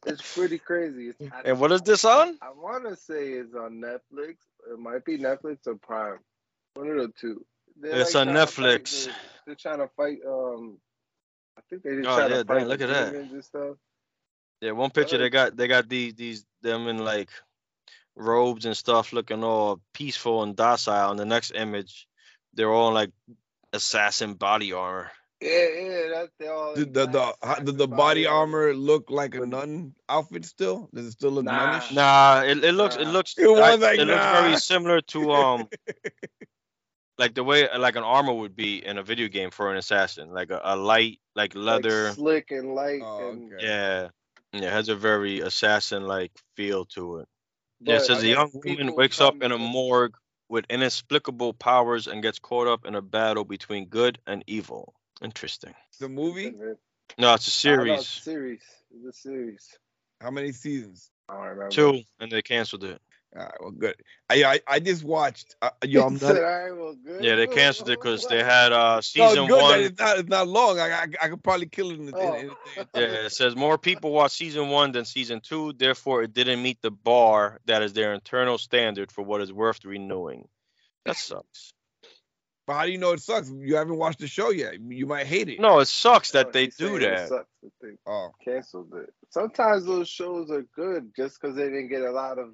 it's 0.05 0.33
pretty 0.33 0.57
crazy. 0.59 1.09
It's, 1.09 1.21
I, 1.33 1.41
And 1.49 1.59
what 1.59 1.71
is 1.71 1.81
this 1.81 2.05
on? 2.05 2.38
I 2.41 2.49
want 2.51 2.88
to 2.88 2.95
say 2.95 3.33
it's 3.33 3.55
on 3.55 3.81
Netflix. 3.81 4.35
It 4.71 4.79
might 4.79 5.03
be 5.05 5.17
Netflix 5.17 5.67
or 5.67 5.75
Prime. 5.75 6.19
One 6.75 6.89
of 6.89 6.97
the 6.97 7.11
two. 7.19 7.45
They're, 7.79 8.01
It's 8.01 8.15
on 8.15 8.27
trying 8.27 8.35
to 8.45 8.47
fight 8.51 8.83
Netflix. 8.83 9.05
the- 9.05 9.13
they're 9.45 9.55
trying 9.55 9.79
to 9.79 9.89
fight. 9.95 10.17
Um, 10.27 10.77
I 11.57 11.61
think 11.69 11.83
they 11.83 11.95
just 11.97 12.07
Oh, 12.07 12.17
yeah, 12.27 12.38
to 12.38 12.45
fight 12.45 12.59
dang, 12.59 12.67
look 12.67 12.81
at 12.81 12.89
that. 12.89 13.13
and 13.13 13.43
stuff. 13.43 13.77
Yeah, 14.61 14.71
one 14.71 14.89
picture 14.89 15.17
they 15.17 15.29
got 15.29 15.55
they 15.55 15.67
got 15.67 15.88
these 15.89 16.13
these 16.15 16.45
them 16.65 16.89
in 16.89 16.99
like 16.99 17.30
robes 18.17 18.65
and 18.65 18.75
stuff 18.78 19.13
looking 19.13 19.43
all 19.43 19.80
peaceful 19.93 20.43
and 20.43 20.56
docile. 20.58 21.12
And 21.12 21.19
the 21.19 21.25
next 21.25 21.51
image, 21.56 22.08
they're 22.54 22.71
all 22.73 22.89
in 22.89 22.93
like 22.95 23.12
assassin 23.73 24.34
body 24.36 24.73
armor. 24.73 25.12
Yeah, 25.41 25.67
yeah, 25.67 26.08
that's 26.13 26.32
the 26.39 26.47
all. 26.51 26.75
the 26.75 26.86
the 26.86 27.06
the, 27.06 27.34
how- 27.43 27.60
the, 27.60 27.71
the 27.73 27.88
body 27.88 28.25
armor 28.25 28.73
look 28.73 29.12
like 29.12 29.36
a 29.36 29.45
nun 29.45 29.93
outfit 30.10 30.45
still? 30.45 30.89
Does 30.93 31.08
it 31.08 31.12
still 31.12 31.32
look 31.32 31.45
Nah. 31.45 31.80
nunish? 31.80 31.93
Nah, 31.93 32.43
it, 32.45 32.63
it 32.63 32.73
looks 32.73 32.95
it 32.95 33.08
looks 33.08 33.36
It 33.38 33.47
was 33.47 33.60
I- 33.60 33.75
like, 33.75 33.99
it 33.99 34.08
looks 34.08 34.25
very 34.25 34.56
similar 34.58 35.01
to 35.01 35.32
um 35.32 35.67
like 37.17 37.36
the 37.36 37.43
way 37.43 37.67
like 37.78 37.95
an 37.95 38.04
armor 38.04 38.34
would 38.34 38.56
be 38.56 38.84
in 38.86 38.97
a 38.97 39.04
video 39.04 39.28
game 39.28 39.51
for 39.51 39.71
an 39.71 39.78
assassin, 39.78 40.30
like 40.34 40.51
a, 40.51 40.62
a 40.63 40.75
light 40.75 41.19
like 41.36 41.54
leather. 41.56 42.06
like 42.06 42.15
slick 42.15 42.51
and 42.51 42.73
light. 42.73 43.01
Oh, 43.04 43.30
and, 43.30 43.54
okay. 43.54 43.67
yeah, 43.67 44.08
yeah, 44.61 44.69
it 44.69 44.73
has 44.73 44.89
a 44.89 44.95
very 44.95 45.39
assassin 45.39 46.07
like 46.07 46.31
feel 46.55 46.85
to 46.85 47.17
it. 47.17 47.27
Yeah, 47.81 47.95
it 47.95 47.99
but 47.99 48.05
says 48.05 48.23
I 48.23 48.27
a 48.27 48.29
young 48.29 48.51
woman 48.53 48.95
wakes 48.95 49.21
up 49.21 49.41
in 49.41 49.51
a 49.51 49.57
morgue 49.57 50.15
with 50.49 50.65
inexplicable 50.69 51.53
powers 51.53 52.07
and 52.07 52.21
gets 52.21 52.39
caught 52.39 52.67
up 52.67 52.85
in 52.85 52.95
a 52.95 53.01
battle 53.01 53.43
between 53.43 53.85
good 53.85 54.19
and 54.27 54.43
evil. 54.47 54.93
Interesting. 55.21 55.73
The 55.99 56.09
movie? 56.09 56.53
No, 57.17 57.33
it's 57.33 57.65
a 57.65 57.69
I 57.69 57.83
know, 57.83 57.93
it's 57.93 58.07
series. 58.07 58.17
a 58.17 58.21
series. 58.21 58.61
It's 58.91 59.17
a 59.17 59.19
series. 59.21 59.77
How 60.21 60.31
many 60.31 60.51
seasons? 60.51 61.09
I 61.29 61.33
don't 61.33 61.43
remember. 61.43 61.69
Two, 61.69 62.01
and 62.19 62.31
they 62.31 62.41
canceled 62.41 62.83
it. 62.83 63.01
All 63.37 63.41
right, 63.43 63.53
well, 63.59 63.71
good. 63.71 63.95
I 64.29 64.43
I, 64.43 64.59
I 64.67 64.79
just 64.79 65.03
watched. 65.03 65.55
Uh, 65.61 65.69
yo, 65.83 66.03
I'm 66.05 66.13
He 66.13 66.19
not. 66.19 66.35
said, 66.35 66.37
"All 66.37 66.43
right, 66.43 66.71
well, 66.77 66.95
good." 66.95 67.23
Yeah, 67.23 67.35
they 67.35 67.47
canceled 67.47 67.89
it 67.89 67.99
because 67.99 68.25
they 68.27 68.43
had 68.43 68.71
uh 68.71 68.95
No, 68.95 69.01
season 69.01 69.47
good 69.47 69.61
one. 69.61 69.79
it's 69.81 69.99
not, 69.99 70.19
it's 70.19 70.29
not 70.29 70.47
long. 70.47 70.79
I, 70.79 70.89
I, 70.91 71.07
I 71.21 71.27
could 71.29 71.43
probably 71.43 71.65
kill 71.67 71.91
it 71.91 71.99
in 71.99 72.05
the. 72.05 72.11
in- 72.21 72.33
in- 72.35 72.45
in- 72.45 72.55
Yeah, 72.95 73.25
it 73.25 73.31
says 73.31 73.55
more 73.55 73.77
people 73.77 74.11
watch 74.11 74.31
season 74.31 74.69
one 74.69 74.91
than 74.93 75.05
season 75.05 75.41
two. 75.41 75.73
Therefore, 75.73 76.23
it 76.23 76.33
didn't 76.33 76.61
meet 76.61 76.81
the 76.81 76.91
bar 76.91 77.59
that 77.65 77.81
is 77.83 77.93
their 77.93 78.13
internal 78.13 78.57
standard 78.57 79.11
for 79.11 79.21
what 79.23 79.41
is 79.41 79.51
worth 79.51 79.83
renewing. 79.83 80.47
That 81.05 81.17
sucks. 81.17 81.73
But 82.67 82.73
how 82.73 82.85
do 82.85 82.91
you 82.91 82.97
know 82.97 83.11
it 83.11 83.21
sucks? 83.21 83.49
You 83.49 83.75
haven't 83.75 83.97
watched 83.97 84.19
the 84.19 84.27
show 84.27 84.49
yet. 84.49 84.75
You 84.81 85.05
might 85.05 85.27
hate 85.27 85.49
it. 85.49 85.59
No, 85.59 85.79
it 85.79 85.85
sucks 85.87 86.31
No, 86.31 86.39
that 86.39 86.51
they 86.53 86.67
do 86.67 86.95
saying 86.95 86.97
it 86.97 87.01
that. 87.01 87.27
sucks 87.29 87.49
that 87.61 87.71
they 87.81 87.89
Oh, 88.07 88.31
canceled 88.43 88.93
it. 88.95 89.13
Sometimes 89.29 89.85
those 89.85 90.07
shows 90.09 90.49
are 90.49 90.63
good 90.75 91.11
just 91.15 91.39
because 91.39 91.55
they 91.55 91.65
didn't 91.65 91.89
get 91.89 92.01
a 92.01 92.11
lot 92.11 92.39
of 92.39 92.49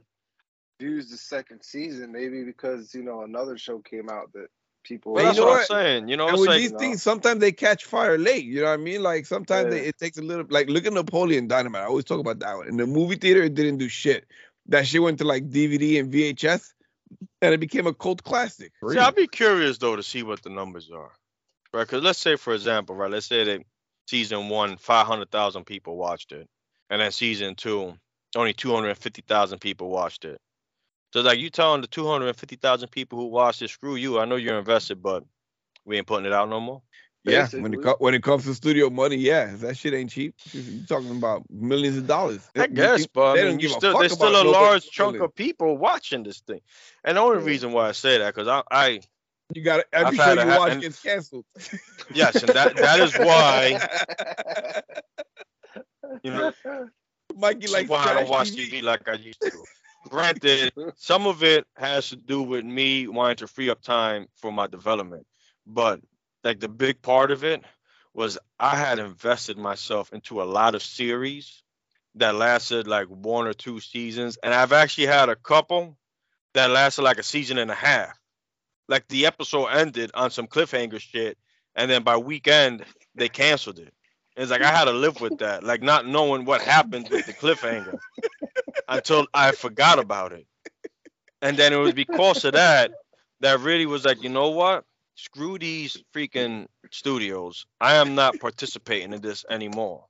views 0.81 1.09
the 1.09 1.17
second 1.17 1.61
season. 1.63 2.11
Maybe 2.11 2.43
because 2.43 2.93
you 2.93 3.03
know 3.03 3.21
another 3.21 3.57
show 3.57 3.79
came 3.79 4.09
out 4.09 4.33
that 4.33 4.47
people. 4.83 5.13
But 5.13 5.21
But 5.21 5.23
that's 5.25 5.37
you 5.37 5.43
know 5.43 5.49
what 5.49 5.59
I'm 5.59 5.65
saying. 5.67 6.07
You 6.09 6.17
know, 6.17 6.27
and 6.27 6.37
with 6.37 6.49
like 6.49 6.59
these 6.59 6.71
no. 6.71 6.79
things, 6.79 7.03
sometimes 7.03 7.39
they 7.39 7.51
catch 7.51 7.85
fire 7.85 8.17
late. 8.17 8.45
You 8.45 8.61
know 8.61 8.67
what 8.67 8.73
I 8.73 8.77
mean? 8.77 9.03
Like 9.03 9.25
sometimes 9.25 9.69
they, 9.69 9.85
it 9.87 9.97
takes 9.97 10.17
a 10.17 10.21
little. 10.21 10.45
Like 10.49 10.69
look 10.69 10.85
at 10.85 10.93
Napoleon 10.93 11.47
Dynamite. 11.47 11.83
I 11.83 11.85
always 11.85 12.05
talk 12.05 12.19
about 12.19 12.39
that 12.39 12.57
one. 12.57 12.67
In 12.67 12.77
the 12.77 12.87
movie 12.87 13.15
theater, 13.15 13.43
it 13.43 13.53
didn't 13.53 13.77
do 13.77 13.89
shit. 13.89 14.25
That 14.67 14.87
shit 14.87 15.01
went 15.01 15.19
to 15.19 15.25
like 15.25 15.49
DVD 15.49 15.99
and 15.99 16.11
VHS, 16.11 16.73
and 17.41 17.53
it 17.53 17.59
became 17.59 17.87
a 17.87 17.93
cult 17.93 18.23
classic. 18.23 18.71
See, 18.89 18.97
I'd 18.97 19.15
be 19.15 19.27
curious 19.27 19.77
though 19.77 19.95
to 19.95 20.03
see 20.03 20.23
what 20.23 20.41
the 20.43 20.49
numbers 20.49 20.89
are, 20.91 21.11
right? 21.73 21.83
Because 21.83 22.03
let's 22.03 22.19
say, 22.19 22.35
for 22.35 22.53
example, 22.53 22.95
right, 22.95 23.11
let's 23.11 23.27
say 23.27 23.43
that 23.43 23.61
season 24.07 24.49
one, 24.49 24.77
five 24.77 25.07
hundred 25.07 25.31
thousand 25.31 25.65
people 25.65 25.97
watched 25.97 26.31
it, 26.31 26.47
and 26.89 27.01
then 27.01 27.11
season 27.11 27.55
two, 27.55 27.93
only 28.35 28.53
two 28.53 28.73
hundred 28.73 28.97
fifty 28.97 29.23
thousand 29.27 29.59
people 29.59 29.89
watched 29.89 30.25
it. 30.25 30.39
So 31.13 31.21
like 31.21 31.39
you 31.39 31.49
telling 31.49 31.81
the 31.81 31.87
two 31.87 32.07
hundred 32.07 32.35
fifty 32.35 32.55
thousand 32.55 32.89
people 32.89 33.19
who 33.19 33.25
watch 33.27 33.59
this, 33.59 33.71
screw 33.71 33.95
you. 33.95 34.19
I 34.19 34.25
know 34.25 34.35
you're 34.37 34.57
invested, 34.57 35.01
but 35.01 35.23
we 35.85 35.97
ain't 35.97 36.07
putting 36.07 36.25
it 36.25 36.33
out 36.33 36.49
no 36.49 36.59
more. 36.59 36.81
Yeah, 37.23 37.47
when 37.49 37.73
it 37.73 37.77
Basically. 37.77 37.93
when 37.99 38.13
it 38.15 38.23
comes 38.23 38.45
to 38.45 38.55
studio 38.55 38.89
money, 38.89 39.17
yeah, 39.17 39.53
that 39.57 39.77
shit 39.77 39.93
ain't 39.93 40.09
cheap. 40.09 40.33
You're 40.53 40.85
talking 40.87 41.11
about 41.11 41.43
millions 41.51 41.97
of 41.97 42.07
dollars. 42.07 42.41
I 42.57 42.63
You 42.63 42.67
guess, 42.69 43.05
but 43.07 43.35
they 43.35 43.41
I 43.41 43.43
don't 43.43 43.51
mean, 43.51 43.59
you 43.59 43.69
still, 43.69 43.95
there's 43.95 44.13
still 44.13 44.41
a 44.41 44.43
large 44.43 44.89
chunk 44.89 45.13
feeling. 45.15 45.25
of 45.27 45.35
people 45.35 45.77
watching 45.77 46.23
this 46.23 46.39
thing, 46.39 46.61
and 47.03 47.17
the 47.17 47.21
only 47.21 47.37
Yeah. 47.39 47.45
reason 47.45 47.73
why 47.73 47.89
I 47.89 47.91
say 47.91 48.17
that 48.17 48.33
because 48.33 48.47
I, 48.47 48.63
I 48.71 49.01
You 49.53 49.61
got 49.61 49.83
every 49.93 50.17
I've 50.17 50.23
show 50.23 50.23
had 50.23 50.37
a 50.39 50.41
you 50.41 50.59
watch 50.59 50.71
and- 50.71 50.81
gets 50.81 51.01
canceled. 51.03 51.45
yes, 52.15 52.41
and 52.41 52.53
that 52.53 52.75
that 52.77 52.99
is 53.01 53.15
why 53.19 54.81
you 56.23 56.31
know 56.31 56.51
Mikey 57.37 57.67
like 57.67 57.87
why 57.87 57.99
I 58.01 58.03
trash 58.05 58.21
don't 58.21 58.29
watch 58.31 58.51
TV. 58.51 58.71
TV 58.71 58.81
like 58.81 59.07
I 59.07 59.13
used 59.13 59.41
to. 59.41 59.63
Granted, 60.09 60.73
some 60.97 61.27
of 61.27 61.43
it 61.43 61.65
has 61.75 62.09
to 62.09 62.15
do 62.15 62.41
with 62.41 62.65
me 62.65 63.07
wanting 63.07 63.37
to 63.37 63.47
free 63.47 63.69
up 63.69 63.81
time 63.81 64.27
for 64.35 64.51
my 64.51 64.67
development, 64.67 65.25
but 65.65 66.01
like 66.43 66.59
the 66.59 66.67
big 66.67 67.01
part 67.01 67.31
of 67.31 67.43
it 67.43 67.63
was 68.13 68.37
I 68.59 68.75
had 68.75 68.99
invested 68.99 69.57
myself 69.57 70.11
into 70.11 70.41
a 70.41 70.43
lot 70.43 70.75
of 70.75 70.83
series 70.83 71.63
that 72.15 72.35
lasted 72.35 72.87
like 72.87 73.07
one 73.07 73.47
or 73.47 73.53
two 73.53 73.79
seasons, 73.79 74.37
and 74.43 74.53
I've 74.53 74.73
actually 74.73 75.07
had 75.07 75.29
a 75.29 75.35
couple 75.35 75.97
that 76.53 76.71
lasted 76.71 77.03
like 77.03 77.19
a 77.19 77.23
season 77.23 77.57
and 77.57 77.71
a 77.71 77.75
half. 77.75 78.17
Like 78.89 79.07
the 79.07 79.27
episode 79.27 79.67
ended 79.67 80.11
on 80.13 80.31
some 80.31 80.47
cliffhanger 80.47 80.99
shit, 80.99 81.37
and 81.75 81.89
then 81.89 82.03
by 82.03 82.17
weekend 82.17 82.83
they 83.15 83.29
canceled 83.29 83.79
it. 83.79 83.93
It's 84.35 84.51
like 84.51 84.61
I 84.61 84.71
had 84.71 84.85
to 84.85 84.91
live 84.93 85.21
with 85.21 85.37
that, 85.39 85.63
like 85.63 85.83
not 85.83 86.07
knowing 86.07 86.43
what 86.45 86.61
happened 86.61 87.07
with 87.09 87.25
the 87.25 87.33
cliffhanger 87.33 87.99
until 88.91 89.25
I 89.33 89.53
forgot 89.53 89.99
about 89.99 90.33
it. 90.33 90.45
And 91.41 91.57
then 91.57 91.73
it 91.73 91.77
was 91.77 91.93
because 91.93 92.45
of 92.45 92.53
that 92.53 92.91
that 93.39 93.59
really 93.61 93.87
was 93.87 94.05
like, 94.05 94.21
you 94.21 94.29
know 94.29 94.49
what? 94.49 94.83
Screw 95.15 95.57
these 95.57 96.03
freaking 96.13 96.67
studios. 96.91 97.65
I 97.79 97.95
am 97.95 98.15
not 98.15 98.39
participating 98.39 99.13
in 99.13 99.21
this 99.21 99.45
anymore. 99.49 100.05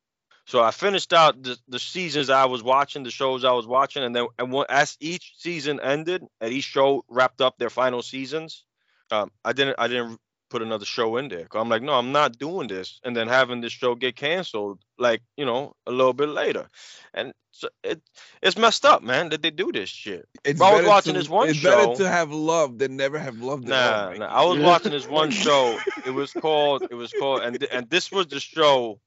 So 0.45 0.61
I 0.61 0.71
finished 0.71 1.13
out 1.13 1.41
the, 1.41 1.57
the 1.67 1.79
seasons 1.79 2.29
I 2.29 2.45
was 2.45 2.63
watching, 2.63 3.03
the 3.03 3.11
shows 3.11 3.45
I 3.45 3.51
was 3.51 3.67
watching, 3.67 4.03
and 4.03 4.15
then 4.15 4.27
and 4.37 4.51
when, 4.51 4.65
as 4.69 4.97
each 4.99 5.33
season 5.37 5.79
ended 5.79 6.23
and 6.41 6.51
each 6.51 6.65
show 6.65 7.05
wrapped 7.07 7.39
up 7.39 7.57
their 7.57 7.69
final 7.69 8.01
seasons, 8.01 8.65
um, 9.11 9.31
I 9.45 9.53
didn't 9.53 9.75
I 9.77 9.87
didn't 9.87 10.19
put 10.51 10.61
another 10.61 10.85
show 10.85 11.17
in 11.17 11.29
there. 11.29 11.47
I'm 11.53 11.69
like, 11.69 11.81
no, 11.81 11.93
I'm 11.93 12.11
not 12.11 12.37
doing 12.37 12.67
this, 12.67 12.99
and 13.03 13.15
then 13.15 13.27
having 13.27 13.61
this 13.61 13.73
show 13.73 13.95
get 13.95 14.15
canceled, 14.15 14.79
like 14.99 15.21
you 15.37 15.45
know, 15.45 15.73
a 15.87 15.91
little 15.91 16.13
bit 16.13 16.29
later, 16.29 16.69
and 17.13 17.33
so 17.51 17.67
it 17.83 18.01
it's 18.43 18.57
messed 18.57 18.85
up, 18.85 19.01
man, 19.01 19.29
that 19.29 19.41
they 19.41 19.49
do 19.51 19.71
this 19.71 19.89
shit. 19.89 20.27
It's 20.43 20.61
I 20.61 20.75
was 20.75 20.85
watching 20.85 21.13
to- 21.13 21.19
this 21.19 21.29
one 21.29 21.49
it's 21.49 21.57
show- 21.57 21.87
better 21.87 22.03
to 22.03 22.09
have 22.09 22.31
love 22.31 22.77
than 22.77 22.95
never 22.97 23.17
have 23.19 23.39
loved 23.41 23.67
Nah, 23.67 24.07
Mikey. 24.07 24.19
nah, 24.19 24.27
I 24.27 24.45
was 24.45 24.59
watching 24.59 24.91
this 24.91 25.07
one 25.07 25.31
show. 25.45 25.77
It 26.05 26.11
was 26.11 26.31
called. 26.33 26.83
It 26.91 26.95
was 26.95 27.11
called, 27.13 27.41
and 27.43 27.61
and 27.71 27.89
this 27.89 28.11
was 28.11 28.27
the 28.27 28.39
show 28.39 28.99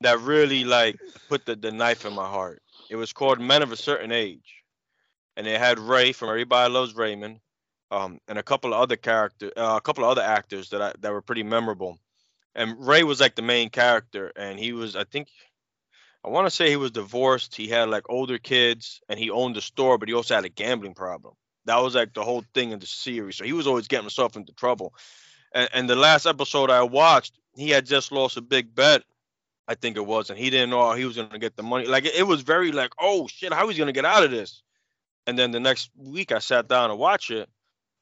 that 0.00 0.18
really 0.20 0.64
like 0.64 0.96
put 1.28 1.44
the, 1.46 1.56
the 1.56 1.72
knife 1.72 2.04
in 2.04 2.12
my 2.14 2.28
heart. 2.28 2.62
It 2.90 2.96
was 2.96 3.12
called 3.12 3.40
Men 3.40 3.62
of 3.62 3.72
a 3.72 3.76
Certain 3.76 4.12
Age, 4.12 4.62
and 5.36 5.46
it 5.46 5.58
had 5.58 5.78
Ray 5.78 6.12
from 6.12 6.28
Everybody 6.30 6.72
Loves 6.72 6.94
Raymond, 6.94 7.40
um, 7.90 8.20
and 8.28 8.38
a 8.38 8.42
couple 8.42 8.72
of 8.74 8.80
other 8.80 8.96
character, 8.96 9.50
uh, 9.56 9.74
a 9.76 9.80
couple 9.80 10.04
of 10.04 10.10
other 10.10 10.22
actors 10.22 10.70
that 10.70 10.82
I, 10.82 10.92
that 11.00 11.12
were 11.12 11.22
pretty 11.22 11.42
memorable. 11.42 11.98
And 12.54 12.86
Ray 12.86 13.04
was 13.04 13.20
like 13.20 13.36
the 13.36 13.42
main 13.42 13.70
character, 13.70 14.32
and 14.36 14.58
he 14.58 14.72
was, 14.72 14.96
I 14.96 15.04
think, 15.04 15.28
I 16.24 16.28
want 16.28 16.46
to 16.46 16.50
say 16.50 16.68
he 16.68 16.76
was 16.76 16.90
divorced. 16.90 17.54
He 17.54 17.68
had 17.68 17.88
like 17.88 18.04
older 18.08 18.38
kids, 18.38 19.00
and 19.08 19.18
he 19.18 19.30
owned 19.30 19.56
a 19.56 19.60
store, 19.60 19.98
but 19.98 20.08
he 20.08 20.14
also 20.14 20.34
had 20.34 20.44
a 20.44 20.50
gambling 20.50 20.94
problem. 20.94 21.34
That 21.66 21.82
was 21.82 21.94
like 21.94 22.14
the 22.14 22.24
whole 22.24 22.44
thing 22.54 22.72
in 22.72 22.78
the 22.78 22.86
series. 22.86 23.36
So 23.36 23.44
he 23.44 23.52
was 23.52 23.66
always 23.66 23.88
getting 23.88 24.04
himself 24.04 24.36
into 24.36 24.52
trouble. 24.52 24.94
And, 25.52 25.68
and 25.72 25.90
the 25.90 25.96
last 25.96 26.26
episode 26.26 26.70
I 26.70 26.82
watched, 26.82 27.38
he 27.54 27.70
had 27.70 27.86
just 27.86 28.10
lost 28.12 28.36
a 28.36 28.42
big 28.42 28.74
bet, 28.74 29.04
I 29.66 29.74
think 29.74 29.96
it 29.96 30.06
was, 30.06 30.30
and 30.30 30.38
he 30.38 30.48
didn't 30.50 30.70
know 30.70 30.92
he 30.92 31.04
was 31.04 31.16
gonna 31.16 31.38
get 31.38 31.56
the 31.56 31.62
money. 31.62 31.86
Like 31.86 32.06
it, 32.06 32.14
it 32.16 32.26
was 32.26 32.40
very 32.40 32.72
like, 32.72 32.92
oh 32.98 33.26
shit, 33.28 33.52
how 33.52 33.68
he's 33.68 33.78
gonna 33.78 33.92
get 33.92 34.04
out 34.04 34.24
of 34.24 34.30
this? 34.30 34.62
And 35.26 35.38
then 35.38 35.50
the 35.50 35.60
next 35.60 35.90
week 35.94 36.32
I 36.32 36.38
sat 36.38 36.68
down 36.68 36.88
to 36.88 36.96
watch 36.96 37.30
it, 37.30 37.48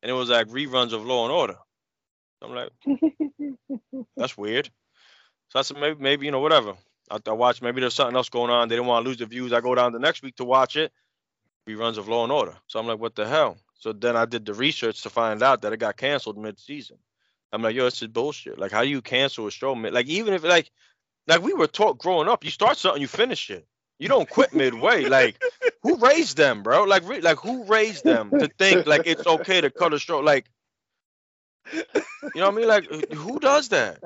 and 0.02 0.10
it 0.10 0.14
was 0.14 0.28
like 0.28 0.48
reruns 0.48 0.92
of 0.92 1.04
Law 1.04 1.24
and 1.24 1.32
Order. 1.32 1.56
I'm 2.42 2.54
like, 2.54 2.70
that's 4.16 4.36
weird. 4.36 4.70
So 5.48 5.58
I 5.58 5.62
said 5.62 5.78
maybe 5.78 6.00
maybe 6.00 6.26
you 6.26 6.32
know 6.32 6.40
whatever. 6.40 6.74
I, 7.10 7.18
I 7.26 7.32
watch 7.32 7.62
maybe 7.62 7.80
there's 7.80 7.94
something 7.94 8.16
else 8.16 8.28
going 8.28 8.50
on. 8.50 8.68
They 8.68 8.76
didn't 8.76 8.88
want 8.88 9.04
to 9.04 9.08
lose 9.08 9.18
the 9.18 9.26
views. 9.26 9.52
I 9.52 9.60
go 9.60 9.74
down 9.74 9.92
the 9.92 9.98
next 9.98 10.22
week 10.22 10.36
to 10.36 10.44
watch 10.44 10.76
it. 10.76 10.92
Reruns 11.68 11.98
of 11.98 12.08
Law 12.08 12.22
and 12.22 12.32
Order. 12.32 12.54
So 12.68 12.78
I'm 12.78 12.86
like, 12.86 13.00
what 13.00 13.14
the 13.14 13.26
hell? 13.26 13.56
So 13.74 13.92
then 13.92 14.16
I 14.16 14.24
did 14.24 14.46
the 14.46 14.54
research 14.54 15.02
to 15.02 15.10
find 15.10 15.42
out 15.42 15.62
that 15.62 15.72
it 15.72 15.78
got 15.78 15.96
canceled 15.96 16.38
mid-season. 16.38 16.96
I'm 17.52 17.62
like, 17.62 17.74
yo, 17.74 17.84
this 17.84 18.02
is 18.02 18.08
bullshit. 18.08 18.58
Like, 18.58 18.72
how 18.72 18.82
do 18.82 18.88
you 18.88 19.02
cancel 19.02 19.46
a 19.46 19.50
show 19.50 19.74
mid? 19.74 19.92
Like, 19.92 20.06
even 20.06 20.34
if 20.34 20.44
like, 20.44 20.70
like 21.26 21.42
we 21.42 21.54
were 21.54 21.66
taught 21.66 21.98
growing 21.98 22.28
up, 22.28 22.44
you 22.44 22.50
start 22.50 22.76
something, 22.76 23.00
you 23.00 23.08
finish 23.08 23.50
it. 23.50 23.66
You 23.98 24.08
don't 24.08 24.28
quit 24.28 24.52
midway. 24.54 25.04
Like, 25.06 25.42
who 25.82 25.96
raised 25.96 26.36
them, 26.36 26.62
bro? 26.62 26.84
Like, 26.84 27.08
re- 27.08 27.20
like 27.20 27.38
who 27.38 27.64
raised 27.64 28.04
them 28.04 28.30
to 28.38 28.48
think 28.58 28.86
like 28.86 29.02
it's 29.06 29.26
okay 29.26 29.60
to 29.60 29.70
cut 29.70 29.94
a 29.94 29.98
show? 29.98 30.18
Like, 30.20 30.46
you 31.72 31.82
know 32.36 32.44
what 32.50 32.52
I 32.52 32.56
mean? 32.56 32.68
Like, 32.68 32.84
who 33.12 33.38
does 33.40 33.70
that? 33.70 34.02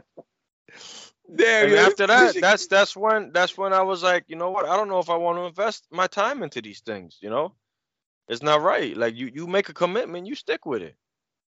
There, 1.28 1.64
And 1.64 1.72
yo, 1.72 1.78
after 1.78 2.06
that, 2.06 2.34
should- 2.34 2.42
that's 2.42 2.66
that's 2.66 2.96
when 2.96 3.32
that's 3.32 3.56
when 3.56 3.72
I 3.72 3.82
was 3.82 4.02
like, 4.02 4.24
you 4.28 4.36
know 4.36 4.50
what? 4.50 4.66
I 4.66 4.76
don't 4.76 4.88
know 4.88 4.98
if 4.98 5.10
I 5.10 5.16
want 5.16 5.38
to 5.38 5.44
invest 5.44 5.86
my 5.90 6.06
time 6.06 6.42
into 6.42 6.60
these 6.60 6.80
things. 6.80 7.18
You 7.20 7.30
know, 7.30 7.54
it's 8.28 8.42
not 8.42 8.62
right. 8.62 8.96
Like 8.96 9.14
you 9.16 9.30
you 9.32 9.46
make 9.46 9.68
a 9.68 9.74
commitment, 9.74 10.26
you 10.26 10.34
stick 10.34 10.66
with 10.66 10.82
it. 10.82 10.96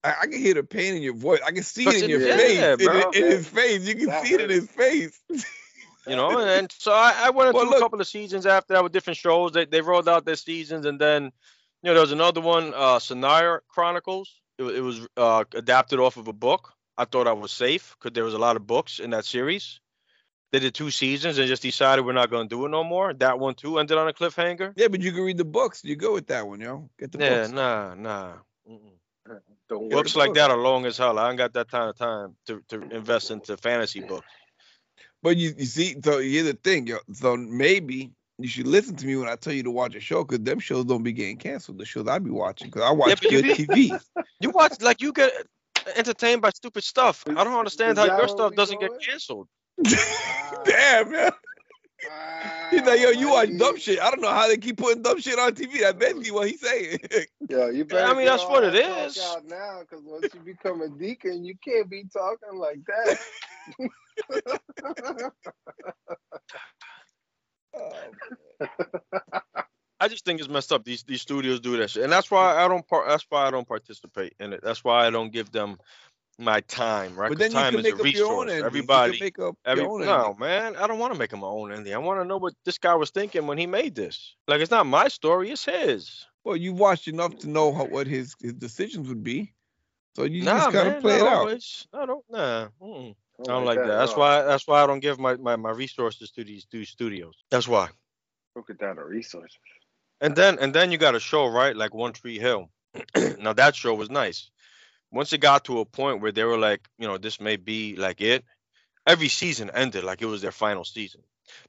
I, 0.04 0.14
I 0.22 0.26
can 0.26 0.38
hear 0.40 0.54
the 0.54 0.64
pain 0.64 0.94
in 0.96 1.02
your 1.02 1.14
voice. 1.14 1.40
I 1.46 1.52
can 1.52 1.62
see 1.62 1.86
it 1.88 1.96
in 1.96 2.04
it- 2.04 2.10
your 2.10 2.20
yeah, 2.20 2.36
face. 2.76 2.86
in, 3.14 3.24
in 3.24 3.30
his 3.30 3.48
face. 3.48 3.86
You 3.86 3.94
can 3.94 4.06
That 4.06 4.24
see 4.26 4.34
it 4.34 4.40
in 4.40 4.50
his 4.50 4.68
face. 4.68 5.20
You 6.06 6.16
know, 6.16 6.38
and 6.38 6.70
so 6.72 6.92
I, 6.92 7.14
I 7.16 7.30
went 7.30 7.54
Well, 7.54 7.64
into 7.64 7.76
a 7.76 7.80
couple 7.80 8.00
of 8.00 8.06
seasons 8.08 8.44
after 8.46 8.74
that 8.74 8.82
with 8.82 8.92
different 8.92 9.18
shows. 9.18 9.52
They 9.52 9.66
they 9.66 9.80
rolled 9.80 10.08
out 10.08 10.24
their 10.24 10.36
seasons, 10.36 10.84
and 10.86 11.00
then 11.00 11.24
you 11.24 11.30
know 11.84 11.94
there 11.94 12.00
was 12.00 12.12
another 12.12 12.40
one, 12.40 12.74
uh, 12.74 12.98
Shannara 12.98 13.60
Chronicles. 13.68 14.40
It, 14.58 14.64
it 14.64 14.80
was 14.80 15.06
uh, 15.16 15.44
adapted 15.54 16.00
off 16.00 16.16
of 16.16 16.26
a 16.28 16.32
book. 16.32 16.72
I 16.98 17.04
thought 17.04 17.26
I 17.28 17.32
was 17.32 17.52
safe 17.52 17.96
because 17.98 18.14
there 18.14 18.24
was 18.24 18.34
a 18.34 18.38
lot 18.38 18.56
of 18.56 18.66
books 18.66 18.98
in 18.98 19.10
that 19.10 19.24
series. 19.24 19.80
They 20.52 20.58
did 20.58 20.74
two 20.74 20.90
seasons 20.90 21.38
and 21.38 21.48
just 21.48 21.62
decided 21.62 22.04
we're 22.04 22.12
not 22.12 22.30
going 22.30 22.46
to 22.48 22.54
do 22.54 22.66
it 22.66 22.68
no 22.68 22.84
more. 22.84 23.14
That 23.14 23.38
one 23.38 23.54
too 23.54 23.78
ended 23.78 23.96
on 23.96 24.06
a 24.08 24.12
cliffhanger. 24.12 24.74
yeah, 24.76 24.88
but 24.88 25.00
you 25.00 25.12
can 25.12 25.22
read 25.22 25.38
the 25.38 25.46
books. 25.46 25.82
You 25.82 25.96
go 25.96 26.12
with 26.12 26.26
that 26.26 26.46
one, 26.46 26.60
yo. 26.60 26.90
Get 26.98 27.10
the 27.12 27.18
Yeah, 27.18 27.40
books. 27.40 27.52
nah, 27.52 27.94
nah. 27.94 28.32
Don't 29.68 29.88
Books 29.88 30.14
like 30.14 30.28
books. 30.28 30.38
that 30.38 30.50
are 30.50 30.58
long 30.58 30.84
as 30.84 30.98
hell. 30.98 31.18
I 31.18 31.30
ain't 31.30 31.38
got 31.38 31.54
that 31.54 31.70
kind 31.70 31.88
of 31.88 31.96
time 31.96 32.36
to, 32.46 32.62
to 32.68 32.82
invest 32.94 33.30
into 33.30 33.56
fantasy 33.56 34.00
books. 34.00 34.26
But 35.22 35.36
you, 35.36 35.54
you 35.56 35.66
see, 35.66 35.96
so 36.02 36.18
here's 36.18 36.46
the 36.46 36.54
thing, 36.54 36.86
yo. 36.86 36.98
So 37.12 37.36
maybe 37.36 38.10
you 38.38 38.48
should 38.48 38.66
listen 38.66 38.96
to 38.96 39.06
me 39.06 39.16
when 39.16 39.28
I 39.28 39.36
tell 39.36 39.52
you 39.52 39.62
to 39.62 39.70
watch 39.70 39.94
a 39.94 40.00
show, 40.00 40.24
because 40.24 40.44
them 40.44 40.58
shows 40.58 40.84
don't 40.84 41.02
be 41.02 41.12
getting 41.12 41.36
canceled. 41.36 41.78
The 41.78 41.84
shows 41.84 42.08
I 42.08 42.18
be 42.18 42.30
watching, 42.30 42.68
because 42.68 42.82
I 42.82 42.90
watch 42.90 43.20
but 43.20 43.30
you 43.30 43.42
good 43.42 43.56
TV. 43.56 44.00
You 44.40 44.50
watch 44.50 44.80
like 44.80 45.00
you 45.00 45.12
get 45.12 45.32
entertained 45.94 46.42
by 46.42 46.50
stupid 46.50 46.82
stuff. 46.82 47.22
I 47.28 47.44
don't 47.44 47.54
understand 47.54 47.96
how 47.96 48.06
your 48.06 48.26
stuff 48.26 48.54
doesn't 48.56 48.80
going? 48.80 48.90
get 48.90 49.00
canceled. 49.00 49.46
Damn, 50.64 51.12
man. 51.12 51.30
He's 52.70 52.82
like, 52.82 53.00
yo, 53.00 53.10
you 53.10 53.30
watch 53.30 53.50
dumb 53.56 53.76
shit. 53.76 54.00
I 54.00 54.10
don't 54.10 54.20
know 54.22 54.30
how 54.30 54.48
they 54.48 54.56
keep 54.56 54.78
putting 54.78 55.02
dumb 55.02 55.20
shit 55.20 55.38
on 55.38 55.52
TV. 55.52 55.80
That's 55.80 55.98
basically 55.98 56.30
what 56.30 56.48
he's 56.48 56.60
saying. 56.60 56.98
Yo, 57.48 57.68
you 57.68 57.84
better 57.84 58.06
I 58.06 58.14
mean, 58.14 58.26
that's 58.26 58.44
what 58.44 58.64
it 58.64 58.72
that 58.72 58.88
talk 58.88 59.06
is. 59.06 59.18
Out 59.18 59.44
now, 59.46 59.80
because 59.80 60.02
once 60.04 60.32
you 60.32 60.40
become 60.40 60.80
a 60.80 60.88
deacon, 60.88 61.44
you 61.44 61.54
can't 61.62 61.88
be 61.90 62.04
talking 62.12 62.58
like 62.58 62.80
that. 62.86 63.18
I 70.00 70.08
just 70.08 70.24
think 70.24 70.40
it's 70.40 70.48
messed 70.48 70.72
up. 70.72 70.84
These 70.84 71.04
these 71.04 71.22
studios 71.22 71.60
do 71.60 71.76
that 71.76 71.90
shit, 71.90 72.02
and 72.02 72.12
that's 72.12 72.30
why 72.30 72.56
I 72.56 72.66
don't. 72.68 72.86
Par- 72.88 73.06
that's 73.08 73.24
why 73.28 73.46
I 73.46 73.50
don't 73.50 73.68
participate 73.68 74.34
in 74.40 74.52
it. 74.52 74.60
That's 74.62 74.82
why 74.82 75.06
I 75.06 75.10
don't 75.10 75.32
give 75.32 75.52
them 75.52 75.76
my 76.38 76.60
time. 76.62 77.14
Right? 77.14 77.28
but 77.28 77.38
'Cause 77.38 77.48
then 77.48 77.50
you 77.50 77.56
time 77.56 77.70
can 77.72 77.80
is 77.80 77.84
make 77.84 78.04
a 78.04 78.10
your 78.10 78.32
own 78.32 78.46
resource. 78.46 78.64
Everybody. 78.64 79.20
make 79.20 79.38
up 79.38 79.56
Every, 79.64 79.82
your 79.82 79.92
own 79.92 80.04
no, 80.04 80.24
ending. 80.26 80.40
man, 80.40 80.76
I 80.76 80.86
don't 80.86 80.98
want 80.98 81.12
to 81.12 81.18
make 81.18 81.32
him 81.32 81.40
my 81.40 81.46
own 81.46 81.72
ending. 81.72 81.94
I 81.94 81.98
want 81.98 82.20
to 82.20 82.24
know 82.24 82.38
what 82.38 82.54
this 82.64 82.78
guy 82.78 82.94
was 82.94 83.10
thinking 83.10 83.46
when 83.46 83.58
he 83.58 83.66
made 83.66 83.94
this. 83.94 84.34
Like, 84.48 84.60
it's 84.60 84.70
not 84.70 84.86
my 84.86 85.08
story; 85.08 85.50
it's 85.50 85.64
his. 85.64 86.26
Well, 86.44 86.56
you 86.56 86.72
watched 86.72 87.08
enough 87.08 87.38
to 87.40 87.48
know 87.48 87.72
how, 87.72 87.84
what 87.84 88.06
his, 88.06 88.34
his 88.40 88.54
decisions 88.54 89.08
would 89.08 89.22
be. 89.22 89.52
So 90.16 90.24
you 90.24 90.42
nah, 90.42 90.58
just 90.58 90.72
kind 90.72 90.88
man, 90.88 90.96
of 90.96 91.02
play 91.02 91.18
not 91.18 91.26
it 91.26 91.28
out. 91.28 91.38
always. 91.38 91.86
I 91.92 92.06
don't. 92.06 92.24
Nah. 92.28 92.68
Mm-mm. 92.82 93.14
I 93.40 93.44
don't 93.44 93.64
like 93.64 93.78
that. 93.78 93.86
That's 93.86 94.16
why. 94.16 94.42
That's 94.42 94.66
why 94.66 94.82
I 94.82 94.86
don't 94.86 95.00
give 95.00 95.18
my, 95.18 95.36
my, 95.36 95.56
my 95.56 95.70
resources 95.70 96.30
to 96.32 96.44
these 96.44 96.64
two 96.64 96.84
studios. 96.84 97.34
That's 97.50 97.66
why. 97.66 97.88
Look 98.54 98.70
at 98.70 98.78
that, 98.80 98.98
a 98.98 99.04
resource. 99.04 99.56
And 100.20 100.36
then 100.36 100.58
and 100.60 100.74
then 100.74 100.92
you 100.92 100.98
got 100.98 101.14
a 101.14 101.20
show 101.20 101.46
right 101.46 101.74
like 101.76 101.94
One 101.94 102.12
Tree 102.12 102.38
Hill. 102.38 102.68
now 103.38 103.54
that 103.54 103.74
show 103.74 103.94
was 103.94 104.10
nice. 104.10 104.50
Once 105.12 105.32
it 105.32 105.38
got 105.38 105.64
to 105.66 105.78
a 105.80 105.84
point 105.84 106.20
where 106.20 106.32
they 106.32 106.42
were 106.44 106.58
like, 106.58 106.88
you 106.98 107.06
know, 107.06 107.18
this 107.18 107.40
may 107.40 107.56
be 107.56 107.94
like 107.96 108.20
it. 108.20 108.44
Every 109.06 109.28
season 109.28 109.70
ended 109.74 110.04
like 110.04 110.22
it 110.22 110.26
was 110.26 110.42
their 110.42 110.52
final 110.52 110.84
season. 110.84 111.20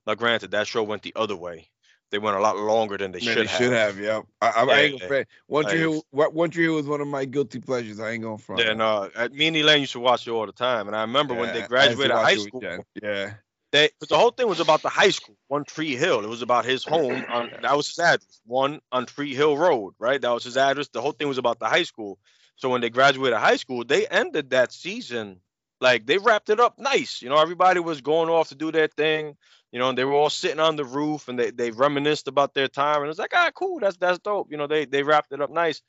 Now, 0.07 0.15
granted, 0.15 0.51
that 0.51 0.65
show 0.67 0.81
went 0.83 1.01
the 1.01 1.13
other 1.15 1.35
way. 1.35 1.67
They 2.11 2.19
went 2.19 2.37
a 2.37 2.39
lot 2.39 2.57
longer 2.57 2.95
than 2.95 3.11
they 3.11 3.19
Man, 3.25 3.35
should 3.35 3.37
they 3.37 3.49
have. 3.49 3.57
should 3.57 3.71
have, 3.73 3.99
yeah. 3.99 4.21
I, 4.39 4.47
I, 4.49 4.63
I 4.65 4.79
ain't 4.81 4.99
gonna 4.99 5.07
front. 5.07 5.27
One 5.47 5.63
Tree 5.63 5.71
Like- 5.71 5.79
Hill, 5.79 6.05
what- 6.11 6.33
One 6.33 6.49
Tree 6.51 6.63
Hill 6.65 6.75
was 6.75 6.85
one 6.85 7.01
of 7.01 7.07
my 7.07 7.25
guilty 7.25 7.59
pleasures. 7.59 7.99
I 7.99 8.11
ain't 8.11 8.21
gonna 8.23 8.37
front. 8.37 8.61
Yeah, 8.61 8.73
no. 8.73 9.09
Me 9.31 9.47
and 9.47 9.57
Elaine 9.57 9.81
used 9.81 9.93
to 9.93 9.99
watch 9.99 10.27
it 10.27 10.31
all 10.31 10.45
the 10.45 10.51
time, 10.51 10.87
and 10.87 10.95
I 10.95 11.01
remember 11.01 11.33
when 11.33 11.45
Yeah, 11.45 11.55
I 11.55 11.61
they 11.61 11.67
graduated 11.67 12.11
high 12.15 12.35
school. 12.37 12.61
Jen. 12.61 12.83
Yeah. 13.01 13.33
They, 13.71 13.89
but 13.99 14.07
the 14.09 14.17
whole 14.17 14.29
thing 14.29 14.47
was 14.47 14.59
about 14.59 14.83
the 14.83 14.89
high 14.89 15.09
school, 15.09 15.35
One 15.47 15.63
Tree 15.65 15.95
Hill. 15.95 16.23
It 16.23 16.29
was 16.29 16.43
about 16.43 16.63
his 16.65 16.83
home. 16.83 17.25
On, 17.29 17.49
that 17.63 17.75
was 17.75 17.87
his 17.87 17.97
address, 17.97 18.39
one 18.45 18.79
on 18.91 19.07
Tree 19.07 19.33
Hill 19.33 19.57
Road, 19.57 19.95
right? 19.97 20.21
That 20.21 20.29
was 20.31 20.43
his 20.43 20.55
address. 20.55 20.89
The 20.89 21.01
whole 21.01 21.13
thing 21.13 21.27
was 21.27 21.39
about 21.39 21.57
the 21.57 21.65
high 21.67 21.81
school. 21.81 22.19
So 22.55 22.69
when 22.69 22.81
they 22.81 22.89
graduated 22.89 23.37
high 23.39 23.57
school, 23.57 23.83
they 23.83 24.07
ended 24.07 24.51
that 24.51 24.71
season 24.71 25.39
like 25.81 26.05
they 26.05 26.17
wrapped 26.17 26.49
it 26.49 26.59
up 26.59 26.79
nice. 26.79 27.21
You 27.21 27.29
know, 27.29 27.37
everybody 27.37 27.79
was 27.79 28.01
going 28.01 28.29
off 28.29 28.49
to 28.49 28.55
do 28.55 28.71
their 28.71 28.87
thing. 28.87 29.35
You 29.71 29.79
know, 29.79 29.89
and 29.89 29.97
they 29.97 30.05
were 30.05 30.13
all 30.13 30.29
sitting 30.29 30.59
on 30.59 30.75
the 30.75 30.85
roof 30.85 31.27
and 31.27 31.37
they, 31.39 31.49
they 31.49 31.71
reminisced 31.71 32.27
about 32.27 32.53
their 32.53 32.67
time. 32.67 33.01
And 33.01 33.09
it's 33.09 33.17
like, 33.17 33.31
ah, 33.33 33.49
cool, 33.55 33.79
that's 33.79 33.97
that's 33.97 34.19
dope. 34.19 34.51
You 34.51 34.57
know, 34.57 34.67
they 34.67 34.85
they 34.85 35.01
wrapped 35.03 35.33
it 35.33 35.41
up 35.41 35.49
nice. 35.49 35.81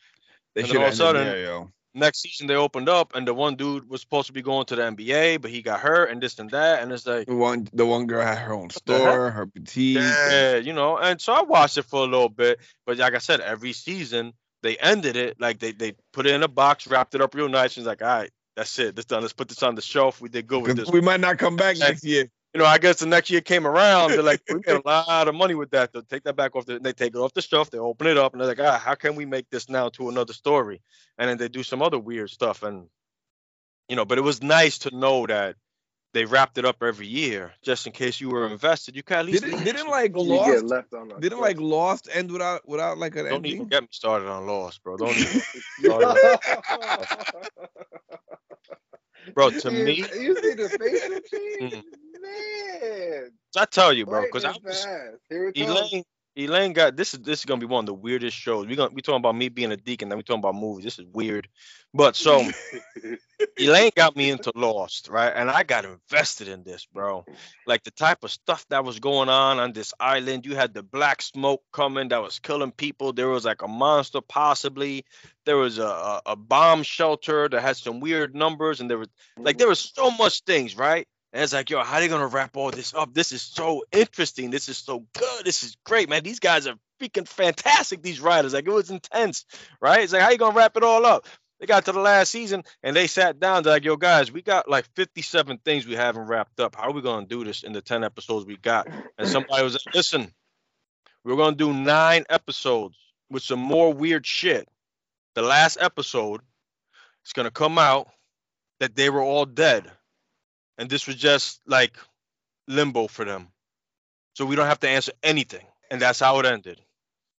They 0.55 0.63
And 0.63 0.69
should 0.69 0.77
all 0.79 0.87
of 0.87 0.93
a 0.93 0.97
sudden- 0.97 1.27
there, 1.27 1.43
yo. 1.43 1.71
Next 1.97 2.23
season 2.23 2.49
they 2.49 2.57
opened 2.57 2.89
up 2.89 3.15
and 3.15 3.25
the 3.25 3.33
one 3.33 3.55
dude 3.55 3.89
was 3.89 4.01
supposed 4.01 4.27
to 4.27 4.33
be 4.33 4.43
going 4.43 4.67
to 4.67 4.75
the 4.75 4.83
NBA, 4.83 5.41
but 5.41 5.53
he 5.53 5.63
got 5.63 5.79
hurt 5.79 6.11
and 6.11 6.21
this 6.21 6.41
and 6.41 6.51
that. 6.51 6.83
And 6.83 6.91
it's 6.91 7.07
like 7.07 7.29
The 7.29 7.37
one, 7.37 7.69
the 7.73 7.87
one 7.87 8.09
girl 8.09 8.27
had 8.27 8.39
her 8.39 8.53
own 8.53 8.71
store, 8.71 9.31
her 9.31 9.47
boutique. 9.47 9.99
Yeah, 9.99 10.57
you 10.57 10.73
know, 10.73 10.99
and 10.99 11.21
so 11.21 11.33
I 11.33 11.43
watched 11.43 11.79
it 11.79 11.85
for 11.85 12.01
a 12.01 12.07
little 12.09 12.29
bit, 12.29 12.59
but 12.85 12.97
like 12.99 13.15
I 13.15 13.19
said, 13.19 13.41
every 13.41 13.73
season 13.73 14.33
they 14.65 14.79
ended 14.79 15.15
it 15.17 15.39
like 15.39 15.59
they 15.59 15.73
they 15.73 15.93
put 16.13 16.27
it 16.27 16.35
in 16.35 16.43
a 16.43 16.49
box, 16.49 16.87
wrapped 16.87 17.15
it 17.15 17.21
up 17.21 17.35
real 17.35 17.51
nice, 17.51 17.77
and 17.77 17.83
it's 17.83 17.87
like, 17.87 18.01
all 18.01 18.09
right, 18.09 18.31
that's 18.57 18.79
it, 18.79 18.97
this 18.97 19.05
done. 19.05 19.21
Let's 19.21 19.35
put 19.35 19.49
this 19.49 19.63
on 19.63 19.75
the 19.75 19.83
shelf. 19.83 20.23
We 20.23 20.31
did 20.31 20.47
good 20.47 20.63
with 20.63 20.77
this. 20.77 20.91
we 20.91 21.03
might 21.03 21.21
not 21.21 21.39
come 21.39 21.57
back 21.57 21.77
next 21.77 22.03
year. 22.03 22.31
You 22.55 22.61
know, 22.61 22.67
I 22.67 22.79
guess 22.79 23.01
the 23.01 23.07
next 23.07 23.31
year 23.31 23.41
came 23.41 23.67
around. 23.67 24.13
They're 24.13 24.23
like, 24.23 24.41
we 24.49 24.61
made 24.67 24.77
a 24.77 24.89
lot 24.89 25.29
of 25.29 25.35
money 25.35 25.55
with 25.55 25.73
that. 25.73 25.93
They'll 25.93 26.03
take 26.03 26.23
that 26.23 26.37
back 26.37 26.55
off. 26.57 26.65
The, 26.65 26.79
they 26.79 26.93
take 26.93 27.15
it 27.15 27.19
off 27.19 27.35
the 27.35 27.43
shelf. 27.43 27.71
They 27.71 27.79
open 27.79 28.07
it 28.07 28.17
up, 28.17 28.33
and 28.33 28.41
they're 28.41 28.49
like, 28.49 28.61
ah, 28.61 28.79
how 28.79 28.95
can 28.95 29.17
we 29.17 29.27
make 29.27 29.51
this 29.51 29.69
now 29.69 29.91
to 29.91 30.09
another 30.09 30.33
story? 30.33 30.81
And 31.19 31.29
then 31.29 31.37
they 31.37 31.49
do 31.49 31.63
some 31.63 31.83
other 31.83 31.99
weird 31.99 32.31
stuff, 32.31 32.63
and 32.63 32.87
you 33.89 33.97
know, 33.97 34.07
but 34.07 34.17
it 34.19 34.23
was 34.23 34.43
nice 34.43 34.79
to 34.79 34.97
know 34.97 35.27
that 35.27 35.57
they 36.15 36.25
wrapped 36.25 36.59
it 36.59 36.65
up 36.65 36.83
every 36.83 37.07
year, 37.09 37.53
just 37.63 37.87
in 37.87 37.93
case 37.93 38.21
you 38.21 38.31
were 38.31 38.47
invested. 38.49 38.97
You 38.97 39.03
can 39.03 39.19
at 39.19 39.27
least 39.27 39.43
Didn't, 39.43 39.59
leave 39.59 39.67
didn't 39.67 39.89
like 39.91 40.13
Lost? 40.15 40.51
get 40.53 40.65
left 40.65 40.95
on 40.95 41.11
a 41.13 41.21
Didn't 41.21 41.41
like 41.41 41.61
Lost 41.61 42.09
end 42.13 42.33
without 42.33 42.67
without 42.69 42.99
like 42.99 43.17
an 43.17 43.27
Don't 43.27 43.47
even 43.47 43.69
get 43.69 43.83
me 43.83 43.89
started 43.93 44.29
on 44.29 44.47
Lost, 44.47 44.83
bro. 44.83 44.97
Don't 44.97 45.19
even, 45.19 45.43
cliff. 45.83 46.41
bro. 49.35 49.51
To 49.51 49.71
you, 49.73 49.85
me, 49.85 49.97
you 49.97 50.37
see 50.37 50.55
the 50.55 50.71
facial 50.81 51.21
change, 51.33 51.75
Mm. 51.75 51.85
man. 52.23 53.31
I 53.57 53.65
tell 53.67 53.93
you, 53.93 54.07
bro, 54.07 54.23
because 54.23 54.45
I 54.45 54.49
lightning 54.49 54.63
was 54.65 54.85
fast. 54.85 55.23
Here 55.29 55.49
it 55.49 55.59
comes. 55.59 55.71
Elaine. 55.71 56.05
Elaine 56.37 56.73
got 56.73 56.97
this 56.97 57.15
is 57.15 57.21
this 57.21 57.41
is 57.41 57.45
gonna 57.45 57.61
be 57.61 57.67
one 57.67 57.85
of 57.85 57.87
the 57.87 57.95
weirdest 57.95 58.37
shows. 58.37 58.67
We're 58.67 58.77
gonna 58.77 58.93
we 58.93 59.03
talking 59.03 59.21
about 59.21 59.37
me 59.37 59.49
being 59.49 59.71
a 59.71 59.77
deacon, 59.77 60.09
then 60.09 60.19
we 60.19 60.25
talking 60.25 60.41
about 60.41 60.57
movies. 60.57 60.85
This 60.85 60.99
is 60.99 61.07
weird, 61.13 61.49
but 61.93 62.17
so 62.17 62.45
Elaine 63.59 63.93
got 63.95 64.17
me 64.17 64.31
into 64.31 64.51
Lost, 64.57 65.09
right? 65.09 65.33
And 65.35 65.49
I 65.49 65.63
got 65.63 65.85
invested 65.85 66.49
in 66.49 66.65
this, 66.65 66.87
bro. 66.87 67.25
Like 67.69 67.85
the 67.85 67.93
type 67.93 68.25
of 68.25 68.33
stuff 68.33 68.67
that 68.71 68.85
was 68.85 68.99
going 68.99 69.29
on 69.29 69.61
on 69.61 69.73
this 69.73 69.95
island. 70.01 70.45
You 70.45 70.57
had 70.57 70.75
the 70.75 70.83
black 70.83 71.23
smoke 71.23 71.63
coming 71.73 72.09
that 72.09 72.23
was 72.23 72.41
killing 72.41 72.73
people. 72.73 73.13
There 73.13 73.29
was 73.29 73.45
like 73.45 73.63
a 73.63 73.69
monster, 73.69 74.21
possibly. 74.21 75.05
There 75.45 75.57
was 75.57 75.79
a, 75.79 75.85
a, 75.85 76.23
a 76.27 76.37
bomb 76.37 76.83
shelter 76.83 77.49
that 77.49 77.61
had 77.61 77.77
some 77.77 78.01
weird 78.01 78.35
numbers, 78.35 78.81
and 78.81 78.91
there 78.91 78.99
was 78.99 79.09
like 79.39 79.59
there 79.59 79.69
was 79.69 79.93
so 79.95 80.11
much 80.11 80.43
things, 80.43 80.77
right? 80.77 81.07
And 81.35 81.43
it's 81.43 81.53
like, 81.53 81.69
yo, 81.69 81.83
how 81.83 81.97
are 81.97 82.01
they 82.01 82.07
gonna 82.07 82.29
wrap 82.29 82.57
all 82.57 82.71
this 82.71 82.95
up? 82.95 83.13
This 83.13 83.33
is 83.33 83.43
so 83.43 83.83
interesting. 83.91 84.51
This 84.51 84.69
is 84.69 84.79
so 84.79 85.05
good. 85.19 85.45
This 85.45 85.65
is 85.65 85.77
great, 85.85 86.09
man. 86.09 86.23
These 86.23 86.39
guys 86.39 86.69
are 86.69 86.77
freaking 87.01 87.27
fantastic. 87.27 88.03
These 88.03 88.21
writers, 88.21 88.55
like 88.55 88.69
it 88.69 88.71
was 88.71 88.89
intense, 88.89 89.45
right? 89.81 90.05
It's 90.05 90.13
like, 90.13 90.23
how 90.23 90.31
you 90.31 90.39
gonna 90.39 90.55
wrap 90.55 90.77
it 90.77 90.85
all 90.85 91.05
up? 91.05 91.27
They 91.59 91.67
got 91.67 91.87
to 91.87 91.93
the 91.93 91.99
last 91.99 92.31
season 92.31 92.63
and 92.85 92.95
they 92.95 93.09
sat 93.09 93.41
down. 93.41 93.65
They're 93.65 93.73
like, 93.73 93.85
yo, 93.85 93.97
guys, 93.97 94.31
we 94.31 94.43
got 94.43 94.71
like 94.71 94.87
57 94.95 95.59
things 95.65 95.89
we 95.89 95.97
haven't 95.97 96.29
wrapped 96.29 96.61
up. 96.61 96.77
How 96.77 96.85
are 96.85 96.93
we 96.93 97.03
gonna 97.03 97.27
do 97.27 97.43
this 97.43 97.65
in 97.65 97.73
the 97.73 97.83
10 97.83 98.05
episodes 98.05 98.47
we 98.47 98.57
got? 98.57 98.87
And 99.19 99.29
somebody 99.29 99.65
was 99.65 99.75
like, 99.75 99.93
listen, 99.93 100.33
we're 101.25 101.35
gonna 101.35 101.57
do 101.57 101.73
nine 101.73 102.27
episodes 102.31 102.97
with 103.29 103.43
some 103.43 103.59
more 103.59 103.93
weird 103.93 104.25
shit. 104.25 104.69
The 105.35 105.43
last 105.43 105.79
episode 105.81 106.43
is 107.27 107.33
gonna 107.33 107.51
come 107.51 107.77
out 107.77 108.07
that 108.79 108.95
they 108.95 109.11
were 109.11 109.23
all 109.23 109.47
dead 109.47 109.91
and 110.79 110.89
this 110.91 111.07
was 111.07 111.17
just 111.17 111.61
like 111.67 111.97
limbo 112.69 113.07
for 113.07 113.25
them. 113.25 113.49
So 114.35 114.45
we 114.47 114.57
don't 114.57 114.67
have 114.67 114.81
to 114.81 114.89
answer 114.89 115.13
anything, 115.23 115.67
and 115.91 116.01
that's 116.01 116.21
how 116.21 116.39
it 116.41 116.47
ended. 116.47 116.81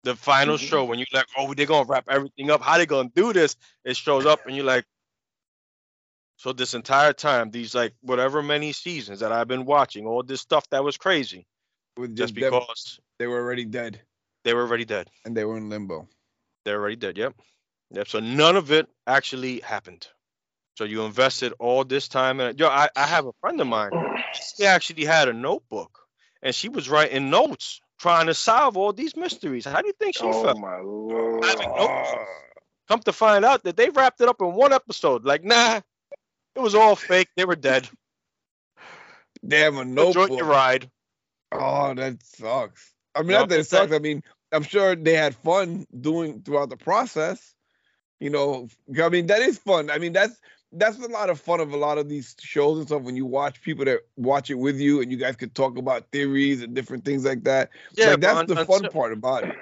The 0.05 0.15
final 0.17 0.57
Mhm. 0.59 0.69
show 0.69 0.85
when 0.85 0.99
you're 0.99 1.07
like, 1.13 1.27
oh, 1.37 1.55
they're 1.55 1.67
gonna 1.67 1.87
wrap 1.89 2.09
everything 2.09 2.51
up. 2.51 2.63
How 2.63 2.77
they 2.79 2.87
gonna 2.87 3.11
do 3.15 3.33
this? 3.33 3.57
It 3.85 3.97
shows 3.97 4.27
up, 4.27 4.47
and 4.47 4.55
you're 4.55 4.65
like, 4.65 4.85
so 6.37 6.53
this 6.53 6.75
entire 6.75 7.13
time, 7.13 7.51
these 7.51 7.75
like 7.75 7.95
whatever 8.03 8.43
many 8.43 8.73
seasons 8.73 9.21
that 9.21 9.33
I've 9.33 9.49
been 9.49 9.65
watching, 9.65 10.07
all 10.07 10.23
this 10.23 10.41
stuff 10.41 10.69
that 10.71 10.85
was 10.85 10.97
crazy, 10.97 11.47
With 11.97 12.17
just 12.17 12.35
them- 12.35 12.45
because 12.51 13.01
they 13.19 13.27
were 13.27 13.39
already 13.39 13.65
dead 13.65 14.03
they 14.45 14.53
were 14.53 14.61
already 14.63 14.85
dead. 14.85 15.11
and 15.25 15.35
they 15.35 15.45
were 15.47 15.57
in 15.57 15.71
limbo. 15.71 16.07
They're 16.67 16.79
already 16.79 16.97
dead. 16.97 17.17
Yep. 17.17 17.35
Yep. 17.93 18.09
So 18.09 18.21
none 18.21 18.57
of 18.57 18.71
it 18.73 18.89
actually 19.07 19.61
happened. 19.61 20.07
So 20.77 20.85
you 20.85 21.05
invested 21.05 21.53
all 21.59 21.85
this 21.85 22.09
time 22.09 22.41
and. 22.41 22.59
Yo, 22.59 22.69
I, 22.69 22.89
I 22.97 23.07
have 23.07 23.27
a 23.27 23.33
friend 23.41 23.61
of 23.61 23.67
mine. 23.67 23.91
She 24.33 24.67
actually 24.67 25.05
had 25.05 25.29
a 25.29 25.33
notebook 25.33 26.01
and 26.43 26.55
she 26.55 26.69
was 26.69 26.89
writing 26.89 27.31
notes 27.31 27.81
trying 27.99 28.27
to 28.27 28.35
solve 28.35 28.77
all 28.77 28.93
these 28.93 29.17
mysteries. 29.17 29.65
How 29.65 29.81
do 29.81 29.87
you 29.87 29.95
think 29.99 30.15
she 30.15 30.21
felt? 30.21 30.37
Oh 30.37 30.45
felt? 30.45 30.61
my 30.61 30.79
lord. 30.79 31.45
Come 32.87 33.01
to 33.01 33.13
find 33.13 33.45
out 33.45 33.65
that 33.65 33.77
they 33.77 33.89
wrapped 33.89 34.21
it 34.21 34.29
up 34.29 34.43
in 34.43 34.53
one 34.53 34.73
episode. 34.73 35.25
Like, 35.25 35.43
nah, 35.43 35.81
it 36.55 36.61
was 36.61 36.75
all 36.75 36.97
fake. 36.97 37.29
They 37.35 37.47
were 37.47 37.57
dead. 37.57 37.89
Damn 39.47 39.79
a 39.79 39.85
notebook. 39.85 40.31
Enjoy 40.31 40.37
your 40.37 40.47
ride. 40.47 40.91
Oh, 41.51 41.95
that 41.95 42.23
sucks. 42.23 42.93
I 43.15 43.23
mean, 43.23 43.33
not 43.33 43.49
that 43.49 43.55
it 43.55 43.59
that- 43.59 43.65
sucks. 43.67 43.93
I 43.93 43.99
mean, 43.99 44.23
I'm 44.53 44.63
sure 44.63 44.95
they 44.95 45.15
had 45.15 45.35
fun 45.35 45.87
doing 45.99 46.43
throughout 46.43 46.69
the 46.69 46.77
process. 46.77 47.55
You 48.21 48.31
know, 48.31 48.69
I 49.03 49.09
mean, 49.09 49.27
that 49.27 49.41
is 49.43 49.59
fun. 49.59 49.91
I 49.91 49.99
mean, 49.99 50.13
that's 50.13 50.39
that's 50.77 50.99
a 50.99 51.09
lot 51.09 51.31
of 51.31 51.41
fun 51.41 51.61
of 51.61 51.73
a 51.73 51.77
lot 51.77 51.99
of 51.99 52.09
these 52.09 52.35
shows 52.41 52.79
and 52.79 52.87
stuff 52.87 53.03
when 53.03 53.17
you 53.17 53.25
watch 53.27 53.61
people 53.63 53.85
that 53.85 54.01
watch 54.17 54.51
it 54.51 54.55
with 54.55 54.79
you 54.79 55.01
and 55.01 55.11
you 55.11 55.17
guys 55.19 55.37
could 55.37 55.55
talk 55.55 55.79
about 55.79 56.11
theories 56.11 56.63
and 56.63 56.75
different 56.75 57.05
things 57.05 57.25
like 57.25 57.45
that. 57.45 57.71
Yeah, 57.97 58.11
like 58.11 58.21
that's 58.21 58.35
but 58.41 58.49
the 58.49 58.65
fun 58.67 58.77
until- 58.77 58.91
part 58.91 59.13
about 59.13 59.45
it. 59.45 59.55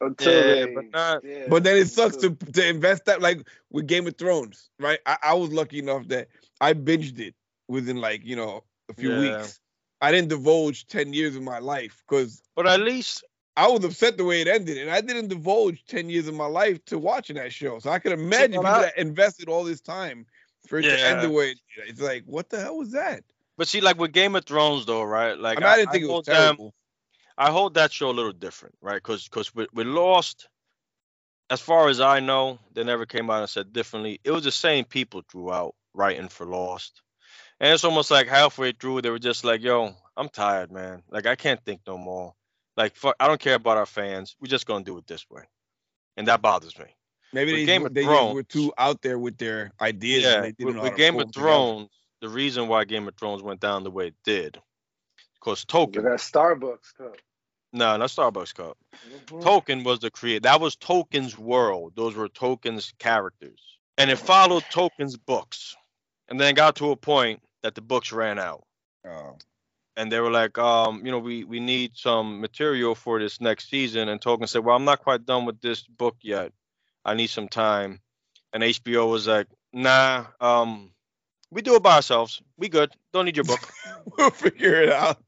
Until 0.00 0.32
Yeah, 0.32 0.66
they, 0.66 0.74
but 0.74 0.84
not- 0.92 1.24
yeah, 1.24 1.46
But 1.48 1.64
then 1.64 1.76
it 1.78 1.88
sucks 1.88 2.16
to 2.18 2.30
to 2.34 2.66
invest 2.68 3.06
that 3.06 3.22
like 3.22 3.48
with 3.70 3.86
Game 3.86 4.06
of 4.06 4.16
Thrones, 4.18 4.68
right? 4.78 4.98
I, 5.06 5.16
I 5.22 5.34
was 5.34 5.52
lucky 5.52 5.78
enough 5.78 6.08
that 6.08 6.28
I 6.60 6.74
binged 6.74 7.18
it 7.18 7.34
within 7.68 7.96
like 7.96 8.22
you 8.24 8.36
know 8.36 8.64
a 8.90 8.94
few 8.94 9.10
Yeah. 9.12 9.18
weeks. 9.38 9.60
I 10.02 10.10
didn't 10.12 10.28
divulge 10.28 10.86
ten 10.86 11.14
years 11.14 11.34
of 11.36 11.42
my 11.42 11.58
life 11.60 12.02
because 12.06 12.42
But 12.54 12.66
at 12.66 12.80
least 12.80 13.24
I 13.56 13.68
was 13.68 13.82
upset 13.84 14.18
the 14.18 14.24
way 14.24 14.42
it 14.42 14.48
ended, 14.48 14.76
and 14.76 14.90
I 14.90 15.00
didn't 15.00 15.28
divulge 15.28 15.82
ten 15.86 16.10
years 16.10 16.28
of 16.28 16.34
my 16.34 16.44
life 16.46 16.84
to 16.86 16.98
watching 16.98 17.36
that 17.36 17.50
show. 17.54 17.78
So 17.78 17.90
I 17.90 17.98
could 17.98 18.12
imagine 18.12 18.50
but 18.56 18.64
people 18.64 18.66
I- 18.66 18.80
that 18.82 18.98
invested 18.98 19.48
all 19.48 19.64
this 19.64 19.80
time 19.80 20.26
for 20.68 20.78
it 20.78 20.82
to 20.82 20.90
end 20.92 21.20
Yeah. 21.20 21.26
the 21.26 21.30
way. 21.30 21.54
It's 21.86 22.00
like, 22.00 22.24
what 22.26 22.48
the 22.50 22.60
hell 22.60 22.76
was 22.78 22.92
that? 22.92 23.24
but 23.58 23.68
see, 23.68 23.80
like 23.80 23.98
with 23.98 24.12
Game 24.12 24.36
of 24.36 24.44
Thrones 24.44 24.84
though, 24.86 25.02
right? 25.02 25.38
Like 25.38 25.58
I 25.58 25.60
mean, 25.60 25.68
I 25.70 25.76
didn't 25.76 25.92
think 25.92 26.04
it 26.04 26.06
was 26.06 26.12
hold 26.12 26.26
them- 26.26 26.34
terrible. 26.56 26.74
I 27.38 27.50
hold 27.50 27.74
that 27.74 27.92
show 27.92 28.10
a 28.10 28.12
little 28.12 28.32
different, 28.32 28.74
right? 28.80 28.94
Because 28.96 29.24
because 29.24 29.54
with, 29.54 29.72
with 29.72 29.86
Lost, 29.86 30.48
as 31.50 31.60
far 31.60 31.88
as 31.88 32.00
I 32.00 32.20
know, 32.20 32.58
they 32.72 32.82
never 32.84 33.04
came 33.06 33.30
out 33.30 33.40
and 33.40 33.48
said 33.50 33.72
differently. 33.72 34.20
It 34.24 34.30
was 34.30 34.44
the 34.44 34.50
same 34.52 34.84
people 34.86 35.22
throughout 35.30 35.74
writing 35.94 36.28
for 36.28 36.46
Lost, 36.46 37.02
and 37.60 37.72
it's 37.72 37.84
almost 37.84 38.10
like 38.10 38.26
halfway 38.28 38.72
through 38.72 39.02
they 39.02 39.10
were 39.10 39.18
just 39.18 39.44
like, 39.44 39.62
"Yo, 39.62 39.94
I'm 40.16 40.28
tired, 40.30 40.72
man. 40.72 41.02
Like 41.10 41.26
I 41.26 41.36
can't 41.36 41.62
think 41.64 41.82
no 41.86 41.98
more. 41.98 42.34
Like 42.76 42.96
fuck, 42.96 43.16
I 43.20 43.28
don't 43.28 43.40
care 43.40 43.54
about 43.56 43.76
our 43.76 43.86
fans. 43.86 44.34
We're 44.40 44.48
just 44.48 44.66
gonna 44.66 44.84
do 44.84 44.96
it 44.98 45.06
this 45.06 45.28
way," 45.30 45.42
and 46.16 46.28
that 46.28 46.40
bothers 46.42 46.78
me. 46.78 46.95
Maybe 47.32 47.52
with 47.52 47.60
they, 47.60 47.66
Game 47.66 47.86
of 47.86 47.94
they 47.94 48.02
just 48.02 48.10
were 48.10 48.42
Thrones- 48.42 48.46
too 48.48 48.72
out 48.78 49.02
there 49.02 49.18
with 49.18 49.36
their 49.38 49.72
ideas. 49.80 50.24
yeah, 50.24 50.34
and 50.36 50.44
they 50.44 50.52
didn't 50.52 50.66
with, 50.66 50.76
know 50.76 50.82
with 50.82 50.96
Game 50.96 51.14
of 51.14 51.20
them 51.20 51.30
together. 51.32 51.46
Thrones, 51.48 51.88
the 52.20 52.28
reason 52.28 52.68
why 52.68 52.84
Game 52.84 53.06
of 53.08 53.14
Thrones 53.16 53.42
went 53.42 53.60
down 53.60 53.84
the 53.84 53.90
way 53.90 54.08
it 54.08 54.14
did, 54.24 54.58
because 55.34 55.64
Look 55.72 55.92
Tolkien, 55.92 56.02
that 56.04 56.20
Starbucks 56.20 56.94
cup. 56.96 57.16
no, 57.72 57.96
not 57.96 58.08
Starbucks 58.10 58.54
cup. 58.54 58.78
Mhm. 59.26 59.42
Tolkien 59.42 59.84
was 59.84 59.98
the 59.98 60.10
creator. 60.10 60.40
That 60.40 60.60
was 60.60 60.76
Tolkien's 60.76 61.36
world. 61.36 61.92
Those 61.96 62.14
were 62.14 62.28
Tolkien's 62.28 62.92
characters. 62.98 63.60
And 63.98 64.10
it 64.10 64.16
followed 64.18 64.62
Tolkien's 64.64 65.16
books. 65.16 65.74
And 66.28 66.40
then 66.40 66.54
got 66.54 66.76
to 66.76 66.90
a 66.90 66.96
point 66.96 67.40
that 67.62 67.74
the 67.74 67.80
books 67.80 68.12
ran 68.12 68.38
out. 68.38 68.64
Oh. 69.06 69.36
And 69.96 70.12
they 70.12 70.20
were 70.20 70.30
like, 70.30 70.58
um, 70.58 71.04
you 71.06 71.10
know, 71.10 71.18
we, 71.18 71.44
we 71.44 71.60
need 71.60 71.92
some 71.94 72.40
material 72.40 72.94
for 72.94 73.18
this 73.18 73.40
next 73.40 73.70
season. 73.70 74.08
And 74.10 74.20
Tolkien 74.20 74.48
said, 74.48 74.64
Well, 74.64 74.76
I'm 74.76 74.84
not 74.84 75.02
quite 75.02 75.24
done 75.24 75.46
with 75.46 75.60
this 75.60 75.82
book 75.84 76.16
yet. 76.20 76.52
I 77.06 77.14
need 77.14 77.28
some 77.28 77.48
time. 77.48 78.00
And 78.52 78.62
HBO 78.62 79.08
was 79.10 79.26
like, 79.28 79.46
nah, 79.72 80.26
um, 80.40 80.90
we 81.50 81.62
do 81.62 81.76
it 81.76 81.82
by 81.82 81.96
ourselves. 81.96 82.42
We 82.58 82.68
good. 82.68 82.92
Don't 83.12 83.24
need 83.26 83.36
your 83.36 83.44
book. 83.44 83.60
we'll 84.18 84.30
figure 84.30 84.82
it 84.82 84.90
out. 84.92 85.18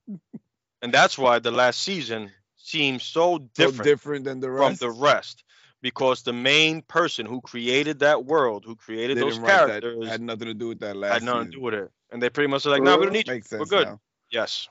and 0.82 0.92
that's 0.92 1.16
why 1.16 1.38
the 1.38 1.50
last 1.52 1.80
season 1.80 2.30
seems 2.56 3.02
so 3.04 3.36
So 3.36 3.48
different 3.54 3.84
different 3.84 4.24
than 4.24 4.40
the 4.40 4.48
from 4.48 4.56
rest. 4.58 4.80
the 4.80 4.90
rest 4.90 5.44
because 5.80 6.22
the 6.22 6.32
main 6.32 6.82
person 6.82 7.24
who 7.24 7.40
created 7.40 8.00
that 8.00 8.24
world, 8.24 8.64
who 8.66 8.74
created 8.74 9.16
They 9.16 9.20
those 9.22 9.34
didn't 9.34 9.46
that. 9.46 9.68
characters, 9.68 10.08
had 10.08 10.20
nothing 10.20 10.48
to 10.48 10.54
do 10.54 10.68
with 10.68 10.80
that 10.80 10.96
last. 10.96 11.20
Season. 11.20 11.28
Had 11.28 11.34
nothing 11.34 11.50
to 11.52 11.56
do 11.58 11.62
with 11.62 11.74
it. 11.74 11.90
And 12.10 12.20
they 12.22 12.30
pretty 12.30 12.48
much 12.48 12.66
are 12.66 12.70
like, 12.70 12.82
no, 12.82 12.96
we 12.98 13.04
don't 13.04 13.12
need 13.12 13.28
you. 13.28 13.34
Makes 13.34 13.52
We're 13.52 13.64
good. 13.66 13.86
now. 13.86 14.00
Yes. 14.30 14.68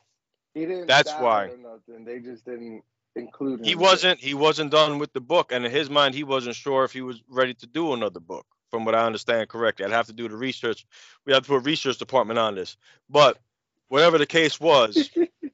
He 0.54 0.66
didn't. 0.66 0.88
That's 0.88 1.14
why. 1.14 1.46
or 1.46 1.58
nothing. 1.58 2.04
They 2.04 2.20
just 2.20 2.44
didn't 2.46 2.84
include. 3.18 3.66
He 3.66 3.76
wasn't 3.76 4.20
he 4.20 4.34
wasn't 4.34 4.72
done 4.72 5.00
with 5.00 5.14
the 5.14 5.22
book. 5.22 5.52
And 5.52 5.66
in 5.66 5.72
his 5.72 5.90
mind, 5.90 6.16
he 6.16 6.24
wasn't 6.24 6.56
sure 6.56 6.84
if 6.84 6.92
he 6.94 7.02
was 7.02 7.22
ready 7.30 7.54
to 7.56 7.68
do 7.68 7.94
another 7.94 8.20
book, 8.20 8.46
from 8.72 8.86
what 8.86 8.96
I 8.96 9.06
understand 9.06 9.50
correctly. 9.50 9.86
I'd 9.86 9.92
have 9.92 10.08
to 10.08 10.14
do 10.14 10.28
the 10.30 10.38
research. 10.38 10.86
We 11.26 11.34
have 11.34 11.44
to 11.44 11.48
put 11.50 11.56
a 11.58 11.60
research 11.60 11.98
department 11.98 12.40
on 12.40 12.56
this. 12.56 12.78
But 13.10 13.38
whatever 13.90 14.18
the 14.18 14.26
case 14.26 14.60
was, 14.60 15.10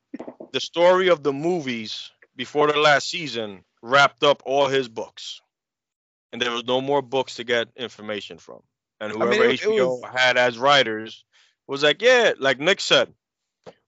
the 0.51 0.59
story 0.59 1.07
of 1.09 1.23
the 1.23 1.33
movies 1.33 2.11
before 2.35 2.67
the 2.71 2.79
last 2.79 3.09
season 3.09 3.63
wrapped 3.81 4.23
up 4.23 4.43
all 4.45 4.67
his 4.67 4.87
books. 4.87 5.41
And 6.31 6.41
there 6.41 6.51
was 6.51 6.65
no 6.65 6.81
more 6.81 7.01
books 7.03 7.35
to 7.35 7.43
get 7.43 7.69
information 7.75 8.37
from. 8.39 8.61
And 8.99 9.11
mean, 9.13 9.19
whoever 9.21 9.43
it- 9.45 9.53
it 9.53 9.59
HBO 9.61 10.01
was- 10.01 10.11
had 10.15 10.37
as 10.37 10.57
writers 10.57 11.23
was 11.67 11.83
like, 11.83 12.01
yeah, 12.01 12.33
like 12.39 12.59
Nick 12.59 12.79
said, 12.81 13.13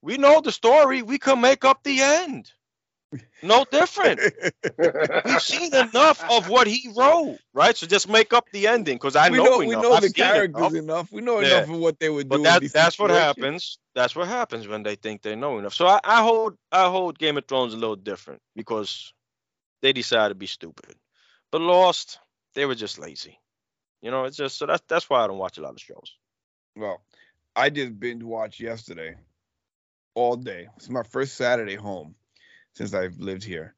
we 0.02 0.18
know 0.18 0.42
the 0.42 0.52
story. 0.52 1.02
We 1.02 1.18
can 1.18 1.42
make 1.42 1.66
up 1.66 1.84
the 1.84 2.02
end. 2.02 2.52
No 3.42 3.66
different. 3.70 4.20
We've 5.26 5.42
seen 5.42 5.74
enough 5.74 6.24
of 6.30 6.50
what 6.50 6.68
he 6.68 6.90
wrote, 6.96 7.40
right? 7.54 7.76
So 7.76 7.88
just 7.88 8.10
make 8.10 8.34
up 8.34 8.50
the 8.52 8.68
ending 8.68 8.96
because 8.96 9.16
I 9.16 9.30
we 9.30 9.38
know, 9.38 9.46
know, 9.46 9.58
we 9.60 9.68
know 9.76 9.94
I've 9.94 10.04
the 10.04 10.10
seen 10.10 10.26
characters 10.26 10.74
enough. 10.74 10.74
enough. 10.74 11.12
We 11.12 11.22
know 11.22 11.40
Yeah. 11.40 11.48
enough 11.60 11.70
of 11.70 11.80
what 11.80 12.00
they 12.00 12.10
would 12.10 12.30
do. 12.30 12.38
But 12.38 12.44
that, 12.44 12.62
these 12.62 12.74
that's 12.74 13.00
what 13.00 13.12
happens. 13.12 13.80
That's 13.94 14.16
what 14.16 14.28
happens 14.28 14.68
when 14.68 14.84
they 14.84 14.96
think 14.96 15.22
they 15.22 15.36
know 15.36 15.58
enough. 15.60 15.74
So 15.74 15.88
I, 15.88 16.00
I 16.04 16.22
hold 16.22 16.56
I 16.72 16.90
hold 16.90 17.18
Game 17.20 17.38
of 17.38 17.46
Thrones 17.48 17.74
a 17.74 17.78
little 17.78 17.96
different 17.96 18.42
because 18.56 19.14
they 19.82 19.94
decided 19.94 20.30
to 20.30 20.36
be 20.36 20.48
stupid. 20.48 20.96
But 21.52 21.62
Lost, 21.62 22.20
they 22.56 22.66
were 22.66 22.76
just 22.76 23.00
lazy. 23.00 23.40
You 24.02 24.12
know, 24.12 24.26
it's 24.26 24.38
just 24.38 24.58
so 24.58 24.66
that's 24.66 24.84
that's 24.88 25.10
why 25.10 25.24
I 25.24 25.28
don't 25.28 25.38
watch 25.38 25.58
a 25.58 25.62
lot 25.62 25.74
of 25.74 25.80
shows. 25.80 26.16
Well, 26.76 27.02
I 27.56 27.70
just 27.70 28.00
binge 28.00 28.24
watched 28.24 28.60
yesterday 28.60 29.16
all 30.14 30.36
day. 30.36 30.68
It's 30.78 30.90
my 30.90 31.04
first 31.04 31.36
Saturday 31.36 31.76
home 31.76 32.16
since 32.76 32.94
I've 32.94 33.18
lived 33.18 33.44
here, 33.44 33.76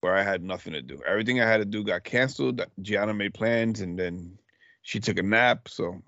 where 0.00 0.14
I 0.14 0.22
had 0.22 0.42
nothing 0.42 0.72
to 0.74 0.82
do. 0.82 1.00
Everything 1.06 1.40
I 1.40 1.48
had 1.48 1.58
to 1.58 1.64
do 1.64 1.84
got 1.84 2.04
canceled. 2.04 2.62
Gianna 2.80 3.14
made 3.14 3.34
plans, 3.34 3.80
and 3.80 3.98
then 3.98 4.38
she 4.82 5.00
took 5.00 5.18
a 5.18 5.22
nap. 5.22 5.68
So 5.68 6.02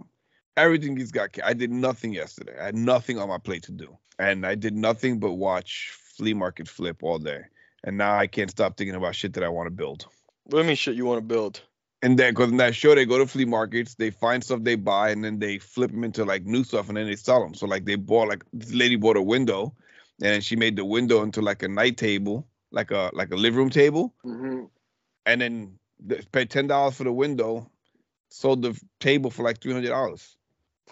everything 0.57 0.97
just 0.99 1.14
got. 1.14 1.30
I 1.45 1.55
did 1.55 1.70
nothing 1.70 2.12
yesterday. 2.12 2.55
I 2.61 2.66
had 2.66 2.76
nothing 2.76 3.18
on 3.18 3.28
my 3.28 3.38
plate 3.38 3.64
to 3.64 3.72
do, 3.72 3.97
and 4.18 4.47
I 4.47 4.55
did 4.55 4.74
nothing 4.74 5.18
but 5.18 5.32
watch 5.32 5.90
flea 6.16 6.34
market 6.34 6.68
flip 6.68 7.03
all 7.03 7.18
day. 7.18 7.43
And 7.84 7.97
now 7.99 8.16
I 8.16 8.26
can't 8.26 8.51
stop 8.51 8.76
thinking 8.76 8.95
about 8.95 9.14
shit 9.14 9.32
that 9.34 9.43
I 9.43 9.49
want 9.49 9.66
to 9.66 9.70
build. 9.70 10.07
What 10.45 10.59
do 10.59 10.59
you 10.59 10.64
mean 10.64 10.76
shit 10.76 10.95
you 10.95 11.05
want 11.05 11.18
to 11.18 11.26
build? 11.26 11.61
And 12.05 12.18
then, 12.18 12.32
because 12.32 12.51
in 12.51 12.57
that 12.57 12.74
show, 12.74 12.95
they 12.95 13.07
go 13.07 13.18
to 13.18 13.26
flea 13.26 13.45
markets, 13.45 13.95
they 13.95 14.11
find 14.11 14.43
stuff 14.43 14.62
they 14.62 14.74
buy, 14.74 15.11
and 15.11 15.24
then 15.24 15.38
they 15.38 15.59
flip 15.59 15.93
them 15.93 16.03
into 16.03 16.24
like 16.24 16.45
new 16.45 16.64
stuff, 16.64 16.88
and 16.88 16.97
then 16.97 17.07
they 17.07 17.14
sell 17.14 17.40
them. 17.40 17.55
So 17.55 17.66
like 17.66 17.84
they 17.84 17.95
bought 17.95 18.28
like 18.28 18.45
this 18.53 18.72
lady 18.72 18.97
bought 18.97 19.16
a 19.16 19.22
window, 19.22 19.74
and 20.22 20.32
then 20.34 20.40
she 20.42 20.56
made 20.56 20.76
the 20.76 20.84
window 20.86 21.22
into 21.24 21.42
like 21.42 21.64
a 21.64 21.68
night 21.68 21.98
table, 21.98 22.46
like 22.70 22.92
a 22.92 23.10
like 23.14 23.32
a 23.32 23.36
living 23.36 23.58
room 23.58 23.70
table, 23.70 24.14
hmm 24.24 24.64
and 25.26 25.40
then 25.42 25.78
they 26.00 26.22
paid 26.32 26.50
ten 26.50 26.68
dollars 26.68 26.96
for 26.96 27.04
the 27.04 27.12
window, 27.12 27.70
sold 28.30 28.62
the 28.62 28.80
table 29.00 29.30
for 29.30 29.42
like 29.44 29.60
three 29.60 29.72
hundred 29.74 29.90
dollars. 29.90 30.36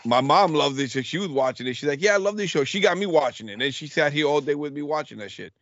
my 0.05 0.21
mom 0.21 0.55
loved 0.55 0.77
this 0.77 0.93
shit. 0.93 1.07
She 1.07 1.19
was 1.19 1.29
watching 1.29 1.67
it. 1.69 1.75
She's 1.75 1.89
like, 1.89 2.03
"Yeah, 2.03 2.15
I 2.15 2.19
love 2.19 2.37
this 2.37 2.51
show." 2.51 2.65
She 2.65 2.81
got 2.81 2.99
me 2.99 3.07
watching 3.07 3.49
it, 3.49 3.55
and 3.55 3.63
then 3.63 3.73
she 3.73 3.87
sat 3.89 4.13
here 4.13 4.27
all 4.27 4.41
day 4.43 4.57
with 4.57 4.73
me 4.73 4.83
watching 4.83 5.19
that 5.19 5.31
shit. 5.31 5.53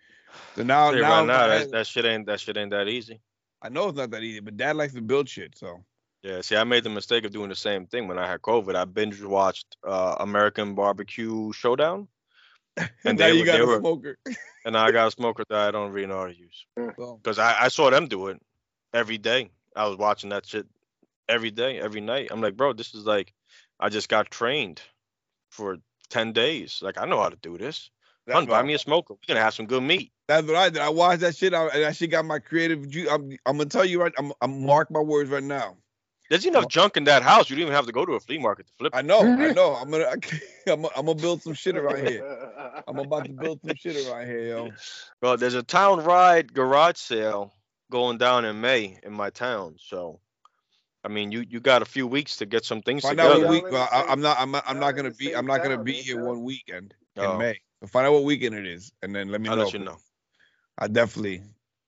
So 0.56 0.62
now, 0.64 0.90
Hey, 0.92 1.00
now, 1.00 1.10
right 1.10 1.26
now, 1.26 1.48
that, 1.48 1.70
that 1.72 1.86
shit 1.86 2.04
ain't 2.06 2.26
that 2.26 2.40
shit 2.40 2.56
ain't 2.56 2.70
that 2.70 2.88
easy. 2.88 3.20
I 3.62 3.68
know 3.70 3.88
it's 3.88 3.98
not 3.98 4.10
that 4.12 4.22
easy, 4.22 4.40
but 4.40 4.56
Dad 4.56 4.76
likes 4.76 4.94
to 4.94 5.02
build 5.02 5.28
shit. 5.28 5.58
So 5.58 5.84
Yeah, 6.22 6.40
see, 6.42 6.56
I 6.56 6.64
made 6.64 6.84
the 6.84 6.90
mistake 6.90 7.24
of 7.24 7.32
doing 7.32 7.48
the 7.48 7.56
same 7.56 7.86
thing 7.86 8.08
when 8.08 8.18
I 8.18 8.28
had 8.28 8.42
COVID. 8.42 8.74
I 8.76 8.84
binge 8.86 9.22
watched 9.22 9.76
uh, 9.86 10.16
American 10.20 10.74
Barbecue 10.74 11.52
Showdown, 11.52 12.08
and 13.04 13.18
now 13.18 13.26
they, 13.26 13.34
you 13.34 13.44
got 13.44 13.60
a 13.60 13.66
were, 13.66 13.78
smoker. 13.80 14.18
and 14.64 14.76
I 14.76 14.90
got 14.90 15.08
a 15.08 15.10
smoker 15.10 15.44
that 15.48 15.58
I 15.58 15.70
don't 15.70 15.92
really 15.92 16.06
know 16.06 16.18
how 16.18 16.26
to 16.26 16.36
use 16.36 16.66
because 16.76 17.38
I, 17.38 17.64
I 17.64 17.68
saw 17.68 17.90
them 17.90 18.06
do 18.06 18.28
it 18.28 18.40
every 18.92 19.18
day. 19.18 19.50
I 19.76 19.86
was 19.86 19.96
watching 19.96 20.30
that 20.30 20.46
shit 20.46 20.66
every 21.28 21.50
day, 21.50 21.80
every 21.80 22.00
night. 22.00 22.28
I'm 22.30 22.40
like, 22.40 22.56
bro, 22.56 22.72
this 22.72 22.94
is 22.94 23.04
like, 23.04 23.32
I 23.78 23.88
just 23.88 24.08
got 24.08 24.30
trained 24.30 24.80
for 25.50 25.76
ten 26.10 26.32
days. 26.32 26.80
Like, 26.82 26.98
I 26.98 27.04
know 27.04 27.20
how 27.20 27.28
to 27.28 27.36
do 27.36 27.58
this. 27.58 27.90
that's, 28.26 28.36
Hun, 28.36 28.46
buy 28.46 28.62
me 28.62 28.74
a 28.74 28.78
smoker. 28.78 29.14
We're 29.14 29.34
gonna 29.34 29.44
have 29.44 29.54
some 29.54 29.66
good 29.66 29.82
meat. 29.82 30.12
that's 30.26 30.46
what 30.46 30.56
I 30.56 30.70
did. 30.70 30.82
I 30.82 30.88
watched 30.88 31.20
that 31.20 31.36
shit. 31.36 31.54
I, 31.54 31.66
and 31.66 31.82
that 31.84 31.96
shit 31.96 32.10
got 32.10 32.24
my 32.24 32.38
creative. 32.38 32.88
ju- 32.88 33.08
I'm, 33.10 33.30
I'm 33.46 33.56
gonna 33.56 33.66
tell 33.66 33.84
you 33.84 34.00
right. 34.00 34.12
I'm, 34.18 34.32
I'm 34.40 34.64
mark 34.64 34.90
my 34.90 35.00
words 35.00 35.30
right 35.30 35.42
now. 35.42 35.76
There's 36.28 36.44
enough 36.44 36.68
junk 36.68 36.96
in 36.96 37.04
that 37.04 37.22
house. 37.22 37.48
You 37.48 37.56
don't 37.56 37.62
even 37.62 37.74
have 37.74 37.86
to 37.86 37.92
go 37.92 38.04
to 38.04 38.12
a 38.12 38.20
flea 38.20 38.38
market 38.38 38.66
to 38.66 38.72
flip. 38.78 38.94
I 38.94 39.02
know. 39.02 39.20
I 39.20 39.52
know. 39.52 39.74
I'm 39.74 39.90
gonna. 39.90 40.04
I'm, 40.66 40.84
I'm 40.84 41.06
gonna 41.06 41.14
build 41.14 41.42
some 41.42 41.54
shit 41.54 41.76
around 41.76 42.06
here. 42.06 42.82
I'm 42.86 42.98
about 42.98 43.24
to 43.24 43.32
build 43.32 43.60
some 43.64 43.74
shit 43.76 43.96
around 44.06 44.26
here, 44.26 44.40
yo. 44.40 44.70
Well, 45.22 45.36
there's 45.36 45.54
a 45.54 45.62
town 45.62 46.04
ride 46.04 46.52
garage 46.52 46.96
sale 46.98 47.52
going 47.90 48.18
down 48.18 48.44
in 48.44 48.60
May 48.60 48.98
in 49.02 49.12
my 49.12 49.30
town. 49.30 49.76
So, 49.78 50.20
I 51.02 51.08
mean, 51.08 51.32
you 51.32 51.44
you 51.48 51.60
got 51.60 51.80
a 51.80 51.86
few 51.86 52.06
weeks 52.06 52.36
to 52.36 52.46
get 52.46 52.64
some 52.64 52.82
things 52.82 53.02
Find 53.04 53.18
out 53.20 53.32
together. 53.32 53.46
what 53.46 53.64
week. 53.64 53.72
Well, 53.72 53.88
I, 53.90 54.04
I'm 54.08 54.20
not. 54.20 54.38
I'm 54.38 54.50
not. 54.50 54.64
I'm 54.66 54.78
not 54.78 54.92
gonna 54.92 55.10
be. 55.12 55.34
I'm 55.34 55.46
not 55.46 55.62
gonna 55.62 55.82
be 55.82 55.94
here 55.94 56.22
one 56.22 56.42
weekend 56.42 56.94
in 57.16 57.22
Oh, 57.24 57.38
May. 57.38 57.58
So 57.80 57.86
find 57.86 58.06
out 58.06 58.12
what 58.12 58.24
weekend 58.24 58.54
it 58.54 58.66
is, 58.66 58.92
and 59.02 59.14
then 59.14 59.28
let 59.28 59.40
me 59.40 59.46
know. 59.48 59.52
I'll 59.52 59.58
know. 59.58 59.64
let 59.64 59.72
you 59.72 59.78
know. 59.78 59.96
I 60.76 60.88
definitely. 60.88 61.42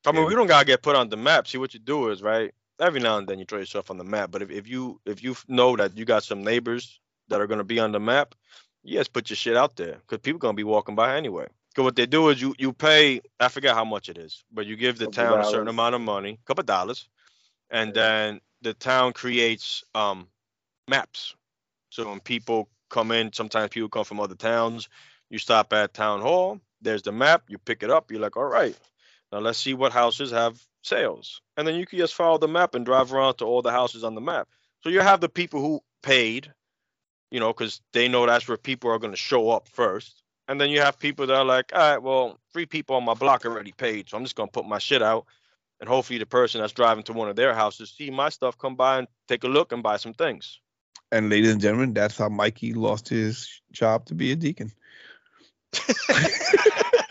I 0.07 0.13
mean, 0.13 0.23
Yeah. 0.23 0.29
we 0.29 0.35
don't 0.35 0.47
gotta 0.47 0.65
get 0.65 0.83
put 0.83 0.97
on 0.97 1.11
the 1.11 1.17
map. 1.19 1.47
See 1.47 1.59
what 1.59 1.75
you 1.75 1.81
do 1.81 2.09
is 2.09 2.23
right. 2.23 2.55
Every 2.81 3.01
now 3.01 3.19
and 3.19 3.29
then 3.29 3.39
you 3.39 3.45
throw 3.45 3.59
yourself 3.61 3.91
on 3.91 3.99
the 3.99 4.05
map. 4.05 4.31
But 4.33 4.43
if, 4.43 4.51
if 4.51 4.69
you 4.69 5.01
if 5.07 5.23
you 5.23 5.37
know 5.49 5.77
that 5.77 5.97
you 5.97 6.05
got 6.07 6.25
some 6.25 6.45
neighbors 6.45 7.01
that 7.29 7.41
are 7.41 7.47
gonna 7.47 7.65
be 7.65 7.81
on 7.81 7.93
the 7.93 8.01
map, 8.01 8.35
yes, 8.83 9.09
put 9.09 9.31
your 9.31 9.37
shit 9.37 9.57
out 9.57 9.77
there 9.77 9.97
because 9.97 10.21
people 10.21 10.39
gonna 10.41 10.55
be 10.55 10.65
walking 10.65 10.97
by 10.97 11.17
anyway. 11.17 11.47
Because 11.71 11.85
what 11.85 11.97
they 11.97 12.07
do 12.07 12.31
is 12.31 12.41
you 12.41 12.55
you 12.59 12.73
pay 12.73 13.21
I 13.41 13.49
forget 13.49 13.75
how 13.75 13.85
much 13.85 14.09
it 14.09 14.19
is, 14.19 14.45
but 14.53 14.67
you 14.67 14.77
give 14.77 14.99
the 14.99 15.07
Couple 15.07 15.13
town 15.23 15.41
a 15.41 15.45
certain 15.45 15.69
amount 15.69 15.95
of 15.95 16.01
money, 16.01 16.39
a 16.43 16.47
couple 16.47 16.65
dollars, 16.65 17.09
and 17.71 17.95
Yeah. 17.95 17.95
then 17.95 18.41
the 18.63 18.75
town 18.75 19.13
creates 19.13 19.85
um 19.95 20.29
maps. 20.89 21.35
So 21.91 22.09
when 22.09 22.21
people 22.21 22.69
come 22.91 23.13
in, 23.13 23.33
sometimes 23.33 23.71
people 23.71 23.89
come 23.89 24.05
from 24.05 24.21
other 24.21 24.35
towns. 24.37 24.89
You 25.31 25.39
stop 25.39 25.73
at 25.73 25.95
town 25.95 26.21
hall. 26.23 26.61
There's 26.83 27.03
the 27.03 27.13
map. 27.13 27.45
You 27.49 27.59
pick 27.59 27.83
it 27.83 27.91
up. 27.91 28.11
You're 28.11 28.21
like, 28.21 28.37
all 28.37 28.45
right, 28.47 28.77
now 29.33 29.39
let's 29.39 29.59
see 29.59 29.75
what 29.75 29.93
houses 29.93 30.31
have 30.31 30.61
sales, 30.83 31.41
and 31.57 31.67
then 31.67 31.75
you 31.75 31.87
can 31.87 31.99
just 31.99 32.15
follow 32.15 32.39
the 32.39 32.49
map 32.49 32.75
and 32.75 32.85
drive 32.85 33.13
around 33.13 33.37
to 33.37 33.45
all 33.45 33.63
the 33.63 33.71
houses 33.71 34.05
on 34.05 34.15
the 34.15 34.21
map. 34.21 34.49
So 34.83 34.89
you 34.89 35.01
have 35.01 35.21
the 35.21 35.29
people 35.29 35.61
who 35.61 35.81
paid, 36.03 36.53
you 37.31 37.41
know, 37.41 37.53
because 37.53 37.81
they 37.93 38.09
know 38.09 38.27
that's 38.27 38.49
where 38.49 38.57
people 38.57 38.91
are 38.91 38.99
going 38.99 39.13
to 39.13 39.17
show 39.17 39.51
up 39.51 39.69
first. 39.69 40.23
And 40.49 40.61
then 40.61 40.71
you 40.71 40.81
have 40.81 40.99
people 40.99 41.27
that 41.29 41.37
are 41.37 41.45
like, 41.45 41.71
all 41.73 41.79
right, 41.79 42.03
well, 42.03 42.39
three 42.53 42.67
people 42.67 42.97
on 42.97 43.05
my 43.05 43.15
block 43.15 43.45
already 43.45 43.73
paid, 43.73 44.09
so 44.09 44.17
I'm 44.17 44.25
just 44.25 44.35
going 44.35 44.49
to 44.49 44.53
put 44.53 44.67
my 44.67 44.79
shit 44.79 45.03
out. 45.03 45.27
And 45.79 45.89
hopefully 45.89 46.19
the 46.19 46.27
person 46.27 46.61
that's 46.61 46.73
driving 46.73 47.05
to 47.05 47.13
one 47.13 47.29
of 47.29 47.37
their 47.37 47.55
houses 47.55 47.91
see 47.91 48.11
my 48.11 48.31
stuff, 48.31 48.59
come 48.59 48.75
by 48.75 48.99
and 48.99 49.09
take 49.29 49.45
a 49.45 49.49
look 49.49 49.73
and 49.73 49.83
buy 49.83 49.97
some 49.97 50.13
things. 50.13 50.59
And 51.13 51.31
ladies 51.31 51.53
and 51.53 51.61
gentlemen, 51.61 51.95
that's 51.95 52.19
how 52.19 52.29
Mikey 52.29 52.75
lost 52.75 53.09
his 53.09 53.49
job 53.73 54.07
to 54.07 54.15
be 54.15 54.33
a 54.33 54.37
deacon. 54.37 54.73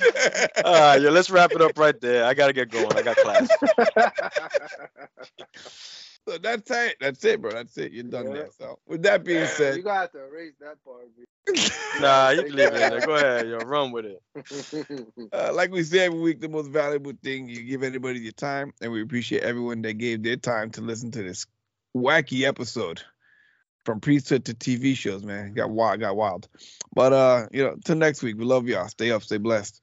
All 0.64 0.72
right, 0.72 1.00
yeah, 1.00 1.10
let's 1.10 1.30
wrap 1.30 1.54
it 1.54 1.62
up 1.62 1.78
right 1.78 1.98
there. 2.00 2.24
I 2.24 2.34
got 2.34 2.48
to 2.48 2.52
get 2.52 2.70
going. 2.70 2.96
I 2.96 3.02
got 3.02 3.16
class. 3.16 3.48
So 6.26 6.38
that's 6.38 6.70
it. 6.70 6.96
That's 7.00 7.22
it, 7.26 7.42
bro. 7.42 7.50
That's 7.52 7.76
it. 7.76 7.92
You're 7.92 8.04
done 8.04 8.28
Yeah. 8.28 8.32
there. 8.34 8.48
So 8.58 8.78
with 8.86 9.02
that 9.02 9.24
being 9.24 9.46
said, 9.46 9.76
you 9.76 9.82
got 9.82 9.94
to 9.94 10.00
have 10.00 10.12
to 10.12 10.24
erase 10.24 10.54
that 10.60 10.82
part. 10.82 11.04
Nah, 12.00 12.30
you 12.30 12.42
can 12.44 12.56
leave 12.56 12.72
it 12.72 12.80
in 12.80 12.90
there. 12.90 13.00
Go 13.06 13.14
ahead, 13.16 13.46
yo, 13.46 13.58
run 13.58 13.92
with 13.92 14.06
it. 14.06 14.22
Uh, 15.32 15.52
like 15.52 15.70
we 15.70 15.82
say 15.82 16.00
every 16.06 16.18
week, 16.18 16.40
the 16.40 16.48
most 16.48 16.68
valuable 16.68 17.12
thing 17.22 17.48
you 17.48 17.62
give 17.62 17.82
anybody 17.82 18.20
your 18.20 18.32
time, 18.32 18.72
and 18.80 18.90
we 18.90 19.02
appreciate 19.02 19.42
everyone 19.42 19.82
that 19.82 19.94
gave 19.94 20.22
their 20.22 20.36
time 20.36 20.70
to 20.70 20.80
listen 20.80 21.10
to 21.10 21.22
this 21.22 21.44
wacky 21.94 22.46
episode. 22.48 23.02
From 23.84 24.00
priesthood 24.00 24.46
to 24.46 24.54
TV 24.54 24.96
shows, 24.96 25.24
man. 25.24 25.52
Got 25.52 25.68
wild, 25.68 26.00
got 26.00 26.16
wild. 26.16 26.48
But 26.94 27.12
uh, 27.12 27.46
you 27.52 27.62
know, 27.62 27.76
till 27.84 27.96
next 27.96 28.22
week, 28.22 28.38
we 28.38 28.44
love 28.46 28.66
y'all. 28.66 28.88
Stay 28.88 29.10
up, 29.10 29.22
stay 29.22 29.36
blessed. 29.36 29.82